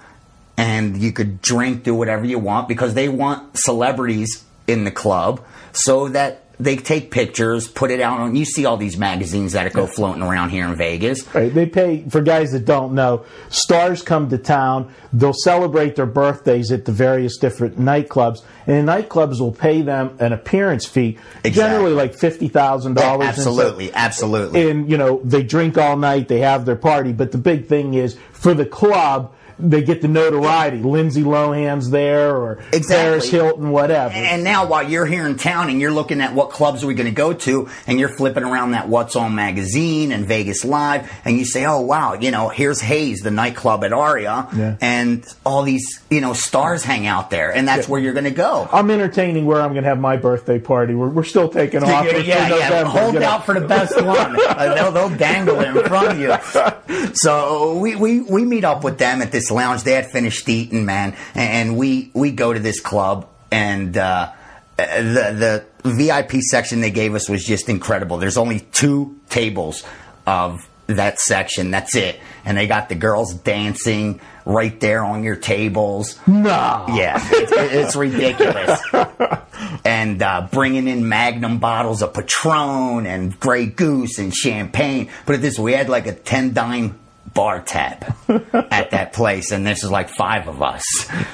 and 0.56 0.96
you 0.96 1.12
could 1.12 1.42
drink, 1.42 1.82
do 1.82 1.94
whatever 1.94 2.24
you 2.24 2.38
want 2.38 2.68
because 2.68 2.94
they 2.94 3.08
want 3.08 3.58
celebrities 3.58 4.44
in 4.66 4.84
the 4.84 4.90
club 4.90 5.44
so 5.72 6.08
that. 6.08 6.43
They 6.60 6.76
take 6.76 7.10
pictures, 7.10 7.66
put 7.66 7.90
it 7.90 8.00
out 8.00 8.20
on. 8.20 8.36
You 8.36 8.44
see 8.44 8.64
all 8.64 8.76
these 8.76 8.96
magazines 8.96 9.52
that 9.52 9.72
go 9.72 9.86
floating 9.86 10.22
around 10.22 10.50
here 10.50 10.64
in 10.66 10.76
Vegas. 10.76 11.26
Right, 11.34 11.52
they 11.52 11.66
pay 11.66 12.04
for 12.08 12.20
guys 12.20 12.52
that 12.52 12.64
don't 12.64 12.94
know. 12.94 13.24
Stars 13.48 14.02
come 14.02 14.28
to 14.30 14.38
town. 14.38 14.92
They'll 15.12 15.32
celebrate 15.32 15.96
their 15.96 16.06
birthdays 16.06 16.70
at 16.70 16.84
the 16.84 16.92
various 16.92 17.38
different 17.38 17.78
nightclubs, 17.78 18.42
and 18.66 18.86
the 18.86 18.92
nightclubs 18.92 19.40
will 19.40 19.52
pay 19.52 19.82
them 19.82 20.16
an 20.20 20.32
appearance 20.32 20.86
fee, 20.86 21.18
generally 21.44 21.92
like 21.92 22.14
fifty 22.14 22.48
thousand 22.48 22.94
dollars. 22.94 23.28
Absolutely, 23.28 23.92
absolutely. 23.92 24.70
And 24.70 24.88
you 24.88 24.96
know 24.96 25.20
they 25.24 25.42
drink 25.42 25.76
all 25.76 25.96
night. 25.96 26.28
They 26.28 26.40
have 26.40 26.66
their 26.66 26.76
party, 26.76 27.12
but 27.12 27.32
the 27.32 27.38
big 27.38 27.66
thing 27.66 27.94
is 27.94 28.16
for 28.32 28.54
the 28.54 28.66
club. 28.66 29.34
They 29.58 29.82
get 29.82 30.02
the 30.02 30.08
notoriety. 30.08 30.78
Lindsay 30.78 31.22
Lohan's 31.22 31.90
there, 31.90 32.36
or 32.36 32.58
Exactly. 32.72 32.94
Paris 32.96 33.30
Hilton, 33.30 33.70
whatever. 33.70 34.12
And 34.14 34.42
now, 34.44 34.66
while 34.66 34.88
you're 34.88 35.06
here 35.06 35.26
in 35.26 35.36
town 35.36 35.68
and 35.70 35.80
you're 35.80 35.92
looking 35.92 36.20
at 36.20 36.34
what 36.34 36.50
clubs 36.50 36.82
are 36.82 36.86
we 36.86 36.94
going 36.94 37.06
to 37.08 37.12
go 37.14 37.32
to, 37.32 37.68
and 37.86 37.98
you're 37.98 38.08
flipping 38.16 38.42
around 38.44 38.72
that 38.72 38.88
What's 38.88 39.16
On 39.16 39.34
magazine 39.34 40.12
and 40.12 40.26
Vegas 40.26 40.64
Live, 40.64 41.10
and 41.24 41.36
you 41.38 41.44
say, 41.44 41.64
"Oh 41.66 41.80
wow, 41.80 42.14
you 42.14 42.30
know, 42.30 42.48
here's 42.48 42.80
Haze, 42.80 43.20
the 43.20 43.30
nightclub 43.30 43.84
at 43.84 43.92
Aria, 43.92 44.48
Yeah. 44.56 44.76
and 44.80 45.24
all 45.44 45.62
these, 45.62 46.00
you 46.10 46.20
know, 46.20 46.32
stars 46.32 46.82
hang 46.82 47.06
out 47.06 47.30
there, 47.30 47.50
and 47.54 47.66
that's 47.68 47.88
where 47.88 48.00
you're 48.00 48.12
going 48.14 48.24
to 48.24 48.30
go." 48.30 48.68
I'm 48.72 48.90
entertaining 48.90 49.46
where 49.46 49.60
I'm 49.60 49.72
going 49.72 49.84
to 49.84 49.88
have 49.88 50.00
my 50.00 50.16
birthday 50.16 50.58
party. 50.58 50.94
We're, 50.94 51.08
we're 51.08 51.24
still 51.24 51.48
taking 51.48 51.82
off. 51.82 52.06
yeah, 52.06 52.16
yeah, 52.18 52.18
yeah. 52.18 52.48
November, 52.48 52.90
Hold 52.90 53.14
you 53.14 53.20
know. 53.20 53.26
out 53.28 53.46
for 53.46 53.54
the 53.58 53.66
best 53.66 53.96
one. 53.96 54.36
Uh, 54.40 54.74
they'll, 54.74 54.92
they'll 54.92 55.16
dangle 55.16 55.60
it 55.60 55.68
in 55.76 55.84
front 55.84 56.08
of 56.12 56.18
you. 56.18 56.34
So 57.14 57.78
we, 57.78 57.96
we, 57.96 58.20
we 58.20 58.44
meet 58.44 58.64
up 58.64 58.82
with 58.84 58.98
them 58.98 59.22
at 59.22 59.30
this 59.32 59.50
lounge. 59.54 59.84
They 59.84 59.92
had 59.92 60.10
finished 60.10 60.48
eating, 60.48 60.84
man, 60.84 61.16
and 61.34 61.76
we 61.76 62.10
we 62.12 62.32
go 62.32 62.52
to 62.52 62.60
this 62.60 62.80
club 62.80 63.28
and. 63.50 63.96
Uh, 63.96 64.32
the 64.76 65.64
the 65.84 65.88
VIP 65.88 66.42
section 66.42 66.80
they 66.80 66.90
gave 66.90 67.14
us 67.14 67.28
was 67.28 67.44
just 67.44 67.68
incredible. 67.68 68.18
There's 68.18 68.36
only 68.36 68.60
two 68.72 69.20
tables 69.28 69.84
of 70.26 70.68
that 70.86 71.20
section. 71.20 71.70
That's 71.70 71.94
it, 71.94 72.18
and 72.44 72.56
they 72.56 72.66
got 72.66 72.88
the 72.88 72.94
girls 72.94 73.34
dancing 73.34 74.20
right 74.44 74.78
there 74.80 75.04
on 75.04 75.22
your 75.22 75.36
tables. 75.36 76.18
No. 76.26 76.86
Yeah, 76.88 77.18
it's, 77.30 77.52
it's 77.52 77.96
ridiculous. 77.96 78.80
and 79.84 80.22
uh, 80.22 80.48
bringing 80.50 80.88
in 80.88 81.08
Magnum 81.08 81.58
bottles 81.58 82.02
of 82.02 82.12
Patron 82.12 83.06
and 83.06 83.38
Grey 83.38 83.66
Goose 83.66 84.18
and 84.18 84.34
champagne. 84.34 85.08
Put 85.26 85.36
it 85.36 85.38
this 85.38 85.58
way, 85.58 85.64
we 85.64 85.72
had 85.72 85.88
like 85.88 86.06
a 86.06 86.12
ten 86.12 86.52
dime 86.52 86.98
bar 87.34 87.60
tab 87.60 88.14
at 88.52 88.92
that 88.92 89.12
place, 89.12 89.50
and 89.50 89.66
this 89.66 89.82
is 89.82 89.90
like 89.90 90.08
five 90.08 90.48
of 90.48 90.62
us, 90.62 90.84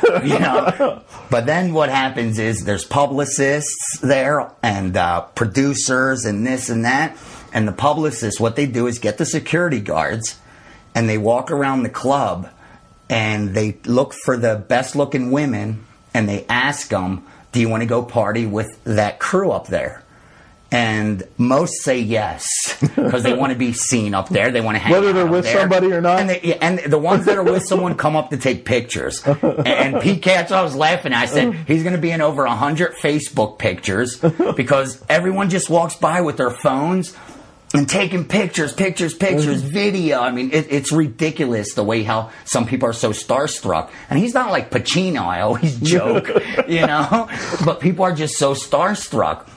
you 0.24 0.38
know. 0.38 1.02
But 1.30 1.46
then 1.46 1.72
what 1.72 1.90
happens 1.90 2.38
is 2.38 2.64
there's 2.64 2.84
publicists 2.84 4.00
there 4.00 4.50
and 4.62 4.96
uh, 4.96 5.22
producers 5.34 6.24
and 6.24 6.46
this 6.46 6.70
and 6.70 6.84
that, 6.84 7.16
and 7.52 7.68
the 7.68 7.72
publicists 7.72 8.40
what 8.40 8.56
they 8.56 8.66
do 8.66 8.86
is 8.86 8.98
get 8.98 9.18
the 9.18 9.26
security 9.26 9.80
guards, 9.80 10.40
and 10.94 11.08
they 11.08 11.18
walk 11.18 11.50
around 11.50 11.82
the 11.82 11.90
club, 11.90 12.48
and 13.08 13.54
they 13.54 13.76
look 13.84 14.14
for 14.14 14.36
the 14.36 14.56
best 14.56 14.96
looking 14.96 15.30
women, 15.30 15.84
and 16.14 16.28
they 16.28 16.46
ask 16.48 16.88
them, 16.88 17.24
"Do 17.52 17.60
you 17.60 17.68
want 17.68 17.82
to 17.82 17.86
go 17.86 18.02
party 18.02 18.46
with 18.46 18.82
that 18.84 19.18
crew 19.18 19.52
up 19.52 19.66
there?" 19.68 20.02
And 20.72 21.26
most 21.36 21.82
say 21.82 21.98
yes 21.98 22.46
because 22.80 23.22
they 23.24 23.34
want 23.34 23.52
to 23.52 23.58
be 23.58 23.72
seen 23.72 24.14
up 24.14 24.28
there. 24.28 24.50
They 24.50 24.60
want 24.60 24.76
to 24.76 24.78
hang 24.78 24.92
Whether 24.92 25.12
they're 25.12 25.26
with 25.26 25.44
there. 25.44 25.60
somebody 25.60 25.92
or 25.92 26.00
not? 26.00 26.20
And, 26.20 26.30
they, 26.30 26.56
and 26.60 26.78
the 26.78 26.98
ones 26.98 27.24
that 27.26 27.36
are 27.36 27.42
with 27.42 27.64
someone 27.64 27.96
come 27.96 28.14
up 28.14 28.30
to 28.30 28.36
take 28.36 28.64
pictures. 28.64 29.26
And, 29.26 29.66
and 29.66 30.00
Pete 30.00 30.22
Katz, 30.22 30.52
I 30.52 30.62
was 30.62 30.76
laughing. 30.76 31.12
I 31.12 31.26
said 31.26 31.54
he's 31.66 31.82
going 31.82 31.96
to 31.96 32.00
be 32.00 32.10
in 32.12 32.20
over 32.20 32.44
a 32.44 32.54
hundred 32.54 32.94
Facebook 32.94 33.58
pictures 33.58 34.18
because 34.56 35.04
everyone 35.08 35.50
just 35.50 35.70
walks 35.70 35.96
by 35.96 36.20
with 36.20 36.36
their 36.36 36.50
phones. 36.50 37.16
And 37.72 37.88
taking 37.88 38.24
pictures, 38.24 38.72
pictures, 38.72 39.14
pictures, 39.14 39.62
video. 39.62 40.18
I 40.20 40.32
mean, 40.32 40.50
it, 40.52 40.66
it's 40.70 40.90
ridiculous 40.90 41.74
the 41.74 41.84
way 41.84 42.02
how 42.02 42.30
some 42.44 42.66
people 42.66 42.88
are 42.88 42.92
so 42.92 43.10
starstruck. 43.12 43.90
And 44.08 44.18
he's 44.18 44.34
not 44.34 44.50
like 44.50 44.72
Pacino. 44.72 45.20
I 45.20 45.42
always 45.42 45.78
joke, 45.82 46.28
you 46.66 46.84
know, 46.84 47.28
but 47.64 47.78
people 47.78 48.04
are 48.04 48.12
just 48.12 48.36
so 48.38 48.54
starstruck. 48.54 49.48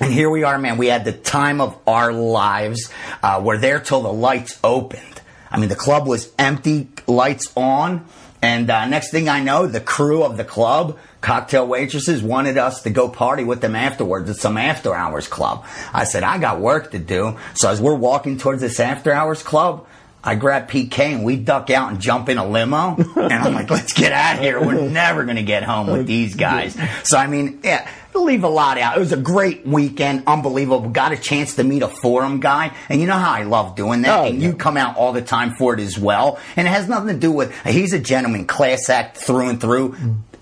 And 0.00 0.12
here 0.12 0.30
we 0.30 0.44
are, 0.44 0.58
man. 0.58 0.78
We 0.78 0.86
had 0.86 1.04
the 1.04 1.12
time 1.12 1.60
of 1.60 1.76
our 1.86 2.12
lives. 2.12 2.92
Uh, 3.22 3.40
we're 3.44 3.58
there 3.58 3.80
till 3.80 4.02
the 4.02 4.12
lights 4.12 4.58
opened. 4.62 5.20
I 5.50 5.58
mean, 5.58 5.68
the 5.68 5.76
club 5.76 6.06
was 6.06 6.32
empty, 6.38 6.88
lights 7.06 7.52
on. 7.56 8.06
And 8.40 8.70
uh, 8.70 8.86
next 8.86 9.10
thing 9.10 9.28
I 9.28 9.42
know, 9.42 9.66
the 9.66 9.80
crew 9.80 10.22
of 10.22 10.36
the 10.36 10.44
club, 10.44 10.98
cocktail 11.20 11.66
waitresses, 11.66 12.22
wanted 12.22 12.56
us 12.56 12.82
to 12.82 12.90
go 12.90 13.08
party 13.08 13.42
with 13.42 13.60
them 13.60 13.74
afterwards 13.74 14.30
at 14.30 14.36
some 14.36 14.56
after 14.56 14.94
hours 14.94 15.26
club. 15.26 15.66
I 15.92 16.04
said, 16.04 16.22
I 16.22 16.38
got 16.38 16.60
work 16.60 16.92
to 16.92 17.00
do. 17.00 17.36
So 17.54 17.68
as 17.68 17.80
we're 17.80 17.96
walking 17.96 18.38
towards 18.38 18.60
this 18.60 18.78
after 18.78 19.10
hours 19.12 19.42
club, 19.42 19.86
I 20.22 20.36
grab 20.36 20.68
PK 20.68 20.98
and 20.98 21.24
we 21.24 21.36
duck 21.36 21.70
out 21.70 21.90
and 21.90 22.00
jump 22.00 22.28
in 22.28 22.38
a 22.38 22.46
limo. 22.46 22.96
And 23.16 23.32
I'm 23.32 23.54
like, 23.54 23.70
let's 23.70 23.92
get 23.92 24.12
out 24.12 24.36
of 24.36 24.40
here. 24.42 24.60
We're 24.60 24.88
never 24.88 25.24
going 25.24 25.36
to 25.36 25.42
get 25.42 25.64
home 25.64 25.88
with 25.88 26.06
these 26.06 26.36
guys. 26.36 26.76
So, 27.02 27.16
I 27.16 27.26
mean, 27.26 27.60
yeah, 27.64 27.88
leave 28.24 28.44
a 28.44 28.48
lot 28.48 28.78
out. 28.78 28.96
It 28.96 29.00
was 29.00 29.12
a 29.12 29.16
great 29.16 29.66
weekend. 29.66 30.24
Unbelievable. 30.26 30.90
Got 30.90 31.12
a 31.12 31.16
chance 31.16 31.56
to 31.56 31.64
meet 31.64 31.82
a 31.82 31.88
forum 31.88 32.40
guy. 32.40 32.72
And 32.88 33.00
you 33.00 33.06
know 33.06 33.18
how 33.18 33.32
I 33.32 33.42
love 33.44 33.76
doing 33.76 34.02
that? 34.02 34.20
Oh, 34.20 34.24
and 34.26 34.40
yeah. 34.40 34.48
you 34.48 34.54
come 34.54 34.76
out 34.76 34.96
all 34.96 35.12
the 35.12 35.22
time 35.22 35.54
for 35.54 35.74
it 35.74 35.80
as 35.80 35.98
well. 35.98 36.38
And 36.56 36.66
it 36.66 36.70
has 36.70 36.88
nothing 36.88 37.08
to 37.08 37.18
do 37.18 37.32
with, 37.32 37.54
he's 37.64 37.92
a 37.92 37.98
gentleman, 37.98 38.46
class 38.46 38.88
act 38.88 39.16
through 39.16 39.48
and 39.48 39.60
through, 39.60 39.96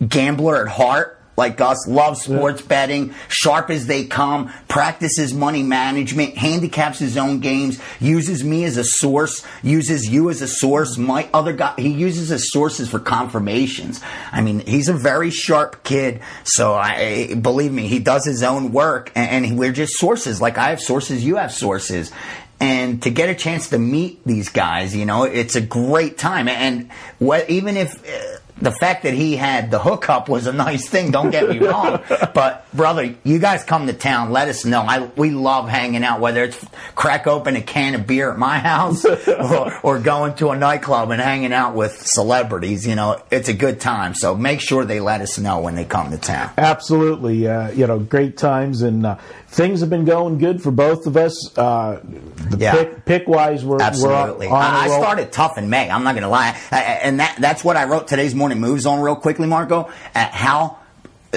gambler 0.06 0.62
at 0.62 0.68
heart. 0.68 1.15
Like 1.36 1.60
us, 1.60 1.86
loves 1.86 2.22
sports 2.22 2.62
betting, 2.62 3.14
sharp 3.28 3.70
as 3.70 3.86
they 3.86 4.06
come, 4.06 4.52
practices 4.68 5.34
money 5.34 5.62
management, 5.62 6.36
handicaps 6.36 6.98
his 6.98 7.16
own 7.16 7.40
games, 7.40 7.80
uses 8.00 8.42
me 8.42 8.64
as 8.64 8.76
a 8.76 8.84
source, 8.84 9.44
uses 9.62 10.08
you 10.08 10.30
as 10.30 10.40
a 10.40 10.48
source, 10.48 10.96
my 10.96 11.28
other 11.34 11.52
guy, 11.52 11.74
he 11.76 11.90
uses 11.90 12.32
as 12.32 12.50
sources 12.50 12.88
for 12.88 12.98
confirmations. 12.98 14.00
I 14.32 14.40
mean, 14.40 14.60
he's 14.60 14.88
a 14.88 14.94
very 14.94 15.30
sharp 15.30 15.84
kid, 15.84 16.20
so 16.44 16.74
I, 16.74 17.34
believe 17.34 17.72
me, 17.72 17.86
he 17.88 17.98
does 17.98 18.24
his 18.24 18.42
own 18.42 18.72
work, 18.72 19.12
and, 19.14 19.44
and 19.44 19.58
we're 19.58 19.72
just 19.72 19.98
sources. 19.98 20.40
Like 20.40 20.56
I 20.56 20.70
have 20.70 20.80
sources, 20.80 21.24
you 21.24 21.36
have 21.36 21.52
sources 21.52 22.12
and 22.58 23.02
to 23.02 23.10
get 23.10 23.28
a 23.28 23.34
chance 23.34 23.68
to 23.70 23.78
meet 23.78 24.24
these 24.24 24.48
guys, 24.48 24.96
you 24.96 25.04
know, 25.04 25.24
it's 25.24 25.56
a 25.56 25.60
great 25.60 26.16
time. 26.16 26.48
And 26.48 26.90
what, 27.18 27.48
even 27.50 27.76
if 27.76 27.92
uh, 27.92 28.38
the 28.60 28.72
fact 28.72 29.02
that 29.02 29.12
he 29.12 29.36
had 29.36 29.70
the 29.70 29.78
hookup 29.78 30.28
was 30.28 30.46
a 30.46 30.52
nice 30.52 30.88
thing, 30.88 31.10
don't 31.10 31.30
get 31.30 31.48
me 31.48 31.58
wrong. 31.58 32.00
but 32.34 32.66
brother, 32.72 33.14
you 33.22 33.38
guys 33.38 33.62
come 33.64 33.86
to 33.86 33.92
town, 33.92 34.30
let 34.32 34.48
us 34.48 34.64
know. 34.64 34.80
I 34.80 35.00
we 35.16 35.30
love 35.30 35.68
hanging 35.68 36.02
out, 36.04 36.20
whether 36.20 36.42
it's 36.44 36.64
crack 36.94 37.26
open 37.26 37.56
a 37.56 37.60
can 37.62 37.94
of 37.94 38.06
beer 38.06 38.30
at 38.30 38.38
my 38.38 38.58
house 38.58 39.04
or, 39.28 39.78
or 39.82 39.98
going 39.98 40.34
to 40.36 40.48
a 40.50 40.56
nightclub 40.58 41.10
and 41.10 41.20
hanging 41.20 41.52
out 41.52 41.74
with 41.74 42.00
celebrities. 42.06 42.86
You 42.86 42.94
know, 42.94 43.20
it's 43.30 43.48
a 43.48 43.54
good 43.54 43.80
time. 43.80 44.14
So 44.14 44.34
make 44.34 44.60
sure 44.60 44.84
they 44.86 45.00
let 45.00 45.20
us 45.20 45.38
know 45.38 45.60
when 45.60 45.74
they 45.74 45.84
come 45.84 46.10
to 46.10 46.18
town. 46.18 46.50
Absolutely, 46.56 47.46
uh, 47.46 47.70
you 47.72 47.86
know, 47.86 47.98
great 47.98 48.38
times, 48.38 48.80
and 48.82 49.04
uh, 49.04 49.16
things 49.48 49.80
have 49.80 49.90
been 49.90 50.04
going 50.06 50.38
good 50.38 50.62
for 50.62 50.70
both 50.70 51.06
of 51.06 51.16
us. 51.18 51.56
Uh, 51.58 52.00
the 52.04 52.56
Yeah. 52.58 52.72
pick, 52.72 53.04
pick 53.04 53.28
wise, 53.28 53.64
we're 53.64 53.82
Absolutely. 53.82 54.46
We're 54.48 54.54
on, 54.54 54.62
I, 54.62 54.84
I 54.84 54.88
started 54.88 55.30
tough 55.32 55.58
in 55.58 55.68
May. 55.68 55.90
I'm 55.90 56.04
not 56.04 56.12
going 56.12 56.22
to 56.22 56.28
lie. 56.28 56.56
I- 56.72 56.82
and 57.02 57.20
that, 57.20 57.36
that's 57.38 57.62
what 57.62 57.76
I 57.76 57.84
wrote 57.84 58.08
today's 58.08 58.34
morning 58.34 58.45
moves 58.54 58.86
on 58.86 59.00
real 59.00 59.16
quickly, 59.16 59.46
Marco, 59.46 59.90
at 60.14 60.32
how 60.32 60.78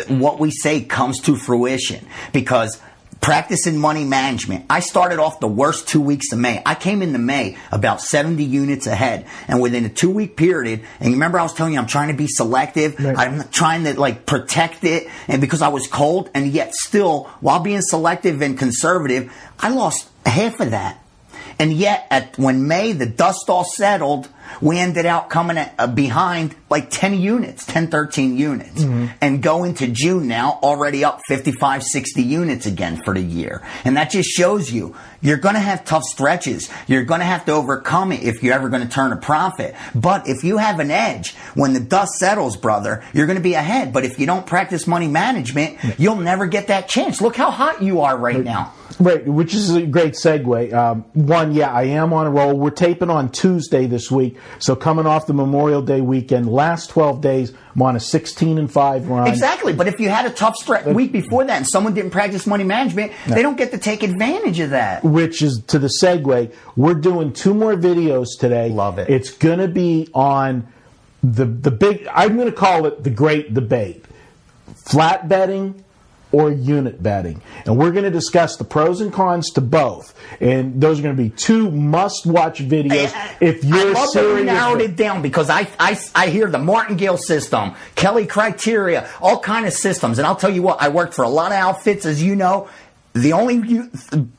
what 0.08 0.40
we 0.40 0.52
say 0.52 0.82
comes 0.82 1.20
to 1.22 1.36
fruition. 1.36 2.06
Because 2.32 2.82
practicing 3.22 3.78
money 3.78 4.06
management, 4.06 4.66
I 4.70 4.80
started 4.80 5.20
off 5.20 5.40
the 5.40 5.48
worst 5.48 5.88
two 5.88 6.02
weeks 6.02 6.32
of 6.32 6.40
May. 6.40 6.62
I 6.66 6.76
came 6.76 7.02
into 7.02 7.20
May 7.20 7.58
about 7.72 8.02
70 8.02 8.44
units 8.44 8.88
ahead. 8.88 9.26
And 9.48 9.62
within 9.62 9.86
a 9.86 9.90
two 9.90 10.12
week 10.12 10.38
period, 10.38 10.82
and 11.00 11.10
you 11.10 11.16
remember 11.16 11.40
I 11.40 11.44
was 11.44 11.54
telling 11.54 11.74
you 11.74 11.80
I'm 11.80 11.88
trying 11.88 12.10
to 12.10 12.14
be 12.14 12.28
selective. 12.28 13.00
Right. 13.00 13.18
I'm 13.18 13.48
trying 13.50 13.84
to 13.86 14.00
like 14.00 14.26
protect 14.26 14.84
it. 14.84 15.08
And 15.28 15.42
because 15.42 15.62
I 15.62 15.70
was 15.70 15.88
cold 15.88 16.30
and 16.34 16.48
yet 16.48 16.74
still, 16.74 17.26
while 17.42 17.60
being 17.60 17.82
selective 17.82 18.42
and 18.42 18.58
conservative, 18.58 19.34
I 19.60 19.70
lost 19.70 20.10
half 20.26 20.60
of 20.60 20.72
that. 20.72 21.04
And 21.60 21.74
yet, 21.74 22.08
at 22.10 22.38
when 22.38 22.68
May 22.68 22.94
the 22.94 23.06
dust 23.06 23.50
all 23.50 23.66
settled, 23.66 24.30
we 24.62 24.80
ended 24.80 25.06
out 25.06 25.30
coming 25.30 25.58
at, 25.58 25.76
uh, 25.78 25.88
behind 25.88 26.56
like 26.70 26.90
10 26.90 27.20
units, 27.20 27.66
10, 27.66 27.88
13 27.88 28.38
units, 28.38 28.82
and 29.22 29.44
going 29.44 29.74
to 29.76 29.88
June 29.88 30.28
now 30.28 30.58
already 30.64 31.04
up 31.04 31.20
55, 31.28 31.84
60 31.84 32.24
units 32.24 32.66
again 32.66 33.02
for 33.04 33.14
the 33.14 33.22
year. 33.22 33.62
And 33.86 33.98
that 33.98 34.10
just 34.10 34.30
shows 34.30 34.72
you 34.72 34.96
you're 35.22 35.38
going 35.38 35.56
to 35.56 35.62
have 35.62 35.84
tough 35.86 36.04
stretches. 36.04 36.70
You're 36.88 37.04
going 37.04 37.20
to 37.20 37.26
have 37.26 37.46
to 37.46 37.52
overcome 37.52 38.12
it 38.14 38.24
if 38.24 38.42
you're 38.42 38.54
ever 38.54 38.70
going 38.70 38.84
to 38.84 38.90
turn 38.90 39.12
a 39.12 39.18
profit. 39.18 39.76
But 39.94 40.28
if 40.28 40.44
you 40.44 40.58
have 40.58 40.80
an 40.80 40.92
edge, 40.92 41.36
when 41.56 41.74
the 41.74 41.80
dust 41.82 42.14
settles, 42.14 42.56
brother, 42.56 43.04
you're 43.14 43.28
going 43.28 43.38
to 43.38 43.44
be 43.44 43.54
ahead. 43.56 43.92
But 43.92 44.06
if 44.06 44.18
you 44.18 44.26
don't 44.26 44.48
practice 44.48 44.88
money 44.88 45.08
management, 45.08 45.78
you'll 46.00 46.16
never 46.16 46.48
get 46.48 46.68
that 46.68 46.88
chance. 46.88 47.22
Look 47.22 47.36
how 47.36 47.52
hot 47.52 47.84
you 47.84 48.02
are 48.02 48.18
right 48.18 48.44
now. 48.44 48.74
Right, 49.00 49.26
which 49.26 49.54
is 49.54 49.74
a 49.74 49.86
great 49.86 50.14
segue. 50.14 50.74
Um, 50.74 51.06
one, 51.14 51.54
yeah, 51.54 51.72
I 51.72 51.84
am 51.84 52.12
on 52.12 52.28
a 52.28 52.30
roll. 52.30 52.54
We're 52.58 52.70
taping 52.70 53.10
on 53.10 53.32
Tuesday 53.32 53.88
this 53.88 54.12
week, 54.12 54.38
so 54.60 54.76
coming 54.76 55.06
off 55.06 55.26
the 55.26 55.34
Memorial 55.34 55.82
Day 55.82 56.02
weekend, 56.02 56.52
last 56.52 56.90
12 56.90 57.22
days, 57.22 57.54
I'm 57.76 57.82
on 57.82 57.96
a 57.96 58.00
16 58.02 58.58
and 58.58 58.70
5 58.70 59.08
run. 59.08 59.28
Exactly, 59.28 59.72
but 59.72 59.88
if 59.88 60.02
you 60.02 60.10
had 60.10 60.26
a 60.26 60.30
tough 60.30 60.58
stre- 60.62 60.94
week 60.94 61.14
before 61.14 61.46
that 61.46 61.56
and 61.56 61.66
someone 61.66 61.94
didn't 61.94 62.12
practice 62.12 62.46
money 62.46 62.66
management, 62.66 63.14
they 63.26 63.42
don't 63.42 63.58
get 63.58 63.72
to 63.72 63.78
take 63.78 64.04
advantage 64.04 64.60
of 64.60 64.72
that. 64.72 65.02
Which 65.04 65.42
is 65.42 65.64
to 65.68 65.80
the 65.80 65.90
segue. 66.02 66.54
We're 66.76 66.94
doing 66.94 67.32
two 67.32 67.54
more 67.54 67.76
videos 67.76 68.38
today. 68.38 68.70
Love 68.70 69.00
it. 69.00 69.10
It's 69.10 69.32
going 69.32 69.60
to 69.60 69.70
be 69.70 70.10
on 70.14 70.68
the 71.24 71.46
the 71.46 71.72
big. 71.72 72.06
I'm 72.14 72.36
going 72.36 72.50
to 72.50 72.56
call 72.56 72.86
it 72.86 73.04
the 73.04 73.10
great 73.10 73.54
debate: 73.54 74.04
flat 74.76 75.30
betting 75.30 75.84
or 76.32 76.52
unit 76.52 77.02
betting, 77.02 77.42
and 77.66 77.78
we're 77.78 77.92
going 77.92 78.04
to 78.04 78.12
discuss 78.12 78.56
the 78.58 78.64
pros 78.64 79.02
and 79.02 79.12
cons 79.12 79.50
to 79.52 79.62
both. 79.62 80.14
And 80.40 80.80
those 80.80 81.00
are 81.00 81.04
going 81.04 81.16
to 81.16 81.24
be 81.24 81.30
two 81.32 81.72
must-watch 81.72 82.60
videos 82.60 83.12
if 83.42 83.64
you're 83.64 83.78
I 83.78 83.84
love 83.84 83.94
that 83.94 84.10
serious. 84.10 84.46
narrowed 84.46 84.82
it 84.82 84.96
down 84.96 85.22
because 85.24 85.50
I, 85.50 85.68
I, 85.80 86.00
I 86.14 86.28
hear 86.28 86.48
the 86.48 86.60
Martingale 86.60 87.18
system, 87.18 87.74
Kelly 87.96 88.28
criteria, 88.28 89.10
all 89.22 89.40
kind 89.40 89.66
of 89.66 89.74
systems. 89.74 90.20
And 90.20 90.28
I'll 90.28 90.36
tell 90.36 90.52
you 90.52 90.62
what, 90.62 90.82
I 90.82 90.90
worked 90.90 91.16
for 91.16 91.24
a 91.24 91.30
lot 91.30 91.52
of 91.52 91.58
outfits, 91.58 92.06
as 92.06 92.22
you 92.22 92.36
know. 92.36 92.70
The 93.14 93.34
only 93.34 93.90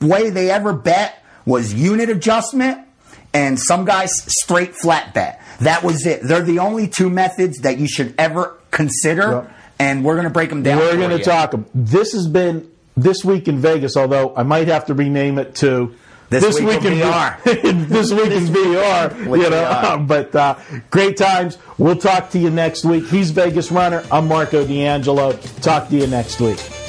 way 0.01 0.31
they 0.31 0.51
ever 0.51 0.73
bet 0.73 1.25
was 1.45 1.75
unit 1.75 2.09
adjustment 2.09 2.87
and 3.35 3.59
some 3.59 3.85
guys 3.85 4.13
straight 4.29 4.77
flat 4.77 5.13
bet. 5.13 5.43
That 5.61 5.83
was 5.83 6.07
it. 6.07 6.23
They're 6.23 6.43
the 6.43 6.61
only 6.61 6.87
two 6.89 7.11
methods 7.11 7.59
that 7.59 7.79
you 7.79 7.89
should 7.89 8.15
ever 8.17 8.59
consider. 8.71 9.31
Yep. 9.33 9.57
And 9.81 10.05
we're 10.05 10.15
going 10.15 10.25
to 10.25 10.31
break 10.31 10.51
them 10.51 10.63
down. 10.63 10.79
We're 10.79 10.97
going 10.97 11.17
to 11.17 11.25
talk. 11.25 11.55
This 11.75 12.13
has 12.13 12.29
been 12.29 12.71
this 12.97 13.25
week 13.25 13.49
in 13.49 13.59
Vegas. 13.59 13.97
Although 13.97 14.35
I 14.37 14.43
might 14.43 14.69
have 14.69 14.87
to 14.87 14.95
rename 14.95 15.39
it 15.39 15.55
to 15.57 15.95
This 16.29 16.61
Week 16.61 16.85
in 16.85 16.99
VR. 16.99 17.43
this 17.89 18.13
week 18.13 18.31
in 18.31 18.45
VR. 18.45 19.19
You 19.37 19.51
know, 19.51 20.05
but 20.07 20.35
uh, 20.35 20.57
great 20.91 21.17
times. 21.17 21.59
We'll 21.79 21.97
talk 21.97 22.31
to 22.31 22.39
you 22.39 22.51
next 22.51 22.85
week. 22.85 23.07
He's 23.07 23.31
Vegas 23.31 23.73
Runner. 23.73 24.05
I'm 24.13 24.29
Marco 24.29 24.67
D'Angelo. 24.67 25.33
Talk 25.33 25.89
to 25.89 25.97
you 25.97 26.07
next 26.07 26.41
week. 26.41 26.80